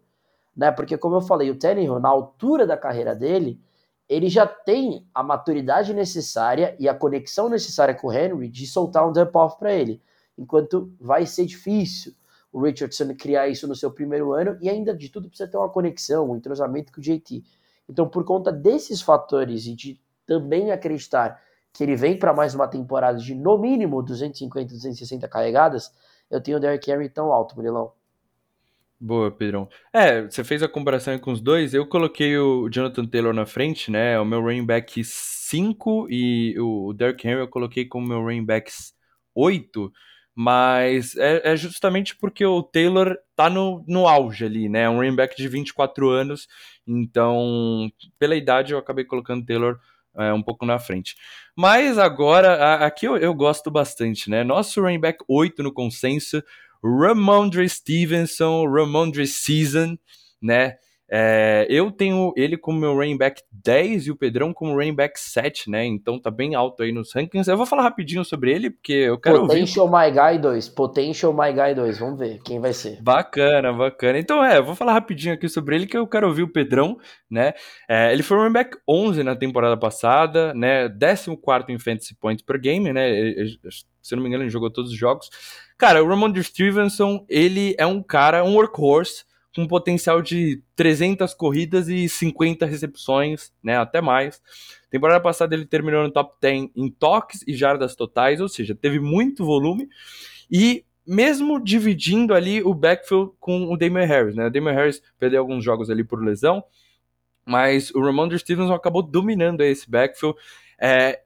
né? 0.55 0.71
Porque 0.71 0.97
como 0.97 1.15
eu 1.15 1.21
falei, 1.21 1.51
o 1.51 1.57
Tannehill 1.57 1.99
na 1.99 2.09
altura 2.09 2.65
da 2.65 2.75
carreira 2.75 3.15
dele, 3.15 3.61
ele 4.09 4.27
já 4.27 4.47
tem 4.47 5.07
a 5.13 5.21
maturidade 5.21 5.93
necessária 5.93 6.75
e 6.79 6.89
a 6.89 6.95
conexão 6.95 7.47
necessária 7.47 7.93
com 7.93 8.07
o 8.07 8.13
Henry 8.13 8.49
de 8.49 8.65
soltar 8.65 9.07
um 9.07 9.13
dump 9.13 9.35
off 9.35 9.57
para 9.59 9.71
ele, 9.71 10.01
enquanto 10.35 10.91
vai 10.99 11.27
ser 11.27 11.45
difícil 11.45 12.13
o 12.53 12.61
Richardson 12.61 13.15
criar 13.15 13.47
isso 13.47 13.67
no 13.67 13.75
seu 13.75 13.91
primeiro 13.91 14.31
ano 14.31 14.55
e 14.61 14.69
ainda 14.69 14.95
de 14.95 15.09
tudo 15.09 15.27
precisa 15.27 15.49
ter 15.49 15.57
uma 15.57 15.67
conexão, 15.67 16.29
um 16.29 16.37
entrosamento 16.37 16.93
com 16.93 17.01
o 17.01 17.03
JT. 17.03 17.43
Então, 17.89 18.07
por 18.07 18.23
conta 18.23 18.51
desses 18.51 19.01
fatores 19.01 19.65
e 19.65 19.75
de 19.75 19.99
também 20.25 20.71
acreditar 20.71 21.41
que 21.73 21.83
ele 21.83 21.95
vem 21.95 22.17
para 22.17 22.31
mais 22.31 22.53
uma 22.53 22.67
temporada 22.67 23.17
de 23.17 23.33
no 23.33 23.57
mínimo 23.57 24.03
250, 24.03 24.71
260 24.71 25.27
carregadas, 25.27 25.91
eu 26.29 26.39
tenho 26.39 26.57
o 26.57 26.59
Derrick 26.59 26.89
Henry 26.89 27.09
tão 27.09 27.33
alto, 27.33 27.55
Murilão. 27.55 27.91
Boa, 28.99 29.31
Pedrão. 29.31 29.67
É, 29.91 30.21
você 30.21 30.43
fez 30.43 30.63
a 30.63 30.67
comparação 30.67 31.17
com 31.19 31.31
os 31.31 31.41
dois. 31.41 31.73
Eu 31.73 31.85
coloquei 31.85 32.37
o 32.37 32.69
Jonathan 32.69 33.05
Taylor 33.05 33.33
na 33.33 33.45
frente, 33.45 33.91
né? 33.91 34.17
O 34.17 34.23
meu 34.23 34.39
running 34.39 34.65
back 34.65 35.03
5 35.03 36.07
e 36.09 36.57
o 36.57 36.93
Derrick 36.93 37.27
Henry 37.27 37.41
eu 37.41 37.47
coloquei 37.49 37.85
como 37.85 38.07
meu 38.07 38.21
running 38.21 38.45
back 38.45 38.71
8. 39.35 39.91
Mas 40.35 41.15
é, 41.15 41.53
é, 41.53 41.55
justamente 41.55 42.15
porque 42.15 42.43
o 42.45 42.63
Taylor 42.63 43.15
tá 43.35 43.49
no, 43.49 43.83
no 43.87 44.07
auge 44.07 44.45
ali, 44.45 44.67
né? 44.67 44.83
É 44.83 44.89
um 44.89 44.97
running 44.97 45.15
back 45.15 45.35
de 45.37 45.47
24 45.47 46.09
anos. 46.09 46.47
Então, 46.87 47.91
pela 48.17 48.35
idade, 48.35 48.73
eu 48.73 48.79
acabei 48.79 49.05
colocando 49.05 49.45
Taylor 49.45 49.79
é, 50.17 50.33
um 50.33 50.41
pouco 50.41 50.65
na 50.65 50.79
frente. 50.79 51.15
Mas 51.55 51.97
agora, 51.99 52.55
a, 52.55 52.85
aqui 52.85 53.05
eu, 53.05 53.15
eu, 53.17 53.33
gosto 53.33 53.69
bastante, 53.69 54.29
né? 54.29 54.43
Nosso 54.43 54.81
running 54.81 54.99
back 54.99 55.23
8 55.27 55.61
no 55.61 55.71
consenso 55.71 56.43
Ramondre 56.83 57.67
Stevenson, 57.69 58.65
Ramondre 58.65 59.25
Season, 59.27 59.97
né? 60.41 60.75
É, 61.15 61.67
eu 61.69 61.91
tenho 61.91 62.33
ele 62.35 62.57
como 62.57 62.79
meu 62.79 62.95
running 62.95 63.15
back 63.15 63.43
10 63.51 64.07
e 64.07 64.11
o 64.11 64.15
Pedrão 64.15 64.51
como 64.51 64.73
running 64.73 64.95
back 64.95 65.19
7, 65.19 65.69
né? 65.69 65.85
Então 65.85 66.19
tá 66.19 66.31
bem 66.31 66.55
alto 66.55 66.81
aí 66.81 66.91
nos 66.91 67.13
rankings. 67.13 67.47
Eu 67.47 67.55
vou 67.55 67.67
falar 67.67 67.83
rapidinho 67.83 68.25
sobre 68.25 68.51
ele, 68.51 68.71
porque 68.71 68.93
eu 68.93 69.19
quero 69.19 69.41
Potential 69.41 69.85
ouvir... 69.85 70.11
My 70.11 70.11
Guy 70.11 70.39
2, 70.39 70.69
Potential 70.69 71.31
My 71.31 71.53
Guy 71.53 71.75
2, 71.75 71.99
vamos 71.99 72.17
ver 72.17 72.39
quem 72.43 72.59
vai 72.59 72.73
ser. 72.73 72.99
Bacana, 72.99 73.71
bacana. 73.71 74.17
Então 74.17 74.43
é, 74.43 74.57
eu 74.57 74.63
vou 74.63 74.73
falar 74.73 74.93
rapidinho 74.93 75.35
aqui 75.35 75.47
sobre 75.47 75.75
ele, 75.75 75.85
que 75.85 75.95
eu 75.95 76.07
quero 76.07 76.27
ouvir 76.27 76.41
o 76.41 76.51
Pedrão, 76.51 76.97
né? 77.29 77.53
É, 77.87 78.11
ele 78.11 78.23
foi 78.23 78.37
running 78.37 78.53
back 78.53 78.75
11 78.89 79.21
na 79.21 79.35
temporada 79.35 79.77
passada, 79.77 80.51
né? 80.55 80.89
14 80.89 81.31
em 81.69 81.77
fantasy 81.77 82.15
points 82.15 82.43
per 82.43 82.59
game, 82.59 82.91
né? 82.91 83.11
Ele, 83.11 83.59
se 84.01 84.15
eu 84.15 84.15
não 84.15 84.23
me 84.23 84.29
engano, 84.29 84.43
ele 84.43 84.49
jogou 84.49 84.71
todos 84.71 84.89
os 84.89 84.97
jogos. 84.97 85.29
Cara, 85.77 86.03
o 86.03 86.07
Ramondre 86.07 86.43
Stevenson, 86.43 87.23
ele 87.29 87.75
é 87.77 87.85
um 87.85 88.01
cara, 88.01 88.43
um 88.43 88.55
workhorse, 88.55 89.25
com 89.55 89.67
potencial 89.67 90.21
de 90.21 90.61
300 90.75 91.33
corridas 91.33 91.87
e 91.87 92.09
50 92.09 92.65
recepções, 92.65 93.51
né, 93.63 93.77
até 93.77 94.01
mais. 94.01 94.41
Temporada 94.89 95.19
passada 95.19 95.53
ele 95.55 95.65
terminou 95.65 96.03
no 96.03 96.11
top 96.11 96.35
10 96.41 96.69
em 96.75 96.89
toques 96.89 97.43
e 97.47 97.55
jardas 97.55 97.95
totais, 97.95 98.41
ou 98.41 98.49
seja, 98.49 98.75
teve 98.75 98.99
muito 98.99 99.45
volume 99.45 99.87
e 100.51 100.83
mesmo 101.05 101.61
dividindo 101.61 102.33
ali 102.33 102.63
o 102.63 102.73
backfield 102.73 103.31
com 103.39 103.71
o 103.71 103.77
Damian 103.77 104.05
Harris, 104.05 104.35
né? 104.35 104.47
O 104.47 104.49
Damian 104.49 104.73
Harris 104.73 105.01
perdeu 105.19 105.41
alguns 105.41 105.63
jogos 105.63 105.89
ali 105.89 106.03
por 106.03 106.23
lesão, 106.23 106.63
mas 107.45 107.91
o 107.91 108.01
Ramondre 108.01 108.39
Stevenson 108.39 108.73
acabou 108.73 109.03
dominando 109.03 109.61
esse 109.61 109.89
backfield. 109.89 110.37
É, 110.79 111.21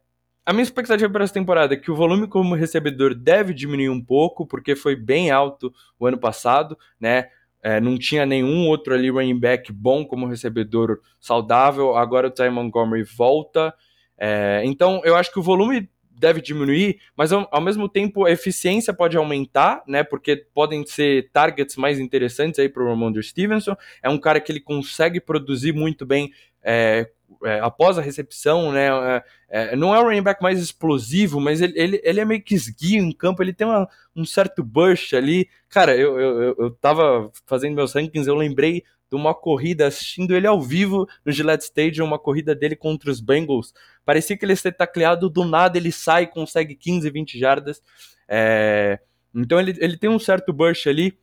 a 0.45 0.51
minha 0.51 0.63
expectativa 0.63 1.11
para 1.11 1.23
essa 1.23 1.33
temporada 1.33 1.73
é 1.73 1.77
que 1.77 1.91
o 1.91 1.95
volume 1.95 2.27
como 2.27 2.55
recebedor 2.55 3.13
deve 3.13 3.53
diminuir 3.53 3.89
um 3.89 4.03
pouco, 4.03 4.47
porque 4.47 4.75
foi 4.75 4.95
bem 4.95 5.29
alto 5.29 5.73
o 5.99 6.07
ano 6.07 6.17
passado, 6.17 6.77
né? 6.99 7.29
É, 7.67 7.81
não 7.81 7.97
tinha 7.97 8.25
nenhum 8.25 8.65
outro 8.69 8.93
ali 8.93 9.09
running 9.09 9.37
back 9.37 9.73
bom 9.73 10.05
como 10.05 10.25
recebedor 10.25 11.01
saudável. 11.19 11.97
Agora 11.97 12.29
o 12.29 12.31
Ty 12.31 12.49
Montgomery 12.49 13.03
volta. 13.03 13.73
É, 14.17 14.61
então 14.63 15.01
eu 15.03 15.17
acho 15.17 15.33
que 15.33 15.37
o 15.37 15.43
volume 15.43 15.89
deve 16.09 16.39
diminuir, 16.41 16.97
mas 17.13 17.33
ao, 17.33 17.45
ao, 17.51 17.59
mesmo 17.59 17.89
tempo 17.89 18.23
a 18.23 18.31
eficiência 18.31 18.93
pode 18.93 19.17
aumentar, 19.17 19.83
né? 19.85 20.01
Porque 20.01 20.45
podem 20.53 20.85
ser 20.85 21.29
targets 21.33 21.75
mais 21.75 21.99
interessantes 21.99 22.57
aí 22.57 22.69
para 22.69 22.81
o 22.81 23.21
Stevenson. 23.21 23.75
É 24.01 24.07
um 24.07 24.17
cara 24.17 24.39
que 24.39 24.49
ele 24.49 24.61
consegue 24.61 25.19
produzir 25.19 25.73
muito 25.73 26.05
bem 26.05 26.31
é, 26.63 27.09
é, 27.43 27.59
após 27.59 27.97
a 27.97 28.01
recepção, 28.01 28.71
né? 28.71 28.87
É, 28.87 29.23
é, 29.49 29.75
não 29.75 29.93
é 29.93 29.99
o 29.99 30.03
running 30.03 30.21
back 30.21 30.41
mais 30.41 30.59
explosivo, 30.59 31.39
mas 31.39 31.61
ele, 31.61 31.73
ele, 31.75 32.01
ele 32.03 32.19
é 32.19 32.25
meio 32.25 32.41
que 32.41 32.55
esguio 32.55 33.03
em 33.03 33.11
campo, 33.11 33.43
ele 33.43 33.53
tem 33.53 33.67
uma, 33.67 33.87
um 34.15 34.25
certo 34.25 34.63
burst 34.63 35.13
ali. 35.13 35.49
Cara, 35.69 35.95
eu, 35.95 36.19
eu, 36.19 36.55
eu 36.57 36.71
tava 36.71 37.31
fazendo 37.45 37.75
meus 37.75 37.93
rankings, 37.93 38.27
eu 38.27 38.35
lembrei 38.35 38.83
de 39.09 39.15
uma 39.15 39.33
corrida, 39.33 39.87
assistindo 39.87 40.35
ele 40.35 40.47
ao 40.47 40.61
vivo 40.61 41.07
no 41.25 41.31
Gillette 41.31 41.63
Stadium, 41.63 42.05
uma 42.05 42.19
corrida 42.19 42.53
dele 42.53 42.75
contra 42.75 43.09
os 43.09 43.21
Bengals. 43.21 43.73
Parecia 44.05 44.37
que 44.37 44.43
ele 44.43 44.53
ia 44.53 44.71
tacleado, 44.71 45.29
do 45.29 45.45
nada 45.45 45.77
ele 45.77 45.91
sai 45.91 46.27
consegue 46.27 46.75
15, 46.75 47.09
20 47.09 47.39
jardas. 47.39 47.81
É... 48.27 48.99
Então 49.33 49.59
ele, 49.59 49.75
ele 49.79 49.97
tem 49.97 50.09
um 50.09 50.19
certo 50.19 50.51
burst 50.51 50.87
ali. 50.87 51.17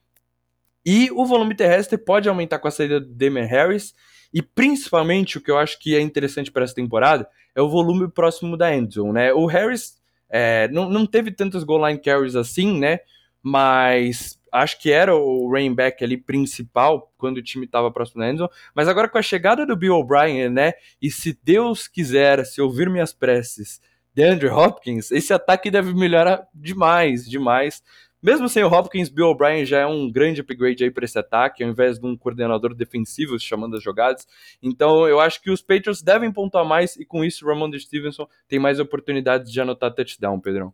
E 0.85 1.11
o 1.13 1.25
volume 1.25 1.55
terrestre 1.55 1.97
pode 1.97 2.29
aumentar 2.29 2.59
com 2.59 2.69
a 2.69 2.71
saída 2.71 3.01
do 3.01 3.07
Damian 3.07 3.47
Harris. 3.47 3.95
E 4.35 4.43
principalmente 4.43 5.39
o 5.39 5.41
que 5.41 5.51
eu 5.51 5.57
acho 5.57 5.79
que 5.79 5.95
é 5.95 6.01
interessante 6.01 6.51
para 6.51 6.65
essa 6.65 6.75
temporada 6.75 7.29
é 7.55 7.63
o 7.63 7.69
volume 7.69 8.11
próximo 8.11 8.57
da 8.57 8.75
endzone, 8.75 9.13
né? 9.13 9.33
O 9.33 9.47
Harris 9.47 10.03
é, 10.29 10.67
não, 10.69 10.91
não 10.91 11.07
teve 11.07 11.31
tantos 11.31 11.63
goal 11.63 11.87
line 11.87 12.01
carries 12.01 12.35
assim, 12.35 12.81
né? 12.81 12.99
Mas 13.41 14.37
acho 14.51 14.81
que 14.81 14.91
era 14.91 15.15
o 15.15 15.49
running 15.49 15.75
back 15.75 16.03
ali 16.03 16.17
principal 16.17 17.13
quando 17.17 17.37
o 17.37 17.43
time 17.43 17.65
estava 17.65 17.93
próximo 17.93 18.21
da 18.21 18.31
endzone. 18.31 18.51
Mas 18.75 18.89
agora 18.89 19.09
com 19.09 19.19
a 19.19 19.23
chegada 19.23 19.65
do 19.65 19.77
Bill 19.77 19.95
O'Brien, 19.95 20.49
né? 20.49 20.73
E 21.01 21.13
se 21.13 21.39
Deus 21.45 21.87
quiser, 21.87 22.45
se 22.45 22.61
ouvir 22.61 22.91
minhas 22.91 23.13
preces, 23.13 23.81
de 24.15 24.23
Andrew 24.23 24.57
Hopkins, 24.57 25.11
esse 25.11 25.33
ataque 25.33 25.71
deve 25.71 25.93
melhorar 25.93 26.47
demais, 26.55 27.29
demais. 27.29 27.83
Mesmo 28.25 28.49
sem 28.49 28.65
o 28.65 28.73
Hopkins, 28.73 29.11
Bill 29.11 29.27
O'Brien 29.27 29.67
já 29.67 29.81
é 29.81 29.87
um 29.87 30.11
grande 30.11 30.41
upgrade 30.41 30.83
aí 30.83 30.91
para 30.91 31.05
esse 31.05 31.19
ataque, 31.19 31.63
ao 31.63 31.69
invés 31.69 31.99
de 31.99 32.07
um 32.07 32.17
coordenador 32.17 32.75
defensivo 32.75 33.39
chamando 33.39 33.77
as 33.77 33.83
jogadas. 33.83 34.27
Então 34.63 35.07
eu 35.07 35.21
acho 35.21 35.43
que 35.43 35.51
os 35.51 35.61
Patriots 35.61 36.01
devem 36.01 36.33
pontuar 36.33 36.65
mais 36.65 36.97
e 36.97 37.05
com 37.05 37.23
isso 37.23 37.45
Ramon 37.45 37.71
Stevenson 37.79 38.27
tem 38.49 38.59
mais 38.59 38.81
oportunidades 38.81 39.53
de 39.53 39.61
anotar 39.61 39.95
touchdown, 39.95 40.41
Pedrão. 40.41 40.73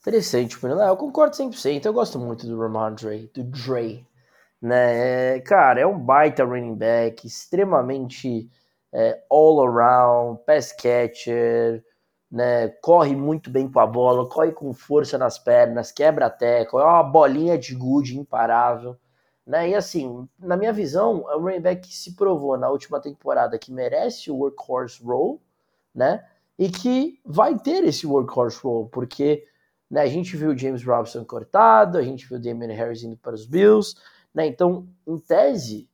Interessante, 0.00 0.58
Bruno. 0.58 0.80
Eu 0.80 0.96
concordo 0.96 1.36
100%. 1.36 1.84
Eu 1.84 1.92
gosto 1.92 2.18
muito 2.18 2.46
do 2.46 2.58
Ramondre, 2.58 3.30
do 3.34 3.44
Dre. 3.44 4.06
Né? 4.62 5.40
Cara, 5.40 5.82
é 5.82 5.86
um 5.86 5.98
baita 5.98 6.42
running 6.42 6.74
back, 6.74 7.26
extremamente 7.26 8.48
é, 8.90 9.22
all 9.30 9.62
around, 9.62 10.40
pass 10.46 10.72
catcher, 10.72 11.84
né? 12.32 12.68
Corre 12.80 13.14
muito 13.14 13.50
bem 13.50 13.70
com 13.70 13.78
a 13.78 13.86
bola, 13.86 14.26
corre 14.26 14.52
com 14.52 14.72
força 14.72 15.18
nas 15.18 15.38
pernas, 15.38 15.92
quebra 15.92 16.26
a 16.26 16.30
tecla, 16.30 16.80
é 16.80 16.84
uma 16.86 17.02
bolinha 17.02 17.58
de 17.58 17.74
good 17.74 18.18
imparável. 18.18 18.96
Né? 19.46 19.70
E 19.70 19.74
assim, 19.74 20.26
na 20.38 20.56
minha 20.56 20.72
visão, 20.72 21.30
é 21.30 21.36
um 21.36 21.42
running 21.42 21.60
back 21.60 21.94
se 21.94 22.16
provou 22.16 22.56
na 22.56 22.70
última 22.70 23.00
temporada 23.00 23.58
que 23.58 23.70
merece 23.70 24.30
o 24.30 24.36
workhorse 24.36 25.02
role, 25.04 25.40
né? 25.94 26.24
E 26.58 26.70
que 26.70 27.20
vai 27.24 27.58
ter 27.58 27.84
esse 27.84 28.06
workhorse 28.06 28.60
role, 28.62 28.88
porque 28.90 29.44
né, 29.90 30.00
a 30.02 30.06
gente 30.06 30.36
viu 30.36 30.52
o 30.52 30.56
James 30.56 30.82
Robinson 30.84 31.24
cortado, 31.24 31.98
a 31.98 32.02
gente 32.02 32.26
viu 32.26 32.38
o 32.38 32.40
Damian 32.40 32.72
Harris 32.72 33.02
indo 33.02 33.16
para 33.16 33.34
os 33.34 33.44
Bills, 33.44 33.94
né? 34.32 34.46
Então, 34.46 34.88
em 35.06 35.18
tese, 35.18 35.86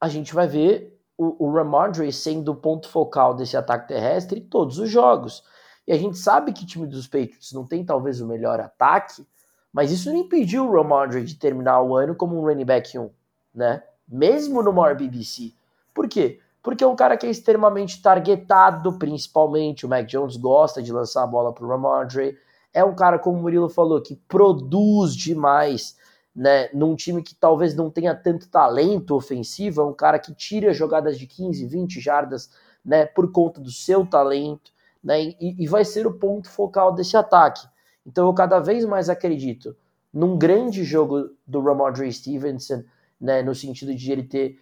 a 0.00 0.08
gente 0.08 0.32
vai 0.32 0.46
ver 0.46 0.95
o, 1.18 1.46
o 1.46 1.52
Ramondre 1.52 2.12
sendo 2.12 2.52
o 2.52 2.56
ponto 2.56 2.88
focal 2.88 3.34
desse 3.34 3.56
ataque 3.56 3.88
terrestre 3.88 4.40
em 4.40 4.44
todos 4.44 4.78
os 4.78 4.90
jogos. 4.90 5.42
E 5.86 5.92
a 5.92 5.98
gente 5.98 6.18
sabe 6.18 6.52
que 6.52 6.64
o 6.64 6.66
time 6.66 6.86
dos 6.86 7.06
Patriots 7.06 7.52
não 7.52 7.64
tem 7.64 7.84
talvez 7.84 8.20
o 8.20 8.26
melhor 8.26 8.60
ataque, 8.60 9.26
mas 9.72 9.90
isso 9.90 10.10
não 10.10 10.18
impediu 10.18 10.66
o 10.66 10.72
Ramondre 10.72 11.22
de 11.24 11.36
terminar 11.36 11.80
o 11.82 11.96
ano 11.96 12.14
como 12.14 12.36
um 12.36 12.42
running 12.42 12.64
back 12.64 12.98
1, 12.98 13.10
né? 13.54 13.82
Mesmo 14.08 14.62
no 14.62 14.72
maior 14.72 14.96
BBC. 14.96 15.52
Por 15.94 16.08
quê? 16.08 16.40
Porque 16.62 16.82
é 16.82 16.86
um 16.86 16.96
cara 16.96 17.16
que 17.16 17.26
é 17.26 17.30
extremamente 17.30 18.02
targetado, 18.02 18.98
principalmente. 18.98 19.86
O 19.86 19.88
Mac 19.88 20.06
Jones 20.06 20.36
gosta 20.36 20.82
de 20.82 20.92
lançar 20.92 21.22
a 21.22 21.26
bola 21.26 21.52
para 21.52 21.64
o 21.64 21.68
Ramondre. 21.68 22.36
É 22.72 22.84
um 22.84 22.94
cara, 22.94 23.18
como 23.18 23.38
o 23.38 23.42
Murilo 23.42 23.68
falou, 23.68 24.02
que 24.02 24.16
produz 24.28 25.14
demais 25.14 25.95
né, 26.36 26.68
num 26.74 26.94
time 26.94 27.22
que 27.22 27.34
talvez 27.34 27.74
não 27.74 27.90
tenha 27.90 28.14
tanto 28.14 28.50
talento 28.50 29.14
ofensivo, 29.14 29.80
é 29.80 29.84
um 29.84 29.94
cara 29.94 30.18
que 30.18 30.34
tira 30.34 30.74
jogadas 30.74 31.18
de 31.18 31.26
15, 31.26 31.64
20 31.64 31.98
jardas, 31.98 32.50
né, 32.84 33.06
por 33.06 33.32
conta 33.32 33.58
do 33.58 33.70
seu 33.70 34.04
talento, 34.04 34.70
né, 35.02 35.22
e, 35.22 35.56
e 35.58 35.66
vai 35.66 35.82
ser 35.82 36.06
o 36.06 36.12
ponto 36.12 36.50
focal 36.50 36.94
desse 36.94 37.16
ataque. 37.16 37.66
Então 38.04 38.26
eu 38.26 38.34
cada 38.34 38.60
vez 38.60 38.84
mais 38.84 39.08
acredito 39.08 39.74
num 40.12 40.36
grande 40.36 40.84
jogo 40.84 41.30
do 41.46 41.60
Ramondre 41.60 42.12
Stevenson, 42.12 42.84
né, 43.18 43.42
no 43.42 43.54
sentido 43.54 43.94
de 43.94 44.12
ele 44.12 44.22
ter 44.22 44.60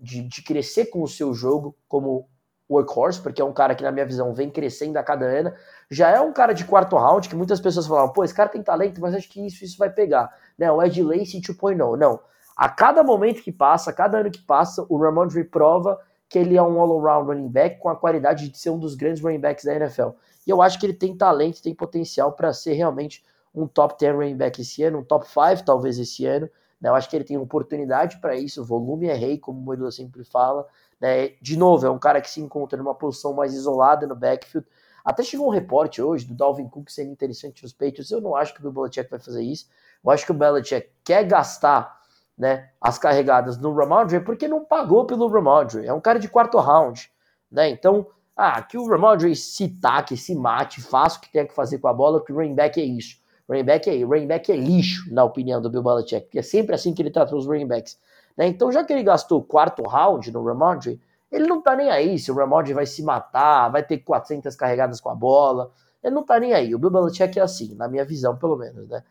de, 0.00 0.22
de 0.22 0.42
crescer 0.42 0.86
com 0.86 1.02
o 1.02 1.08
seu 1.08 1.34
jogo 1.34 1.76
como 1.88 2.28
workhorse, 2.68 3.20
porque 3.20 3.40
é 3.40 3.44
um 3.44 3.52
cara 3.52 3.74
que, 3.74 3.82
na 3.82 3.92
minha 3.92 4.04
visão, 4.04 4.34
vem 4.34 4.50
crescendo 4.50 4.96
a 4.98 5.02
cada 5.02 5.24
ano. 5.24 5.52
Já 5.90 6.10
é 6.10 6.20
um 6.20 6.32
cara 6.32 6.52
de 6.52 6.64
quarto 6.64 6.96
round, 6.96 7.28
que 7.28 7.36
muitas 7.36 7.60
pessoas 7.60 7.86
falavam, 7.86 8.12
pô, 8.12 8.24
esse 8.24 8.34
cara 8.34 8.48
tem 8.48 8.62
talento, 8.62 9.00
mas 9.00 9.14
acho 9.14 9.28
que 9.28 9.46
isso, 9.46 9.64
isso 9.64 9.78
vai 9.78 9.90
pegar. 9.90 10.32
Né? 10.58 10.70
O 10.70 10.82
Ed 10.82 11.02
Lacy 11.02 11.40
2.0. 11.40 11.96
Não. 11.96 12.20
A 12.56 12.68
cada 12.68 13.02
momento 13.02 13.42
que 13.42 13.52
passa, 13.52 13.90
a 13.90 13.92
cada 13.92 14.18
ano 14.18 14.30
que 14.30 14.40
passa, 14.40 14.84
o 14.88 14.96
Ramondre 14.96 15.44
prova 15.44 16.00
que 16.28 16.38
ele 16.38 16.56
é 16.56 16.62
um 16.62 16.80
all-around 16.80 17.28
running 17.28 17.48
back 17.48 17.78
com 17.78 17.88
a 17.88 17.96
qualidade 17.96 18.48
de 18.48 18.58
ser 18.58 18.70
um 18.70 18.78
dos 18.78 18.94
grandes 18.94 19.22
running 19.22 19.40
backs 19.40 19.64
da 19.64 19.74
NFL. 19.74 20.08
E 20.46 20.50
eu 20.50 20.60
acho 20.60 20.78
que 20.78 20.86
ele 20.86 20.94
tem 20.94 21.16
talento, 21.16 21.62
tem 21.62 21.74
potencial 21.74 22.32
para 22.32 22.52
ser 22.52 22.72
realmente 22.72 23.24
um 23.54 23.66
top 23.66 23.96
10 23.98 24.14
running 24.14 24.36
back 24.36 24.60
esse 24.60 24.82
ano, 24.82 24.98
um 24.98 25.04
top 25.04 25.26
5 25.26 25.64
talvez 25.64 25.98
esse 25.98 26.26
ano. 26.26 26.48
Né? 26.80 26.88
Eu 26.88 26.94
acho 26.94 27.08
que 27.08 27.16
ele 27.16 27.24
tem 27.24 27.38
oportunidade 27.38 28.18
para 28.20 28.36
isso, 28.36 28.64
volume 28.64 29.06
é 29.06 29.14
rei, 29.14 29.38
como 29.38 29.58
o 29.58 29.62
Murilo 29.62 29.90
sempre 29.90 30.24
fala. 30.24 30.66
Né? 31.00 31.30
De 31.40 31.56
novo, 31.56 31.86
é 31.86 31.90
um 31.90 31.98
cara 31.98 32.20
que 32.20 32.30
se 32.30 32.40
encontra 32.40 32.78
numa 32.78 32.94
posição 32.94 33.32
mais 33.32 33.54
isolada 33.54 34.06
no 34.06 34.14
backfield. 34.14 34.66
Até 35.04 35.22
chegou 35.22 35.46
um 35.46 35.50
reporte 35.50 36.02
hoje 36.02 36.26
do 36.26 36.34
Dalvin 36.34 36.68
Cook 36.68 36.90
sendo 36.90 37.12
interessante 37.12 37.62
nos 37.62 37.72
Patriots. 37.72 38.10
Eu 38.10 38.20
não 38.20 38.34
acho 38.34 38.54
que 38.54 38.66
o 38.66 38.72
Belichick 38.72 39.08
vai 39.08 39.20
fazer 39.20 39.42
isso. 39.42 39.68
Eu 40.04 40.10
acho 40.10 40.24
que 40.24 40.32
o 40.32 40.34
Belichick 40.34 40.90
quer 41.04 41.24
gastar 41.24 42.00
né, 42.36 42.70
as 42.80 42.98
carregadas 42.98 43.56
no 43.56 43.72
Ramondre 43.72 44.20
porque 44.20 44.48
não 44.48 44.64
pagou 44.64 45.06
pelo 45.06 45.28
Ramondre. 45.28 45.86
É 45.86 45.92
um 45.92 46.00
cara 46.00 46.18
de 46.18 46.28
quarto 46.28 46.58
round. 46.58 47.10
Né? 47.50 47.70
Então, 47.70 48.06
ah, 48.36 48.60
que 48.60 48.76
o 48.76 48.86
Ramondre 48.86 49.34
se 49.34 49.68
taque, 49.68 50.16
se 50.16 50.34
mate, 50.34 50.82
faça 50.82 51.18
o 51.18 51.20
que 51.20 51.32
tem 51.32 51.46
que 51.46 51.54
fazer 51.54 51.78
com 51.78 51.88
a 51.88 51.94
bola, 51.94 52.22
que 52.22 52.32
o 52.32 52.36
running 52.36 52.54
back 52.54 52.80
é 52.80 52.84
isso. 52.84 53.18
Running 53.48 53.64
back 53.64 53.88
é, 53.88 54.04
running 54.04 54.26
back 54.26 54.50
é 54.50 54.56
lixo, 54.56 55.12
na 55.14 55.24
opinião 55.24 55.60
do 55.62 55.70
Bill 55.70 55.82
Belichick, 55.82 56.26
porque 56.26 56.40
é 56.40 56.42
sempre 56.42 56.74
assim 56.74 56.92
que 56.92 57.00
ele 57.00 57.10
trata 57.10 57.34
os 57.34 57.46
running 57.46 57.66
backs. 57.66 57.98
Né? 58.36 58.46
Então, 58.46 58.70
já 58.70 58.84
que 58.84 58.92
ele 58.92 59.02
gastou 59.02 59.40
o 59.40 59.44
quarto 59.44 59.82
round 59.82 60.30
no 60.30 60.44
Ramondre, 60.44 61.00
ele 61.30 61.46
não 61.46 61.60
tá 61.60 61.74
nem 61.74 61.90
aí 61.90 62.18
se 62.18 62.30
o 62.30 62.34
Ramondre 62.34 62.72
vai 62.72 62.86
se 62.86 63.02
matar, 63.02 63.68
vai 63.70 63.82
ter 63.82 63.98
400 63.98 64.54
carregadas 64.54 65.00
com 65.00 65.08
a 65.08 65.14
bola. 65.14 65.72
Ele 66.02 66.14
não 66.14 66.24
tá 66.24 66.38
nem 66.38 66.52
aí. 66.52 66.74
O 66.74 66.78
Bill 66.78 66.90
Belichick 66.90 67.38
é 67.38 67.42
assim, 67.42 67.74
na 67.74 67.88
minha 67.88 68.04
visão, 68.04 68.36
pelo 68.36 68.56
menos, 68.56 68.88
né? 68.88 69.02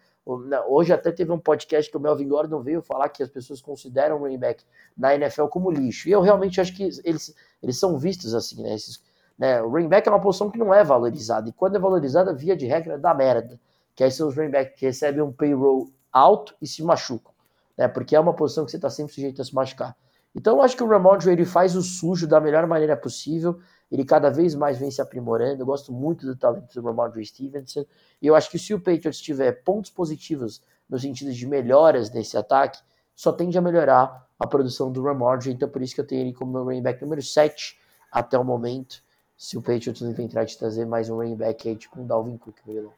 Hoje 0.67 0.91
até 0.91 1.11
teve 1.11 1.31
um 1.31 1.37
podcast 1.37 1.91
que 1.91 1.97
o 1.97 1.99
Melvin 1.99 2.27
Gordon 2.27 2.59
veio 2.59 2.81
falar 2.81 3.09
que 3.09 3.21
as 3.21 3.29
pessoas 3.29 3.61
consideram 3.61 4.15
o 4.15 4.19
running 4.19 4.39
back 4.39 4.63
na 4.97 5.13
NFL 5.13 5.45
como 5.45 5.69
lixo. 5.69 6.09
E 6.09 6.13
eu 6.13 6.21
realmente 6.21 6.59
acho 6.59 6.75
que 6.75 6.83
eles, 7.03 7.35
eles 7.61 7.77
são 7.77 7.99
vistos 7.99 8.33
assim, 8.33 8.63
né? 8.63 8.73
Esses, 8.73 9.03
né? 9.37 9.61
O 9.61 9.69
running 9.69 9.87
back 9.87 10.07
é 10.07 10.11
uma 10.11 10.21
posição 10.21 10.49
que 10.49 10.57
não 10.57 10.73
é 10.73 10.83
valorizada. 10.83 11.47
E 11.47 11.51
quando 11.51 11.75
é 11.75 11.79
valorizada, 11.79 12.33
via 12.33 12.55
de 12.55 12.65
regra, 12.65 12.97
dá 12.97 13.13
merda. 13.13 13.59
Que 13.93 14.03
aí 14.03 14.09
são 14.11 14.27
os 14.27 14.35
running 14.35 14.49
backs 14.49 14.79
que 14.79 14.85
recebem 14.87 15.21
um 15.21 15.31
payroll 15.31 15.91
alto 16.11 16.55
e 16.59 16.65
se 16.65 16.81
machucam. 16.81 17.34
Né? 17.77 17.87
Porque 17.87 18.15
é 18.15 18.19
uma 18.19 18.33
posição 18.33 18.65
que 18.65 18.71
você 18.71 18.77
está 18.77 18.89
sempre 18.89 19.13
sujeito 19.13 19.41
a 19.41 19.45
se 19.45 19.53
machucar. 19.53 19.95
Então 20.35 20.57
eu 20.57 20.61
acho 20.61 20.75
que 20.75 20.83
o 20.83 20.87
Ramondre 20.87 21.31
ele 21.31 21.45
faz 21.45 21.75
o 21.75 21.81
sujo 21.81 22.27
da 22.27 22.41
melhor 22.41 22.67
maneira 22.67 22.97
possível. 22.97 23.59
Ele 23.89 24.03
cada 24.03 24.29
vez 24.29 24.53
mais 24.53 24.77
vem 24.77 24.91
se 24.91 25.01
aprimorando. 25.01 25.61
Eu 25.61 25.65
gosto 25.65 25.93
muito 25.93 26.25
do 26.25 26.35
talento 26.35 26.73
do 26.73 26.85
Ramondre 26.85 27.25
Stevenson. 27.25 27.85
E 28.21 28.27
eu 28.27 28.35
acho 28.35 28.49
que 28.49 28.59
se 28.59 28.73
o 28.73 28.79
Patriots 28.79 29.21
tiver 29.21 29.63
pontos 29.63 29.91
positivos 29.91 30.61
no 30.89 30.99
sentido 30.99 31.31
de 31.31 31.47
melhoras 31.47 32.11
nesse 32.11 32.37
ataque, 32.37 32.79
só 33.15 33.31
tende 33.31 33.57
a 33.57 33.61
melhorar 33.61 34.27
a 34.37 34.45
produção 34.45 34.91
do 34.91 35.01
Ramondre. 35.01 35.51
Então 35.51 35.69
por 35.69 35.81
isso 35.81 35.95
que 35.95 36.01
eu 36.01 36.07
tenho 36.07 36.21
ele 36.21 36.33
como 36.33 36.51
meu 36.51 36.65
running 36.65 36.81
back 36.81 37.01
número 37.01 37.21
7 37.21 37.79
até 38.11 38.37
o 38.37 38.43
momento. 38.43 39.01
Se 39.37 39.57
o 39.57 39.61
Patriots 39.61 40.01
não 40.01 40.11
inventar 40.11 40.45
de 40.45 40.57
trazer 40.57 40.85
mais 40.85 41.09
um 41.09 41.15
running 41.15 41.37
back 41.37 41.67
aí, 41.67 41.75
tipo 41.77 41.99
um 41.99 42.05
Dalvin 42.05 42.37
Cook, 42.37 42.57
meu 42.65 42.91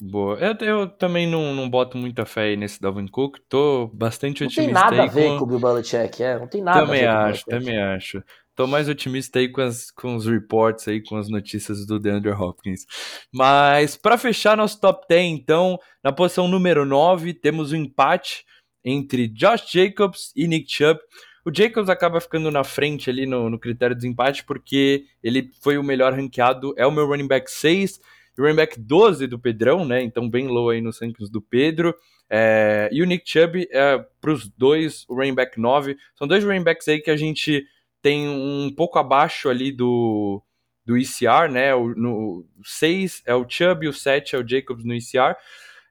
Boa. 0.00 0.38
Eu, 0.38 0.66
eu 0.66 0.88
também 0.88 1.26
não, 1.26 1.54
não 1.54 1.68
boto 1.68 1.98
muita 1.98 2.24
fé 2.24 2.42
aí 2.42 2.56
nesse 2.56 2.80
Dalvin 2.80 3.08
Cook. 3.08 3.38
Tô 3.48 3.90
bastante 3.92 4.42
não 4.42 4.48
otimista. 4.48 4.72
Não 4.72 4.88
tem 4.88 4.98
nada 4.98 5.02
a 5.02 5.12
ver 5.12 5.28
com... 5.30 5.38
com 5.38 5.44
o 5.44 5.46
Bill 5.46 5.60
Belichick, 5.60 6.22
é. 6.22 6.38
Não 6.38 6.46
tem 6.46 6.62
nada 6.62 6.80
também 6.80 7.04
a 7.04 7.24
ver 7.24 7.30
acho, 7.30 7.44
com 7.44 7.50
o 7.50 7.58
Também 7.58 7.78
acho, 7.78 8.22
Tô 8.54 8.66
mais 8.66 8.88
otimista 8.88 9.38
aí 9.38 9.48
com, 9.48 9.60
as, 9.60 9.88
com 9.92 10.16
os 10.16 10.26
reports 10.26 10.88
aí, 10.88 11.00
com 11.00 11.16
as 11.16 11.28
notícias 11.28 11.86
do 11.86 12.00
DeAndre 12.00 12.32
Hopkins. 12.32 12.86
Mas 13.32 13.96
para 13.96 14.18
fechar 14.18 14.56
nosso 14.56 14.80
top 14.80 15.06
10, 15.08 15.30
então, 15.30 15.78
na 16.02 16.10
posição 16.10 16.48
número 16.48 16.84
9, 16.84 17.34
temos 17.34 17.70
o 17.70 17.76
um 17.76 17.78
empate 17.78 18.44
entre 18.84 19.28
Josh 19.28 19.70
Jacobs 19.70 20.32
e 20.34 20.48
Nick 20.48 20.70
Chubb. 20.72 20.98
O 21.46 21.54
Jacobs 21.54 21.88
acaba 21.88 22.20
ficando 22.20 22.50
na 22.50 22.64
frente 22.64 23.08
ali 23.08 23.26
no, 23.26 23.48
no 23.48 23.60
critério 23.60 23.96
de 23.96 24.08
empate 24.08 24.44
porque 24.44 25.04
ele 25.22 25.50
foi 25.62 25.78
o 25.78 25.84
melhor 25.84 26.12
ranqueado, 26.12 26.74
é 26.76 26.84
o 26.84 26.90
meu 26.90 27.06
running 27.06 27.28
back 27.28 27.48
6 27.48 28.00
running 28.42 28.56
back 28.56 28.80
12 28.80 29.26
do 29.26 29.38
Pedrão, 29.38 29.84
né? 29.84 30.02
Então 30.02 30.28
bem 30.28 30.46
low 30.48 30.70
aí 30.70 30.80
nos 30.80 31.00
rankings 31.00 31.30
do 31.30 31.40
Pedro. 31.40 31.94
É, 32.30 32.88
e 32.92 33.02
o 33.02 33.06
Nick 33.06 33.28
Chubb 33.28 33.68
é 33.70 34.04
para 34.20 34.32
os 34.32 34.48
dois, 34.48 35.04
o 35.08 35.14
running 35.14 35.34
back 35.34 35.58
9. 35.58 35.96
São 36.14 36.26
dois 36.26 36.44
running 36.44 36.62
backs 36.62 36.86
aí 36.88 37.00
que 37.00 37.10
a 37.10 37.16
gente 37.16 37.64
tem 38.02 38.28
um 38.28 38.72
pouco 38.74 38.98
abaixo 38.98 39.48
ali 39.48 39.72
do, 39.72 40.42
do 40.84 40.96
ECR, 40.96 41.50
né? 41.50 41.74
O, 41.74 41.94
no 41.94 42.46
6 42.64 43.22
é 43.26 43.34
o 43.34 43.48
Chubb 43.48 43.88
o 43.88 43.92
7 43.92 44.36
é 44.36 44.38
o 44.38 44.46
Jacobs 44.46 44.84
no 44.84 44.94
ECR. 44.94 45.36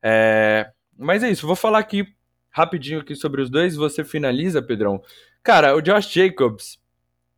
É, 0.02 0.70
mas 0.98 1.24
é 1.24 1.30
isso, 1.30 1.48
vou 1.48 1.56
falar 1.56 1.80
aqui 1.80 2.08
rapidinho 2.58 3.02
aqui 3.02 3.16
sobre 3.16 3.42
os 3.42 3.50
dois, 3.52 3.76
você 3.76 4.04
finaliza, 4.04 4.62
Pedrão. 4.62 5.02
Cara, 5.44 5.76
o 5.76 5.82
Josh 5.82 6.12
Jacobs, 6.12 6.80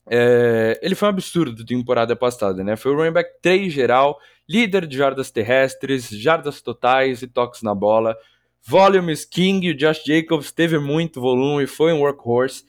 é, 0.09 0.79
ele 0.81 0.95
foi 0.95 1.07
um 1.07 1.11
absurdo 1.11 1.63
temporada 1.63 2.15
passada, 2.15 2.63
né? 2.63 2.75
Foi 2.75 2.91
o 2.91 2.95
running 2.95 3.11
back 3.11 3.29
3 3.41 3.71
geral, 3.71 4.19
líder 4.47 4.87
de 4.87 4.97
jardas 4.97 5.29
terrestres, 5.29 6.09
jardas 6.09 6.61
totais 6.61 7.21
e 7.21 7.27
toques 7.27 7.61
na 7.61 7.75
bola. 7.75 8.17
Volumes 8.65 9.23
King, 9.23 9.69
o 9.69 9.75
Josh 9.75 10.03
Jacobs 10.03 10.51
teve 10.51 10.79
muito 10.79 11.21
volume, 11.21 11.67
foi 11.67 11.93
um 11.93 12.01
workhorse. 12.01 12.65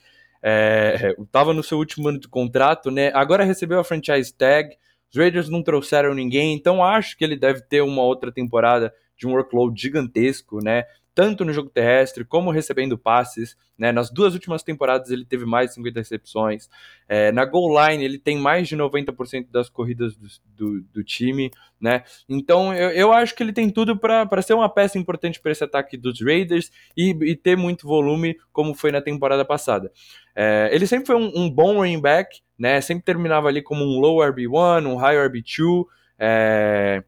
Estava 1.19 1.51
é, 1.51 1.53
no 1.55 1.63
seu 1.63 1.79
último 1.79 2.09
ano 2.09 2.19
de 2.19 2.27
contrato, 2.27 2.91
né? 2.91 3.11
Agora 3.13 3.43
recebeu 3.43 3.79
a 3.79 3.83
franchise 3.83 4.33
tag. 4.33 4.77
Os 5.11 5.17
Raiders 5.17 5.49
não 5.49 5.63
trouxeram 5.63 6.13
ninguém, 6.13 6.53
então 6.53 6.83
acho 6.83 7.17
que 7.17 7.23
ele 7.23 7.35
deve 7.35 7.61
ter 7.61 7.81
uma 7.81 8.01
outra 8.03 8.31
temporada 8.31 8.93
de 9.17 9.27
um 9.27 9.31
workload 9.31 9.79
gigantesco, 9.79 10.63
né? 10.63 10.85
Tanto 11.13 11.43
no 11.43 11.51
jogo 11.51 11.69
terrestre 11.69 12.23
como 12.23 12.51
recebendo 12.51 12.97
passes. 12.97 13.57
Né? 13.77 13.91
Nas 13.91 14.09
duas 14.09 14.33
últimas 14.33 14.63
temporadas 14.63 15.09
ele 15.09 15.25
teve 15.25 15.45
mais 15.45 15.69
de 15.69 15.75
50 15.75 15.99
recepções. 15.99 16.69
É, 17.07 17.31
na 17.31 17.45
goal 17.45 17.69
line 17.87 18.03
ele 18.03 18.17
tem 18.17 18.37
mais 18.37 18.67
de 18.67 18.77
90% 18.77 19.47
das 19.51 19.69
corridas 19.69 20.15
do, 20.15 20.27
do, 20.55 20.81
do, 20.93 21.03
time. 21.03 21.51
Né? 21.79 22.03
Então 22.29 22.73
eu, 22.73 22.89
eu 22.91 23.11
acho 23.11 23.35
que 23.35 23.43
ele 23.43 23.53
tem 23.53 23.69
tudo 23.69 23.97
para 23.97 24.41
ser 24.41 24.53
uma 24.53 24.69
peça 24.69 24.97
importante 24.97 25.39
para 25.39 25.51
esse 25.51 25.63
ataque 25.63 25.97
dos 25.97 26.21
Raiders 26.21 26.71
e, 26.95 27.09
e, 27.21 27.35
ter 27.35 27.57
muito 27.57 27.87
volume, 27.87 28.37
como 28.51 28.73
foi 28.73 28.91
na 28.91 29.01
temporada 29.01 29.43
passada. 29.43 29.91
É, 30.35 30.69
ele 30.71 30.87
sempre 30.87 31.07
foi 31.07 31.15
um, 31.15 31.31
um, 31.35 31.49
bom 31.49 31.75
running 31.75 31.99
back, 31.99 32.41
né? 32.57 32.79
sempre 32.79 33.03
terminava 33.03 33.47
ali 33.47 33.61
como 33.61 33.83
um 33.83 33.99
low 33.99 34.17
RB1, 34.19 34.87
um 34.87 34.95
high 34.95 35.15
RB2. 35.15 35.85
É, 36.23 37.03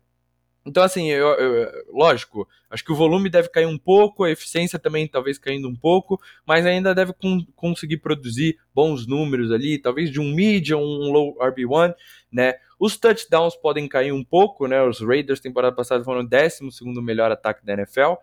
então, 0.66 0.82
assim, 0.82 1.10
eu, 1.10 1.28
eu, 1.28 1.86
lógico, 1.92 2.48
acho 2.70 2.86
que 2.86 2.92
o 2.92 2.96
volume 2.96 3.30
deve 3.30 3.50
cair 3.50 3.66
um 3.66 3.78
pouco, 3.78 4.24
a 4.24 4.32
eficiência 4.32 4.80
também 4.80 5.08
talvez 5.08 5.38
caindo 5.38 5.68
um 5.68 5.76
pouco, 5.76 6.20
mas 6.46 6.66
ainda 6.66 6.96
deve 6.96 7.12
com, 7.14 7.46
conseguir 7.56 7.98
produzir 7.98 8.58
bons 8.74 9.06
números 9.06 9.52
ali, 9.52 9.78
talvez 9.78 10.10
de 10.10 10.22
um 10.22 10.34
medium, 10.34 10.80
um 10.80 11.12
low 11.12 11.36
RB1, 11.38 11.94
né? 12.32 12.56
Os 12.80 12.96
touchdowns 12.96 13.56
podem 13.56 13.88
cair 13.88 14.14
um 14.14 14.24
pouco, 14.24 14.66
né? 14.66 14.82
Os 14.82 15.02
Raiders 15.02 15.42
temporada 15.42 15.76
passada 15.76 16.04
foram 16.04 16.22
o 16.22 16.28
12 16.28 17.02
melhor 17.02 17.32
ataque 17.32 17.66
da 17.66 17.74
NFL. 17.74 18.16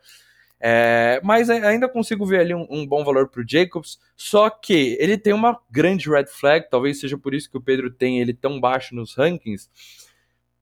É, 0.62 1.20
mas 1.24 1.48
ainda 1.48 1.88
consigo 1.88 2.26
ver 2.26 2.40
ali 2.40 2.54
um, 2.54 2.66
um 2.68 2.86
bom 2.86 3.02
valor 3.02 3.28
para 3.28 3.40
o 3.40 3.48
Jacobs, 3.48 3.98
só 4.14 4.50
que 4.50 4.94
ele 5.00 5.16
tem 5.16 5.32
uma 5.32 5.58
grande 5.70 6.10
red 6.10 6.26
flag, 6.26 6.68
talvez 6.70 7.00
seja 7.00 7.16
por 7.16 7.32
isso 7.32 7.50
que 7.50 7.56
o 7.56 7.62
Pedro 7.62 7.90
tem 7.90 8.20
ele 8.20 8.34
tão 8.34 8.60
baixo 8.60 8.94
nos 8.94 9.14
rankings, 9.14 9.70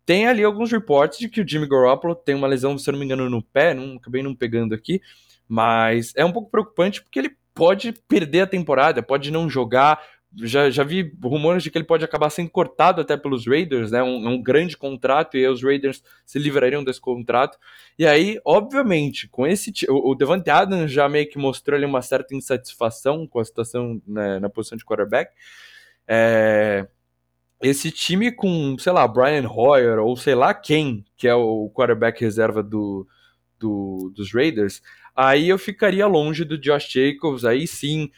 tem 0.09 0.27
ali 0.27 0.43
alguns 0.43 0.73
reportes 0.73 1.19
de 1.19 1.29
que 1.29 1.43
o 1.43 1.47
Jimmy 1.47 1.69
Garoppolo 1.69 2.15
tem 2.15 2.35
uma 2.35 2.49
lesão, 2.49 2.79
se 2.79 2.89
eu 2.89 2.93
não 2.93 2.99
me 2.99 3.05
engano, 3.05 3.29
no 3.29 3.43
pé, 3.43 3.75
não, 3.75 3.97
acabei 3.97 4.23
não 4.23 4.35
pegando 4.35 4.75
aqui, 4.75 5.03
mas 5.47 6.15
é 6.17 6.25
um 6.25 6.33
pouco 6.33 6.51
preocupante 6.51 7.03
porque 7.03 7.19
ele 7.19 7.37
pode 7.53 7.93
perder 8.09 8.41
a 8.41 8.47
temporada, 8.47 9.03
pode 9.03 9.31
não 9.31 9.51
jogar. 9.51 10.03
Já, 10.35 10.71
já 10.71 10.83
vi 10.83 11.13
rumores 11.23 11.63
de 11.63 11.71
que 11.71 11.77
ele 11.77 11.85
pode 11.85 12.07
acabar 12.07 12.31
sendo 12.31 12.49
cortado 12.49 13.03
até 13.03 13.19
pelos 13.19 13.47
Raiders, 13.47 13.91
né? 13.91 14.03
Um, 14.03 14.27
um 14.29 14.43
grande 14.43 14.79
contrato 14.79 15.37
e 15.37 15.47
os 15.47 15.63
Raiders 15.63 16.03
se 16.25 16.39
livrariam 16.39 16.83
desse 16.83 17.03
contrato. 17.03 17.59
E 17.99 18.07
aí, 18.07 18.41
obviamente, 18.47 19.29
com 19.29 19.47
esse 19.47 19.71
o, 19.91 20.13
o 20.13 20.15
Devante 20.15 20.49
Adams 20.49 20.91
já 20.91 21.07
meio 21.07 21.29
que 21.29 21.37
mostrou 21.37 21.77
ali 21.77 21.85
uma 21.85 22.01
certa 22.01 22.35
insatisfação 22.35 23.27
com 23.27 23.41
a 23.41 23.45
situação 23.45 24.01
né, 24.07 24.39
na 24.39 24.49
posição 24.49 24.79
de 24.79 24.87
quarterback. 24.87 25.31
É, 26.07 26.87
esse 27.61 27.91
time 27.91 28.31
com, 28.31 28.77
sei 28.79 28.93
lá, 28.93 29.07
Brian 29.07 29.49
Hoyer 29.49 29.99
ou 29.99 30.17
sei 30.17 30.35
lá 30.35 30.55
quem, 30.55 31.05
que 31.17 31.27
é 31.27 31.35
o 31.35 31.71
quarterback 31.75 32.21
reserva 32.21 32.63
do, 32.63 33.07
do, 33.59 34.13
dos 34.15 34.33
Raiders, 34.33 34.81
aí 35.15 35.49
eu 35.49 35.59
ficaria 35.59 36.07
longe 36.07 36.45
do 36.45 36.59
Josh 36.59 36.89
Jacobs, 36.91 37.45
aí 37.45 37.67
sim 37.67 38.11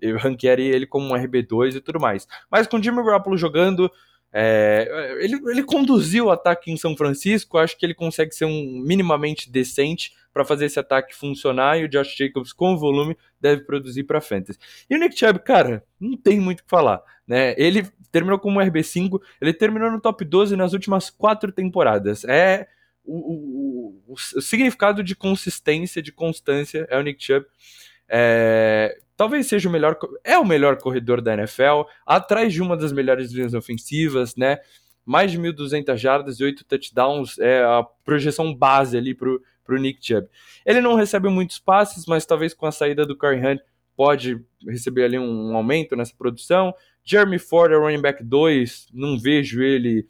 eu 0.00 0.18
ranquearia 0.18 0.74
ele 0.74 0.86
como 0.86 1.06
um 1.06 1.16
RB2 1.16 1.76
e 1.76 1.80
tudo 1.80 2.00
mais. 2.00 2.26
Mas 2.50 2.66
com 2.66 2.78
o 2.78 2.82
Jimmy 2.82 3.02
Garoppolo 3.04 3.36
jogando, 3.36 3.90
é, 4.32 5.18
ele, 5.20 5.40
ele 5.50 5.62
conduziu 5.64 6.26
o 6.26 6.30
ataque 6.30 6.70
em 6.70 6.76
São 6.76 6.96
Francisco, 6.96 7.58
acho 7.58 7.76
que 7.76 7.84
ele 7.84 7.94
consegue 7.94 8.32
ser 8.32 8.44
um 8.44 8.82
minimamente 8.84 9.50
decente 9.50 10.12
para 10.32 10.44
fazer 10.44 10.66
esse 10.66 10.78
ataque 10.78 11.14
funcionar 11.14 11.78
e 11.78 11.84
o 11.84 11.88
Josh 11.88 12.16
Jacobs 12.16 12.52
com 12.52 12.76
volume 12.76 13.16
deve 13.40 13.62
produzir 13.62 14.04
para 14.04 14.20
fantasy. 14.20 14.58
E 14.88 14.94
o 14.94 14.98
Nick 14.98 15.18
Chubb, 15.18 15.40
cara, 15.40 15.84
não 15.98 16.16
tem 16.16 16.38
muito 16.38 16.60
o 16.60 16.62
que 16.62 16.70
falar, 16.70 17.02
né? 17.26 17.54
Ele 17.58 17.84
terminou 18.10 18.38
como 18.38 18.60
um 18.60 18.62
RB5, 18.62 19.20
ele 19.40 19.52
terminou 19.52 19.90
no 19.90 20.00
top 20.00 20.24
12 20.24 20.56
nas 20.56 20.72
últimas 20.72 21.10
quatro 21.10 21.52
temporadas. 21.52 22.24
É 22.24 22.68
o, 23.04 23.16
o, 23.16 24.02
o, 24.08 24.14
o 24.14 24.40
significado 24.40 25.02
de 25.02 25.16
consistência, 25.16 26.02
de 26.02 26.12
constância 26.12 26.86
é 26.90 26.98
o 26.98 27.02
Nick 27.02 27.22
Chubb. 27.22 27.46
É, 28.08 28.98
talvez 29.16 29.46
seja 29.46 29.68
o 29.68 29.72
melhor, 29.72 29.96
é 30.24 30.38
o 30.38 30.44
melhor 30.44 30.76
corredor 30.76 31.20
da 31.20 31.34
NFL, 31.34 31.82
atrás 32.06 32.52
de 32.52 32.60
uma 32.60 32.76
das 32.76 32.92
melhores 32.92 33.32
linhas 33.32 33.54
ofensivas, 33.54 34.36
né? 34.36 34.58
Mais 35.04 35.32
de 35.32 35.38
1.200 35.38 35.96
jardas 35.96 36.40
e 36.40 36.44
8 36.44 36.64
touchdowns 36.64 37.38
é 37.38 37.62
a 37.62 37.82
projeção 38.04 38.54
base 38.54 38.96
ali 38.96 39.14
para 39.14 39.28
o 39.28 39.76
Nick 39.76 40.04
Chubb. 40.04 40.28
Ele 40.64 40.80
não 40.80 40.94
recebe 40.94 41.28
muitos 41.28 41.58
passes, 41.58 42.06
mas 42.06 42.26
talvez 42.26 42.52
com 42.52 42.66
a 42.66 42.72
saída 42.72 43.06
do 43.06 43.16
Curry 43.16 43.44
Hunt 43.44 43.60
pode 44.00 44.42
receber 44.66 45.04
ali 45.04 45.18
um, 45.18 45.50
um 45.50 45.54
aumento 45.54 45.94
nessa 45.94 46.14
produção. 46.16 46.72
Jeremy 47.04 47.38
Ford 47.38 47.70
é 47.70 47.76
running 47.76 48.00
back 48.00 48.24
2, 48.24 48.88
não 48.94 49.18
vejo 49.18 49.60
ele 49.60 50.08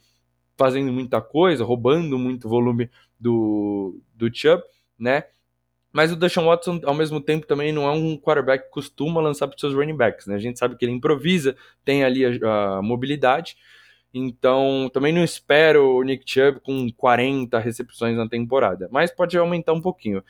fazendo 0.57 0.93
muita 0.93 1.19
coisa, 1.19 1.65
roubando 1.65 2.17
muito 2.17 2.47
volume 2.47 2.89
do, 3.19 3.99
do 4.15 4.33
Chubb, 4.33 4.63
né? 4.97 5.25
Mas 5.91 6.09
o 6.09 6.15
Deshaun 6.15 6.45
Watson, 6.45 6.79
ao 6.85 6.93
mesmo 6.93 7.19
tempo, 7.19 7.45
também 7.45 7.73
não 7.73 7.83
é 7.83 7.91
um 7.91 8.15
quarterback 8.15 8.63
que 8.63 8.71
costuma 8.71 9.19
lançar 9.19 9.45
para 9.45 9.55
os 9.55 9.59
seus 9.59 9.73
running 9.73 9.97
backs, 9.97 10.25
né? 10.25 10.35
A 10.35 10.39
gente 10.39 10.57
sabe 10.57 10.77
que 10.77 10.85
ele 10.85 10.93
improvisa, 10.93 11.53
tem 11.83 12.05
ali 12.05 12.23
a, 12.25 12.77
a 12.77 12.81
mobilidade, 12.81 13.57
então, 14.13 14.89
também 14.93 15.13
não 15.13 15.23
espero 15.23 15.95
o 15.95 16.03
Nick 16.03 16.29
Chubb 16.29 16.59
com 16.61 16.91
40 16.91 17.57
recepções 17.59 18.17
na 18.17 18.27
temporada, 18.27 18.89
mas 18.91 19.09
pode 19.09 19.37
aumentar 19.37 19.71
um 19.71 19.81
pouquinho. 19.81 20.21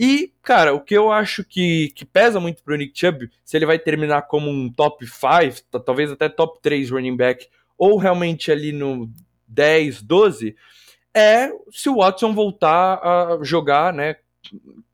E, 0.00 0.32
cara, 0.44 0.72
o 0.72 0.80
que 0.80 0.94
eu 0.94 1.10
acho 1.10 1.42
que, 1.42 1.88
que 1.88 2.04
pesa 2.04 2.38
muito 2.38 2.62
pro 2.62 2.76
Nick 2.76 2.96
Chubb, 2.96 3.28
se 3.44 3.56
ele 3.56 3.66
vai 3.66 3.80
terminar 3.80 4.22
como 4.22 4.48
um 4.48 4.72
top 4.72 5.04
5, 5.04 5.80
talvez 5.84 6.12
até 6.12 6.28
top 6.28 6.60
3 6.62 6.88
running 6.88 7.16
back, 7.16 7.48
ou 7.76 7.98
realmente 7.98 8.52
ali 8.52 8.70
no 8.70 9.10
10, 9.48 10.02
12, 10.02 10.54
é 11.12 11.50
se 11.72 11.88
o 11.88 11.96
Watson 11.96 12.32
voltar 12.32 13.00
a 13.02 13.38
jogar, 13.42 13.92
né, 13.92 14.14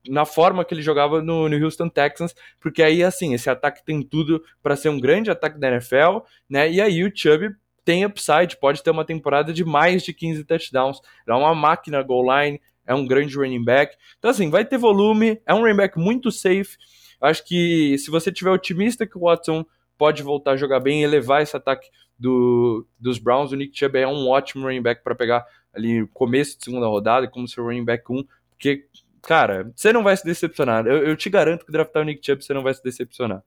na 0.07 0.25
forma 0.25 0.65
que 0.65 0.73
ele 0.73 0.81
jogava 0.81 1.21
no, 1.21 1.47
no, 1.47 1.63
Houston 1.63 1.87
Texans, 1.87 2.33
porque 2.59 2.81
aí, 2.81 3.03
assim, 3.03 3.35
esse 3.35 3.47
ataque 3.47 3.85
tem 3.85 4.01
tudo 4.01 4.43
para 4.63 4.75
ser 4.75 4.89
um 4.89 4.99
grande 4.99 5.29
ataque 5.29 5.59
da 5.59 5.67
NFL, 5.67 6.21
né? 6.49 6.69
E 6.71 6.81
aí 6.81 7.03
o 7.03 7.15
Chubb 7.15 7.55
tem 7.83 8.03
upside, 8.05 8.57
pode 8.59 8.81
ter 8.81 8.89
uma 8.89 9.05
temporada 9.05 9.53
de 9.53 9.63
mais 9.63 10.01
de 10.01 10.13
15 10.13 10.43
touchdowns. 10.45 10.99
É 11.27 11.33
uma 11.33 11.53
máquina 11.53 12.01
goal 12.01 12.25
line, 12.25 12.59
é 12.85 12.93
um 12.93 13.05
grande 13.05 13.35
running 13.35 13.63
back. 13.63 13.95
Então, 14.17 14.31
assim, 14.31 14.49
vai 14.49 14.65
ter 14.65 14.77
volume, 14.77 15.41
é 15.45 15.53
um 15.53 15.61
running 15.61 15.77
back 15.77 15.97
muito 15.97 16.31
safe. 16.31 16.77
Acho 17.19 17.45
que 17.45 17.97
se 17.97 18.11
você 18.11 18.31
tiver 18.31 18.51
otimista 18.51 19.05
que 19.05 19.17
o 19.17 19.21
Watson 19.21 19.65
pode 19.97 20.21
voltar 20.21 20.51
a 20.51 20.57
jogar 20.57 20.79
bem 20.79 21.01
e 21.01 21.03
elevar 21.03 21.41
esse 21.41 21.55
ataque 21.55 21.89
do, 22.17 22.85
dos 22.99 23.17
Browns, 23.17 23.51
o 23.51 23.55
Nick 23.55 23.77
Chubb 23.77 23.97
é 23.97 24.07
um 24.07 24.27
ótimo 24.27 24.65
running 24.65 24.81
back 24.81 25.03
para 25.03 25.15
pegar 25.15 25.45
ali 25.73 26.07
começo 26.13 26.57
de 26.57 26.65
segunda 26.65 26.87
rodada, 26.87 27.27
como 27.27 27.47
seu 27.47 27.63
running 27.63 27.83
back 27.83 28.03
1, 28.09 28.23
porque, 28.51 28.87
cara, 29.21 29.71
você 29.75 29.91
não 29.91 30.03
vai 30.03 30.15
se 30.15 30.25
decepcionar. 30.25 30.85
Eu, 30.87 31.05
eu 31.05 31.17
te 31.17 31.29
garanto 31.29 31.65
que 31.65 31.71
draftar 31.71 32.03
o 32.03 32.05
Nick 32.05 32.25
Chubb 32.25 32.43
você 32.43 32.53
não 32.53 32.63
vai 32.63 32.73
se 32.73 32.83
decepcionar. 32.83 33.43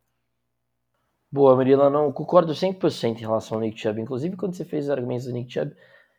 Boa, 1.31 1.55
Marila, 1.55 1.91
não 1.91 2.11
concordo 2.11 2.53
100% 2.53 3.19
em 3.19 3.21
relação 3.21 3.59
ao 3.59 3.61
Nick 3.63 3.79
Chubb. 3.79 4.01
Inclusive, 4.01 4.37
quando 4.37 4.55
você 4.55 4.65
fez 4.65 4.85
os 4.87 4.91
argumentos 4.91 5.27
do 5.27 5.33
Nick 5.33 5.53
Chubb, 5.53 5.75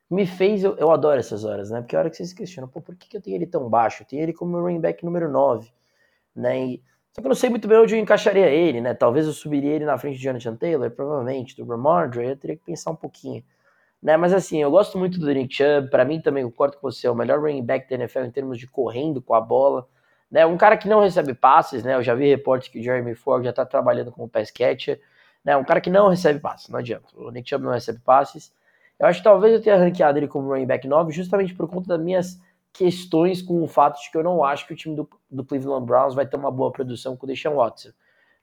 me 0.10 0.26
fez, 0.26 0.64
eu, 0.64 0.76
eu 0.78 0.91
adoro 0.91 1.20
essas 1.20 1.43
horas, 1.43 1.70
né? 1.70 1.82
Porque 1.82 1.95
a 1.95 1.99
hora 1.99 2.10
que 2.10 2.18
você 2.18 2.26
se 2.26 2.36
questiona, 2.36 2.68
pô, 2.68 2.82
por 2.82 2.95
que, 2.95 3.07
que 3.07 3.18
eu 3.18 3.22
tenho 3.22 3.36
ele 3.36 3.45
tão 3.45 3.70
baixo? 3.70 4.03
Eu 4.03 4.07
tenho 4.07 4.24
ele 4.24 4.34
como 4.34 4.60
running 4.60 4.80
back 4.80 5.05
número 5.05 5.30
9, 5.30 5.72
né? 6.36 6.60
E, 6.66 6.84
só 7.14 7.22
que 7.22 7.28
eu 7.28 7.30
não 7.30 7.36
sei 7.36 7.49
muito 7.49 7.68
bem 7.68 7.78
onde 7.78 7.95
eu 7.95 7.99
encaixaria 7.99 8.47
ele, 8.47 8.82
né? 8.82 8.93
Talvez 8.93 9.26
eu 9.28 9.34
subiria 9.34 9.72
ele 9.74 9.86
na 9.86 9.97
frente 9.97 10.18
de 10.18 10.24
Jonathan 10.24 10.55
Taylor, 10.55 10.89
provavelmente, 10.91 11.55
do 11.55 11.66
Ramondre, 11.66 12.26
eu 12.26 12.38
teria 12.38 12.55
que 12.57 12.64
pensar 12.64 12.91
um 12.91 12.95
pouquinho. 12.95 13.43
Né? 14.01 14.16
Mas 14.18 14.34
assim, 14.34 14.62
eu 14.62 14.72
gosto 14.72 14.97
muito 14.97 15.20
do 15.20 15.32
Nick 15.32 15.53
Chubb, 15.55 15.89
para 15.89 16.05
mim 16.05 16.22
também 16.22 16.43
concordo 16.43 16.78
com 16.78 16.89
você, 16.89 17.07
é 17.07 17.12
o 17.12 17.16
melhor 17.16 17.39
running 17.39 17.64
back 17.66 17.89
da 17.89 17.95
NFL 17.95 18.22
em 18.22 18.32
termos 18.32 18.57
de 18.57 18.66
correndo 18.68 19.22
com 19.22 19.34
a 19.34 19.41
bola, 19.41 19.88
né? 20.32 20.45
Um 20.45 20.57
cara 20.57 20.78
que 20.78 20.88
não 20.88 21.01
recebe 21.01 21.34
passes, 21.34 21.84
né? 21.84 21.95
Eu 21.95 22.03
já 22.03 22.16
vi 22.16 22.28
reportes 22.30 22.70
que 22.70 22.80
o 22.80 22.84
Jeremy 22.84 23.16
Ford 23.16 23.43
já 23.43 23.53
tá 23.53 23.66
trabalhando 23.66 24.12
como 24.12 24.30
pass 24.30 24.51
catcher, 24.51 25.01
né? 25.43 25.57
Um 25.57 25.64
cara 25.64 25.82
que 25.82 25.89
não 25.89 26.10
recebe 26.10 26.39
passes, 26.39 26.70
não 26.70 26.80
adianta. 26.80 27.07
O 27.16 27.32
Nick 27.32 27.49
Chubb 27.49 27.66
não 27.66 27.72
recebe 27.74 27.99
passes. 27.99 28.53
Eu 29.00 29.08
acho 29.08 29.20
que 29.20 29.24
talvez 29.24 29.54
eu 29.54 29.62
tenha 29.62 29.78
ranqueado 29.78 30.18
ele 30.18 30.28
como 30.28 30.50
running 30.50 30.66
back 30.66 30.88
9 30.88 31.12
justamente 31.12 31.54
por 31.54 31.68
conta 31.70 31.88
das 31.88 32.02
minhas 32.02 32.39
questões 32.74 33.41
com 33.41 33.64
o 33.64 33.68
fato 33.68 34.02
de 34.02 34.12
que 34.12 34.18
eu 34.18 34.24
não 34.24 34.43
acho 34.43 34.68
que 34.68 34.74
o 34.74 34.76
time 34.76 34.95
do, 34.95 35.10
do 35.30 35.43
Cleveland 35.43 35.86
Browns 35.86 36.14
vai 36.14 36.26
ter 36.26 36.36
uma 36.36 36.52
boa 36.52 36.72
produção 36.72 37.16
com 37.16 37.26
o 37.26 37.28
Deshaun 37.28 37.56
Watson. 37.56 37.89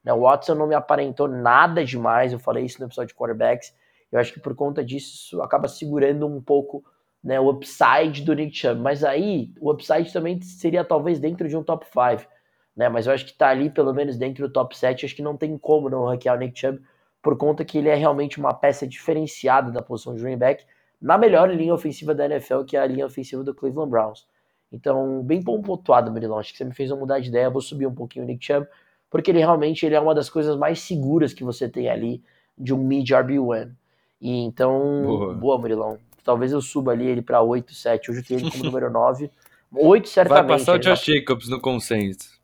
Né? 0.02 0.12
O 0.12 0.20
Watson 0.20 0.54
não 0.54 0.66
me 0.66 0.74
aparentou 0.74 1.28
nada 1.28 1.84
demais, 1.84 2.32
eu 2.32 2.38
falei 2.38 2.64
isso 2.64 2.80
no 2.80 2.86
episódio 2.86 3.08
de 3.08 3.14
quarterbacks. 3.14 3.74
Eu 4.10 4.18
acho 4.18 4.32
que 4.32 4.40
por 4.40 4.54
conta 4.54 4.84
disso 4.84 5.14
isso 5.14 5.42
acaba 5.42 5.68
segurando 5.68 6.26
um 6.26 6.40
pouco 6.40 6.84
né, 7.22 7.38
o 7.38 7.50
upside 7.50 8.22
do 8.22 8.34
Nick 8.34 8.56
Chubb. 8.56 8.80
Mas 8.80 9.04
aí 9.04 9.52
o 9.60 9.70
upside 9.70 10.12
também 10.12 10.40
seria 10.40 10.84
talvez 10.84 11.18
dentro 11.18 11.48
de 11.48 11.56
um 11.56 11.62
top 11.62 11.86
5 11.86 12.28
né? 12.76 12.88
Mas 12.88 13.06
eu 13.06 13.12
acho 13.12 13.24
que 13.24 13.32
tá 13.32 13.48
ali 13.48 13.70
pelo 13.70 13.94
menos 13.94 14.18
dentro 14.18 14.46
do 14.46 14.52
top 14.52 14.76
7, 14.76 15.06
acho 15.06 15.16
que 15.16 15.22
não 15.22 15.36
tem 15.36 15.56
como 15.56 15.88
não 15.88 16.04
ranquear 16.04 16.36
o 16.36 16.38
Nick 16.38 16.58
Chubb, 16.58 16.80
por 17.26 17.36
conta 17.36 17.64
que 17.64 17.76
ele 17.76 17.88
é 17.88 17.94
realmente 17.96 18.38
uma 18.38 18.54
peça 18.54 18.86
diferenciada 18.86 19.72
da 19.72 19.82
posição 19.82 20.14
de 20.14 20.22
running 20.22 20.36
back 20.36 20.64
na 21.02 21.18
melhor 21.18 21.50
linha 21.50 21.74
ofensiva 21.74 22.14
da 22.14 22.24
NFL, 22.24 22.62
que 22.62 22.76
é 22.76 22.80
a 22.80 22.86
linha 22.86 23.04
ofensiva 23.04 23.42
do 23.42 23.52
Cleveland 23.52 23.90
Browns. 23.90 24.24
Então, 24.70 25.24
bem 25.24 25.42
pontuado, 25.42 26.08
Murilão. 26.12 26.38
Acho 26.38 26.52
que 26.52 26.58
você 26.58 26.64
me 26.64 26.72
fez 26.72 26.88
mudar 26.92 27.18
de 27.18 27.28
ideia. 27.28 27.46
Eu 27.46 27.50
vou 27.50 27.60
subir 27.60 27.84
um 27.84 27.92
pouquinho 27.92 28.24
o 28.24 28.28
Nick 28.28 28.46
Chubb, 28.46 28.68
porque 29.10 29.32
ele 29.32 29.40
realmente 29.40 29.84
ele 29.84 29.96
é 29.96 30.00
uma 30.00 30.14
das 30.14 30.30
coisas 30.30 30.56
mais 30.56 30.78
seguras 30.78 31.34
que 31.34 31.42
você 31.42 31.68
tem 31.68 31.88
ali 31.88 32.22
de 32.56 32.72
um 32.72 32.78
mid 32.78 33.10
RB1. 33.10 33.72
E 34.20 34.44
então, 34.44 35.02
boa, 35.02 35.34
boa 35.34 35.58
Murilão. 35.58 35.98
Talvez 36.22 36.52
eu 36.52 36.62
suba 36.62 36.92
ali 36.92 37.08
ele 37.08 37.22
para 37.22 37.42
8, 37.42 37.74
7. 37.74 38.08
Hoje 38.08 38.20
eu 38.20 38.24
tenho 38.24 38.38
ele 38.38 38.52
como 38.52 38.62
número 38.70 38.88
9. 38.88 39.32
8 39.74 40.08
certamente. 40.08 40.46
Vai 40.46 40.58
passar 40.58 40.74
o 40.76 40.78
Josh 40.78 41.04
Jacobs 41.04 41.48
no 41.48 41.60
consenso. 41.60 42.35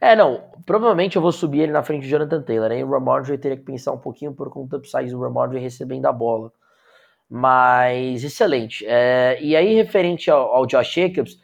É, 0.00 0.16
não, 0.16 0.50
provavelmente 0.64 1.16
eu 1.16 1.22
vou 1.22 1.32
subir 1.32 1.60
ele 1.60 1.72
na 1.72 1.82
frente 1.82 2.02
do 2.02 2.08
Jonathan 2.08 2.42
Taylor, 2.42 2.70
aí 2.70 2.82
o 2.82 2.90
Ramondre 2.90 3.38
teria 3.38 3.56
que 3.56 3.64
pensar 3.64 3.92
um 3.92 3.98
pouquinho 3.98 4.32
por 4.34 4.50
conta 4.50 4.76
do 4.76 4.78
upside 4.78 5.10
do 5.10 5.20
Ramondre 5.20 5.58
recebendo 5.58 6.06
a 6.06 6.12
bola. 6.12 6.52
Mas 7.28 8.22
excelente. 8.24 8.84
É, 8.86 9.38
e 9.40 9.56
aí, 9.56 9.74
referente 9.74 10.30
ao, 10.30 10.54
ao, 10.54 10.66
Josh 10.66 10.92
Jacobs, 10.94 11.40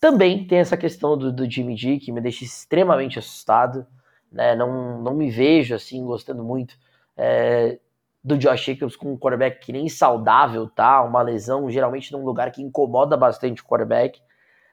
também 0.00 0.46
tem 0.46 0.58
essa 0.58 0.76
questão 0.76 1.16
do, 1.16 1.32
do 1.32 1.50
Jimmy 1.50 1.76
G 1.76 1.98
que 1.98 2.12
me 2.12 2.20
deixa 2.20 2.44
extremamente 2.44 3.18
assustado. 3.18 3.86
Né? 4.30 4.54
Não, 4.54 5.02
não 5.02 5.14
me 5.14 5.30
vejo 5.30 5.74
assim 5.74 6.04
gostando 6.04 6.44
muito 6.44 6.76
é, 7.16 7.78
do 8.22 8.36
Josh 8.38 8.64
Jacobs 8.64 8.96
com 8.96 9.12
um 9.12 9.18
quarterback 9.18 9.64
que 9.64 9.72
nem 9.72 9.88
saudável, 9.88 10.68
tá? 10.68 11.02
Uma 11.02 11.22
lesão 11.22 11.70
geralmente 11.70 12.12
num 12.12 12.24
lugar 12.24 12.52
que 12.52 12.62
incomoda 12.62 13.16
bastante 13.16 13.62
o 13.62 13.64
quarterback. 13.64 14.20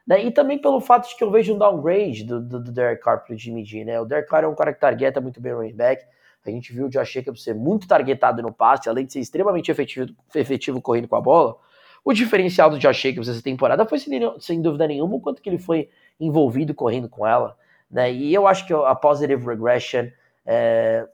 Né? 0.05 0.25
E 0.25 0.31
também 0.31 0.59
pelo 0.59 0.81
fato 0.81 1.09
de 1.09 1.15
que 1.15 1.23
eu 1.23 1.31
vejo 1.31 1.53
um 1.53 1.57
downgrade 1.57 2.25
do, 2.25 2.41
do, 2.41 2.59
do 2.61 2.71
Derek 2.71 3.01
Carr 3.01 3.23
pro 3.23 3.37
Jimmy 3.37 3.63
G, 3.63 3.85
né? 3.85 3.99
O 3.99 4.05
Derek 4.05 4.29
Carr 4.29 4.43
é 4.43 4.47
um 4.47 4.55
cara 4.55 4.73
que 4.73 4.79
targeta 4.79 5.21
muito 5.21 5.39
bem 5.39 5.53
o 5.53 5.57
running 5.57 5.75
back. 5.75 6.03
A 6.45 6.49
gente 6.49 6.73
viu 6.73 6.87
o 6.87 6.89
Josh 6.89 7.13
Jacobs 7.13 7.41
ser 7.41 7.55
muito 7.55 7.87
targetado 7.87 8.41
no 8.41 8.51
passe, 8.51 8.89
além 8.89 9.05
de 9.05 9.13
ser 9.13 9.21
extremamente 9.21 9.71
efetivo, 9.71 10.13
efetivo 10.35 10.81
correndo 10.81 11.07
com 11.07 11.15
a 11.15 11.21
bola. 11.21 11.55
O 12.03 12.11
diferencial 12.11 12.69
do 12.69 12.77
Josh 12.77 13.01
Jacobs 13.01 13.29
essa 13.29 13.41
temporada 13.41 13.85
foi, 13.85 13.97
sem 14.39 14.61
dúvida 14.61 14.85
nenhuma, 14.85 15.15
o 15.15 15.21
quanto 15.21 15.41
que 15.41 15.49
ele 15.49 15.57
foi 15.57 15.89
envolvido 16.19 16.73
correndo 16.73 17.07
com 17.07 17.25
ela. 17.25 17.57
Né? 17.89 18.11
E 18.11 18.33
eu 18.33 18.45
acho 18.45 18.67
que 18.67 18.73
a 18.73 18.93
positive 18.93 19.45
regression 19.45 20.09
é, 20.45 21.07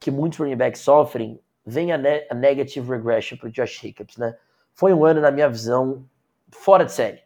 que 0.00 0.10
muitos 0.10 0.40
running 0.40 0.56
backs 0.56 0.80
sofrem 0.80 1.38
vem 1.64 1.92
a, 1.92 1.98
ne 1.98 2.26
a 2.28 2.34
negative 2.34 2.90
regression 2.90 3.38
para 3.38 3.46
o 3.46 3.52
Josh 3.52 3.80
Jacobs. 3.80 4.16
Né? 4.16 4.36
Foi 4.74 4.92
um 4.92 5.04
ano, 5.04 5.20
na 5.20 5.30
minha 5.30 5.48
visão, 5.48 6.04
fora 6.50 6.84
de 6.84 6.90
série 6.90 7.25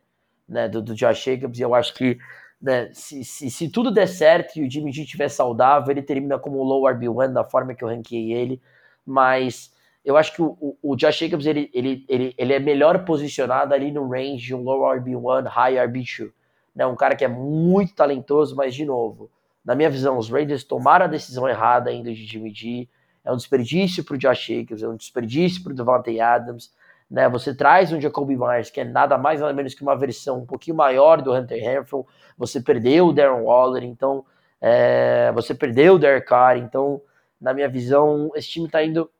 né, 0.50 0.68
do, 0.68 0.82
do 0.82 0.94
Josh 0.94 1.22
Jacobs, 1.22 1.58
e 1.58 1.62
eu 1.62 1.74
acho 1.74 1.94
que 1.94 2.18
né, 2.60 2.90
se, 2.92 3.24
se, 3.24 3.50
se, 3.50 3.68
tudo 3.70 3.90
der 3.90 4.08
certo 4.08 4.56
e 4.58 4.66
o 4.66 4.70
Jimmy 4.70 4.92
G 4.92 5.02
estiver 5.02 5.28
saudável, 5.28 5.90
ele 5.90 6.02
termina 6.02 6.38
como 6.38 6.62
low 6.62 6.82
RB1 6.82 7.32
da 7.32 7.44
forma 7.44 7.74
que 7.74 7.84
eu 7.84 7.88
ranquei 7.88 8.32
ele, 8.32 8.60
mas 9.06 9.72
eu 10.04 10.16
acho 10.16 10.34
que 10.34 10.42
o, 10.42 10.56
o, 10.60 10.76
o 10.82 10.96
Josh 10.96 11.18
Jacobs 11.18 11.46
ele, 11.46 11.70
ele, 11.72 12.04
ele, 12.08 12.34
ele 12.36 12.52
é 12.52 12.58
melhor 12.58 13.04
posicionado 13.04 13.72
ali 13.72 13.92
no 13.92 14.08
range 14.08 14.46
de 14.46 14.54
um 14.54 14.62
low 14.62 14.80
RB1, 14.80 15.46
high 15.46 15.76
RB2, 15.76 16.32
né, 16.74 16.84
um 16.84 16.96
cara 16.96 17.14
que 17.14 17.24
é 17.24 17.28
muito 17.28 17.94
talentoso, 17.94 18.56
mas 18.56 18.74
de 18.74 18.84
novo, 18.84 19.30
na 19.64 19.74
minha 19.74 19.88
visão, 19.88 20.18
os 20.18 20.28
Raiders 20.28 20.64
tomaram 20.64 21.04
a 21.04 21.08
decisão 21.08 21.48
errada 21.48 21.90
ainda 21.90 22.12
de 22.12 22.26
Jimmy 22.26 22.52
G, 22.52 22.88
é 23.24 23.32
um 23.32 23.36
desperdício 23.36 24.02
para 24.02 24.14
o 24.14 24.18
Josh 24.18 24.46
Jacobs, 24.46 24.82
é 24.82 24.88
um 24.88 24.96
desperdício 24.96 25.62
para 25.62 25.72
o 25.72 25.76
Devante 25.76 26.18
Adams, 26.20 26.72
né? 27.10 27.28
Você 27.28 27.54
traz 27.54 27.92
um 27.92 28.00
Jacoby 28.00 28.36
Myers, 28.36 28.70
que 28.70 28.80
é 28.80 28.84
nada 28.84 29.18
mais 29.18 29.40
nada 29.40 29.52
menos 29.52 29.74
que 29.74 29.82
uma 29.82 29.96
versão 29.96 30.38
um 30.38 30.46
pouquinho 30.46 30.76
maior 30.76 31.20
do 31.20 31.34
Hunter 31.34 31.62
Renfrew. 31.62 32.06
Você 32.38 32.60
perdeu 32.60 33.08
o 33.08 33.12
Darren 33.12 33.42
Waller, 33.42 33.82
então 33.82 34.24
é, 34.60 35.32
você 35.32 35.54
perdeu 35.54 35.94
o 35.94 35.98
Derek 35.98 36.26
Carr. 36.26 36.58
Então, 36.58 37.02
na 37.40 37.52
minha 37.52 37.68
visão, 37.68 38.30
esse 38.34 38.48
time 38.48 38.66
está 38.66 38.84
indo 38.84 39.10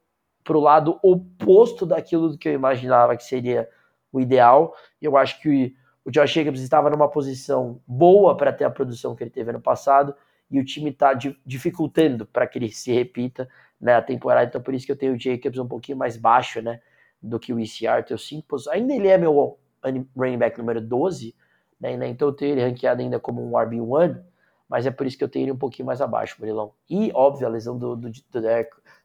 para 0.45 0.57
o 0.57 0.61
lado 0.61 0.99
oposto 1.03 1.85
daquilo 1.85 2.39
que 2.39 2.49
eu 2.49 2.53
imaginava 2.53 3.17
que 3.17 3.25
seria 3.25 3.69
o 4.13 4.21
ideal. 4.21 4.75
Eu 5.03 5.17
acho 5.17 5.41
que 5.41 5.75
o 6.05 6.11
Josh 6.11 6.31
Jacobs 6.31 6.61
estava 6.61 6.91
numa 6.91 7.09
posição 7.09 7.81
boa 7.87 8.37
para 8.37 8.53
ter 8.53 8.65
a 8.65 8.71
produção 8.71 9.15
que 9.17 9.25
ele 9.25 9.31
teve 9.31 9.51
ano 9.51 9.61
passado 9.61 10.15
e 10.51 10.59
o 10.59 10.65
time 10.65 10.91
está 10.91 11.13
dificultando 11.45 12.27
para 12.27 12.47
que 12.47 12.59
ele 12.59 12.71
se 12.71 12.93
repita 12.93 13.49
né, 13.81 13.95
a 13.95 14.03
temporada. 14.03 14.47
Então, 14.47 14.61
por 14.61 14.75
isso 14.75 14.87
que 14.87 14.93
eu 14.93 14.97
tenho 14.97 15.15
o 15.15 15.19
Jacobs 15.19 15.59
um 15.59 15.69
pouquinho 15.69 15.99
mais 15.99 16.17
baixo, 16.17 16.61
né? 16.61 16.81
Do 17.23 17.39
que 17.39 17.53
o 17.53 17.61
ECR, 17.61 18.05
teu 18.07 18.19
5 18.19 18.71
Ainda 18.71 18.95
ele 18.95 19.09
é 19.09 19.19
meu 19.19 19.59
running 20.17 20.39
back 20.39 20.59
número 20.59 20.81
12, 20.81 21.35
né? 21.81 22.09
então 22.09 22.29
eu 22.29 22.33
tenho 22.33 22.53
ele 22.53 22.63
ranqueado 22.63 23.01
ainda 23.01 23.19
como 23.19 23.43
um 23.43 23.53
RB1, 23.53 24.23
mas 24.69 24.87
é 24.87 24.91
por 24.91 25.07
isso 25.07 25.19
que 25.19 25.25
eu 25.25 25.29
tenho 25.29 25.45
ele 25.45 25.53
um 25.53 25.57
pouquinho 25.57 25.87
mais 25.87 26.01
abaixo, 26.01 26.37
Murilão. 26.39 26.73
E, 26.89 27.11
óbvio, 27.13 27.47
a 27.47 27.51
lesão 27.51 27.77
do, 27.77 27.97
do, 27.97 28.11
do, 28.11 28.41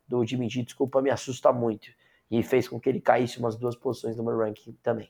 do 0.07 0.26
Jimmy 0.26 0.49
G, 0.49 0.61
desculpa, 0.61 1.01
me 1.01 1.09
assusta 1.09 1.51
muito. 1.51 1.88
E 2.30 2.43
fez 2.43 2.68
com 2.68 2.80
que 2.80 2.89
ele 2.89 3.01
caísse 3.01 3.39
umas 3.39 3.55
duas 3.55 3.76
posições 3.76 4.16
no 4.16 4.24
meu 4.24 4.38
ranking 4.38 4.78
também. 4.84 5.09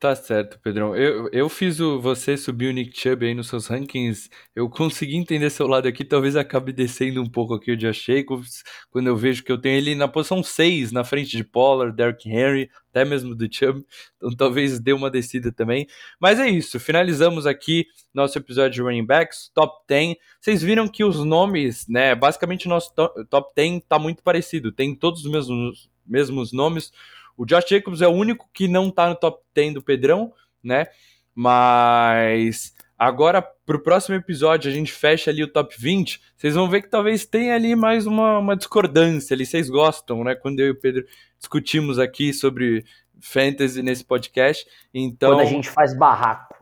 Tá 0.00 0.14
certo, 0.14 0.60
Pedrão. 0.60 0.94
Eu, 0.94 1.28
eu 1.32 1.48
fiz 1.48 1.80
o, 1.80 2.00
você 2.00 2.36
subir 2.36 2.68
o 2.68 2.72
Nick 2.72 2.96
Chubb 2.96 3.26
aí 3.26 3.34
nos 3.34 3.48
seus 3.48 3.66
rankings. 3.66 4.30
Eu 4.54 4.70
consegui 4.70 5.16
entender 5.16 5.50
seu 5.50 5.66
lado 5.66 5.88
aqui. 5.88 6.04
Talvez 6.04 6.36
acabe 6.36 6.72
descendo 6.72 7.20
um 7.20 7.28
pouco 7.28 7.54
aqui 7.54 7.72
o 7.72 7.76
Josh 7.76 8.04
Jacobs. 8.04 8.62
Quando 8.92 9.08
eu 9.08 9.16
vejo 9.16 9.42
que 9.42 9.50
eu 9.50 9.60
tenho 9.60 9.76
ele 9.76 9.96
na 9.96 10.06
posição 10.06 10.40
6, 10.40 10.92
na 10.92 11.02
frente 11.02 11.36
de 11.36 11.42
Pollard, 11.42 11.96
Derrick 11.96 12.30
Henry, 12.30 12.70
até 12.90 13.04
mesmo 13.04 13.34
do 13.34 13.52
Chubb. 13.52 13.84
Então 14.16 14.36
talvez 14.36 14.78
dê 14.78 14.92
uma 14.92 15.10
descida 15.10 15.50
também. 15.50 15.84
Mas 16.20 16.38
é 16.38 16.48
isso. 16.48 16.78
Finalizamos 16.78 17.44
aqui 17.44 17.84
nosso 18.14 18.38
episódio 18.38 18.74
de 18.74 18.82
Running 18.82 19.04
Backs, 19.04 19.50
Top 19.52 19.84
10. 19.88 20.14
Vocês 20.40 20.62
viram 20.62 20.86
que 20.86 21.02
os 21.02 21.24
nomes, 21.24 21.88
né? 21.88 22.14
Basicamente, 22.14 22.68
nosso 22.68 22.94
top 23.28 23.52
10 23.56 23.82
tá 23.88 23.98
muito 23.98 24.22
parecido. 24.22 24.70
Tem 24.70 24.94
todos 24.94 25.24
os 25.24 25.30
mesmos, 25.30 25.90
mesmos 26.08 26.52
nomes. 26.52 26.92
O 27.36 27.44
Josh 27.44 27.66
Jacobs 27.68 28.02
é 28.02 28.08
o 28.08 28.12
único 28.12 28.48
que 28.52 28.66
não 28.66 28.90
tá 28.90 29.08
no 29.08 29.14
top 29.14 29.42
10 29.54 29.74
do 29.74 29.82
Pedrão, 29.82 30.32
né? 30.62 30.86
Mas 31.34 32.74
agora, 32.98 33.40
pro 33.40 33.80
próximo 33.80 34.16
episódio, 34.16 34.68
a 34.68 34.74
gente 34.74 34.90
fecha 34.90 35.30
ali 35.30 35.44
o 35.44 35.52
top 35.52 35.74
20. 35.78 36.20
Vocês 36.36 36.54
vão 36.54 36.68
ver 36.68 36.82
que 36.82 36.88
talvez 36.88 37.24
tenha 37.24 37.54
ali 37.54 37.76
mais 37.76 38.06
uma, 38.06 38.38
uma 38.38 38.56
discordância 38.56 39.34
ali. 39.34 39.46
Vocês 39.46 39.70
gostam, 39.70 40.24
né? 40.24 40.34
Quando 40.34 40.58
eu 40.58 40.66
e 40.66 40.70
o 40.70 40.80
Pedro 40.80 41.04
discutimos 41.38 41.98
aqui 41.98 42.32
sobre 42.32 42.84
fantasy 43.20 43.82
nesse 43.82 44.04
podcast. 44.04 44.66
Então... 44.92 45.30
Quando 45.30 45.42
a 45.42 45.44
gente 45.44 45.70
faz 45.70 45.96
barraco. 45.96 46.56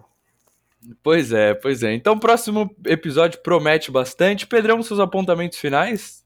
Pois 1.03 1.33
é, 1.33 1.55
pois 1.55 1.83
é. 1.83 1.95
Então, 1.95 2.15
o 2.15 2.21
próximo 2.21 2.71
episódio 2.85 3.41
promete 3.43 3.91
bastante. 3.91 4.47
Pedrão, 4.47 4.83
seus 4.83 5.01
apontamentos 5.01 5.59
finais? 5.59 6.26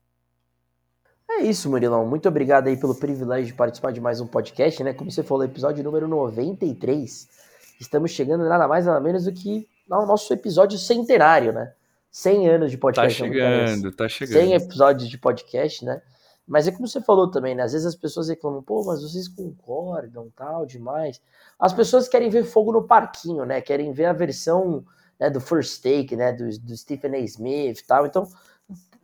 É 1.41 1.43
isso, 1.43 1.71
Murilão. 1.71 2.07
Muito 2.07 2.29
obrigado 2.29 2.67
aí 2.67 2.77
pelo 2.77 2.95
privilégio 2.95 3.47
de 3.47 3.55
participar 3.55 3.93
de 3.93 4.01
mais 4.01 4.21
um 4.21 4.27
podcast, 4.27 4.85
né? 4.85 4.93
Como 4.93 5.11
você 5.11 5.23
falou, 5.23 5.43
episódio 5.43 5.83
número 5.83 6.07
93. 6.07 7.27
Estamos 7.81 8.11
chegando 8.11 8.47
nada 8.47 8.69
mais 8.69 8.85
nada 8.85 9.01
menos 9.01 9.25
do 9.25 9.33
que 9.33 9.67
ao 9.91 10.07
nosso 10.07 10.31
episódio 10.35 10.79
centenário, 10.79 11.51
né? 11.51 11.73
100 12.11 12.49
anos 12.51 12.71
de 12.71 12.77
podcast. 12.77 13.23
Tá 13.23 13.27
chegando, 13.27 13.91
tá 13.91 14.07
chegando. 14.07 14.39
100 14.39 14.53
episódios 14.53 15.09
de 15.09 15.17
podcast, 15.17 15.83
né? 15.83 16.03
Mas 16.47 16.69
é 16.69 16.73
como 16.73 16.87
você 16.87 17.01
falou 17.01 17.31
também, 17.31 17.55
né? 17.55 17.63
Às 17.63 17.73
vezes 17.73 17.87
as 17.87 17.97
pessoas 17.97 18.29
reclamam, 18.29 18.63
pô, 18.63 18.85
mas 18.85 19.01
vocês 19.01 19.27
concordam, 19.27 20.31
tal, 20.37 20.67
demais. 20.67 21.23
As 21.59 21.73
pessoas 21.73 22.07
querem 22.07 22.29
ver 22.29 22.45
fogo 22.45 22.71
no 22.71 22.83
parquinho, 22.83 23.47
né? 23.47 23.63
Querem 23.63 23.95
ver 23.95 24.05
a 24.05 24.13
versão 24.13 24.85
né, 25.19 25.31
do 25.31 25.41
First 25.41 25.83
Take, 25.83 26.15
né? 26.15 26.35
Do, 26.35 26.51
do 26.59 26.77
Stephen 26.77 27.15
A. 27.15 27.19
Smith 27.21 27.83
tal. 27.87 28.05
Então, 28.05 28.29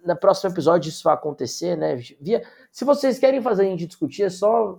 no 0.07 0.17
próximo 0.17 0.51
episódio 0.51 0.89
isso 0.89 1.03
vai 1.05 1.15
acontecer, 1.15 1.77
né? 1.77 1.97
Via, 2.21 2.43
se 2.71 2.85
vocês 2.85 3.19
querem 3.19 3.43
fazer 3.43 3.63
a 3.63 3.67
gente 3.67 3.87
discutir, 3.87 4.23
é 4.25 4.31
só 4.31 4.79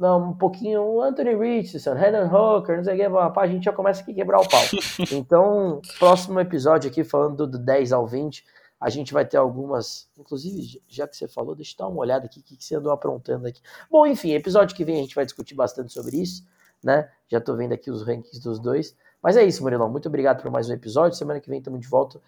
um 0.00 0.32
pouquinho 0.32 1.00
Anthony 1.00 1.34
Richardson, 1.34 1.94
Renan 1.94 2.26
Hooker, 2.26 2.76
não 2.76 2.84
sei 2.84 2.94
o 2.94 3.32
que, 3.32 3.38
a 3.38 3.46
gente 3.46 3.64
já 3.64 3.72
começa 3.72 4.02
aqui 4.02 4.12
a 4.12 4.14
quebrar 4.14 4.40
o 4.40 4.48
pau. 4.48 4.62
Então, 5.12 5.80
próximo 5.98 6.40
episódio 6.40 6.90
aqui, 6.90 7.04
falando 7.04 7.46
do 7.46 7.58
10 7.58 7.92
ao 7.92 8.06
20, 8.06 8.44
a 8.80 8.90
gente 8.90 9.12
vai 9.12 9.24
ter 9.24 9.36
algumas, 9.36 10.08
inclusive, 10.18 10.82
já 10.88 11.06
que 11.06 11.16
você 11.16 11.28
falou, 11.28 11.54
deixa 11.54 11.74
eu 11.74 11.78
dar 11.78 11.88
uma 11.88 12.00
olhada 12.00 12.26
aqui, 12.26 12.40
o 12.40 12.42
que, 12.42 12.56
que 12.56 12.64
você 12.64 12.74
andou 12.74 12.90
aprontando 12.90 13.46
aqui. 13.46 13.60
Bom, 13.88 14.06
enfim, 14.06 14.32
episódio 14.32 14.74
que 14.74 14.84
vem 14.84 14.98
a 14.98 15.02
gente 15.02 15.14
vai 15.14 15.24
discutir 15.24 15.54
bastante 15.54 15.92
sobre 15.92 16.16
isso, 16.16 16.44
né? 16.82 17.08
Já 17.28 17.40
tô 17.40 17.54
vendo 17.54 17.72
aqui 17.72 17.90
os 17.90 18.02
rankings 18.02 18.42
dos 18.42 18.58
dois. 18.58 18.96
Mas 19.22 19.36
é 19.36 19.44
isso, 19.44 19.62
Murilão, 19.62 19.88
muito 19.88 20.08
obrigado 20.08 20.42
por 20.42 20.50
mais 20.50 20.68
um 20.68 20.72
episódio, 20.72 21.16
semana 21.16 21.38
que 21.38 21.48
vem 21.48 21.60
estamos 21.60 21.78
de 21.78 21.86
volta 21.86 22.20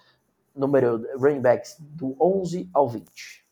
número 0.55 1.05
running 1.19 1.41
backs 1.41 1.77
do 1.81 2.17
11 2.21 2.69
ao 2.73 2.89
20. 2.89 3.45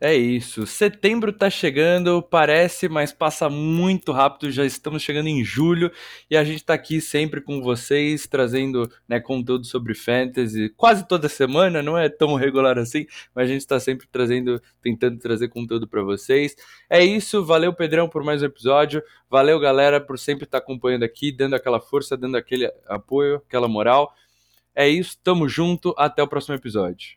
É 0.00 0.14
isso. 0.14 0.66
Setembro 0.66 1.32
tá 1.32 1.48
chegando, 1.48 2.20
parece, 2.20 2.90
mas 2.90 3.10
passa 3.10 3.48
muito 3.48 4.12
rápido. 4.12 4.50
Já 4.50 4.62
estamos 4.62 5.02
chegando 5.02 5.28
em 5.28 5.42
julho 5.42 5.90
e 6.30 6.36
a 6.36 6.44
gente 6.44 6.62
tá 6.62 6.74
aqui 6.74 7.00
sempre 7.00 7.40
com 7.40 7.62
vocês, 7.62 8.26
trazendo 8.26 8.90
né, 9.08 9.18
conteúdo 9.18 9.64
sobre 9.64 9.94
fantasy 9.94 10.68
quase 10.76 11.08
toda 11.08 11.26
semana. 11.26 11.80
Não 11.80 11.96
é 11.96 12.10
tão 12.10 12.34
regular 12.34 12.76
assim, 12.78 13.06
mas 13.34 13.48
a 13.48 13.52
gente 13.52 13.60
está 13.60 13.80
sempre 13.80 14.06
trazendo, 14.06 14.60
tentando 14.82 15.18
trazer 15.18 15.48
conteúdo 15.48 15.88
para 15.88 16.02
vocês. 16.02 16.54
É 16.90 17.02
isso. 17.02 17.42
Valeu, 17.42 17.72
Pedrão, 17.72 18.06
por 18.06 18.22
mais 18.22 18.42
um 18.42 18.46
episódio. 18.46 19.02
Valeu, 19.30 19.58
galera, 19.58 20.00
por 20.02 20.18
sempre 20.18 20.44
estar 20.44 20.60
tá 20.60 20.62
acompanhando 20.62 21.04
aqui, 21.04 21.32
dando 21.32 21.54
aquela 21.54 21.80
força, 21.80 22.14
dando 22.14 22.36
aquele 22.36 22.70
apoio, 22.86 23.36
aquela 23.36 23.68
moral. 23.68 24.12
É 24.74 24.88
isso, 24.88 25.16
tamo 25.22 25.48
junto, 25.48 25.94
até 25.96 26.22
o 26.22 26.28
próximo 26.28 26.54
episódio. 26.54 27.16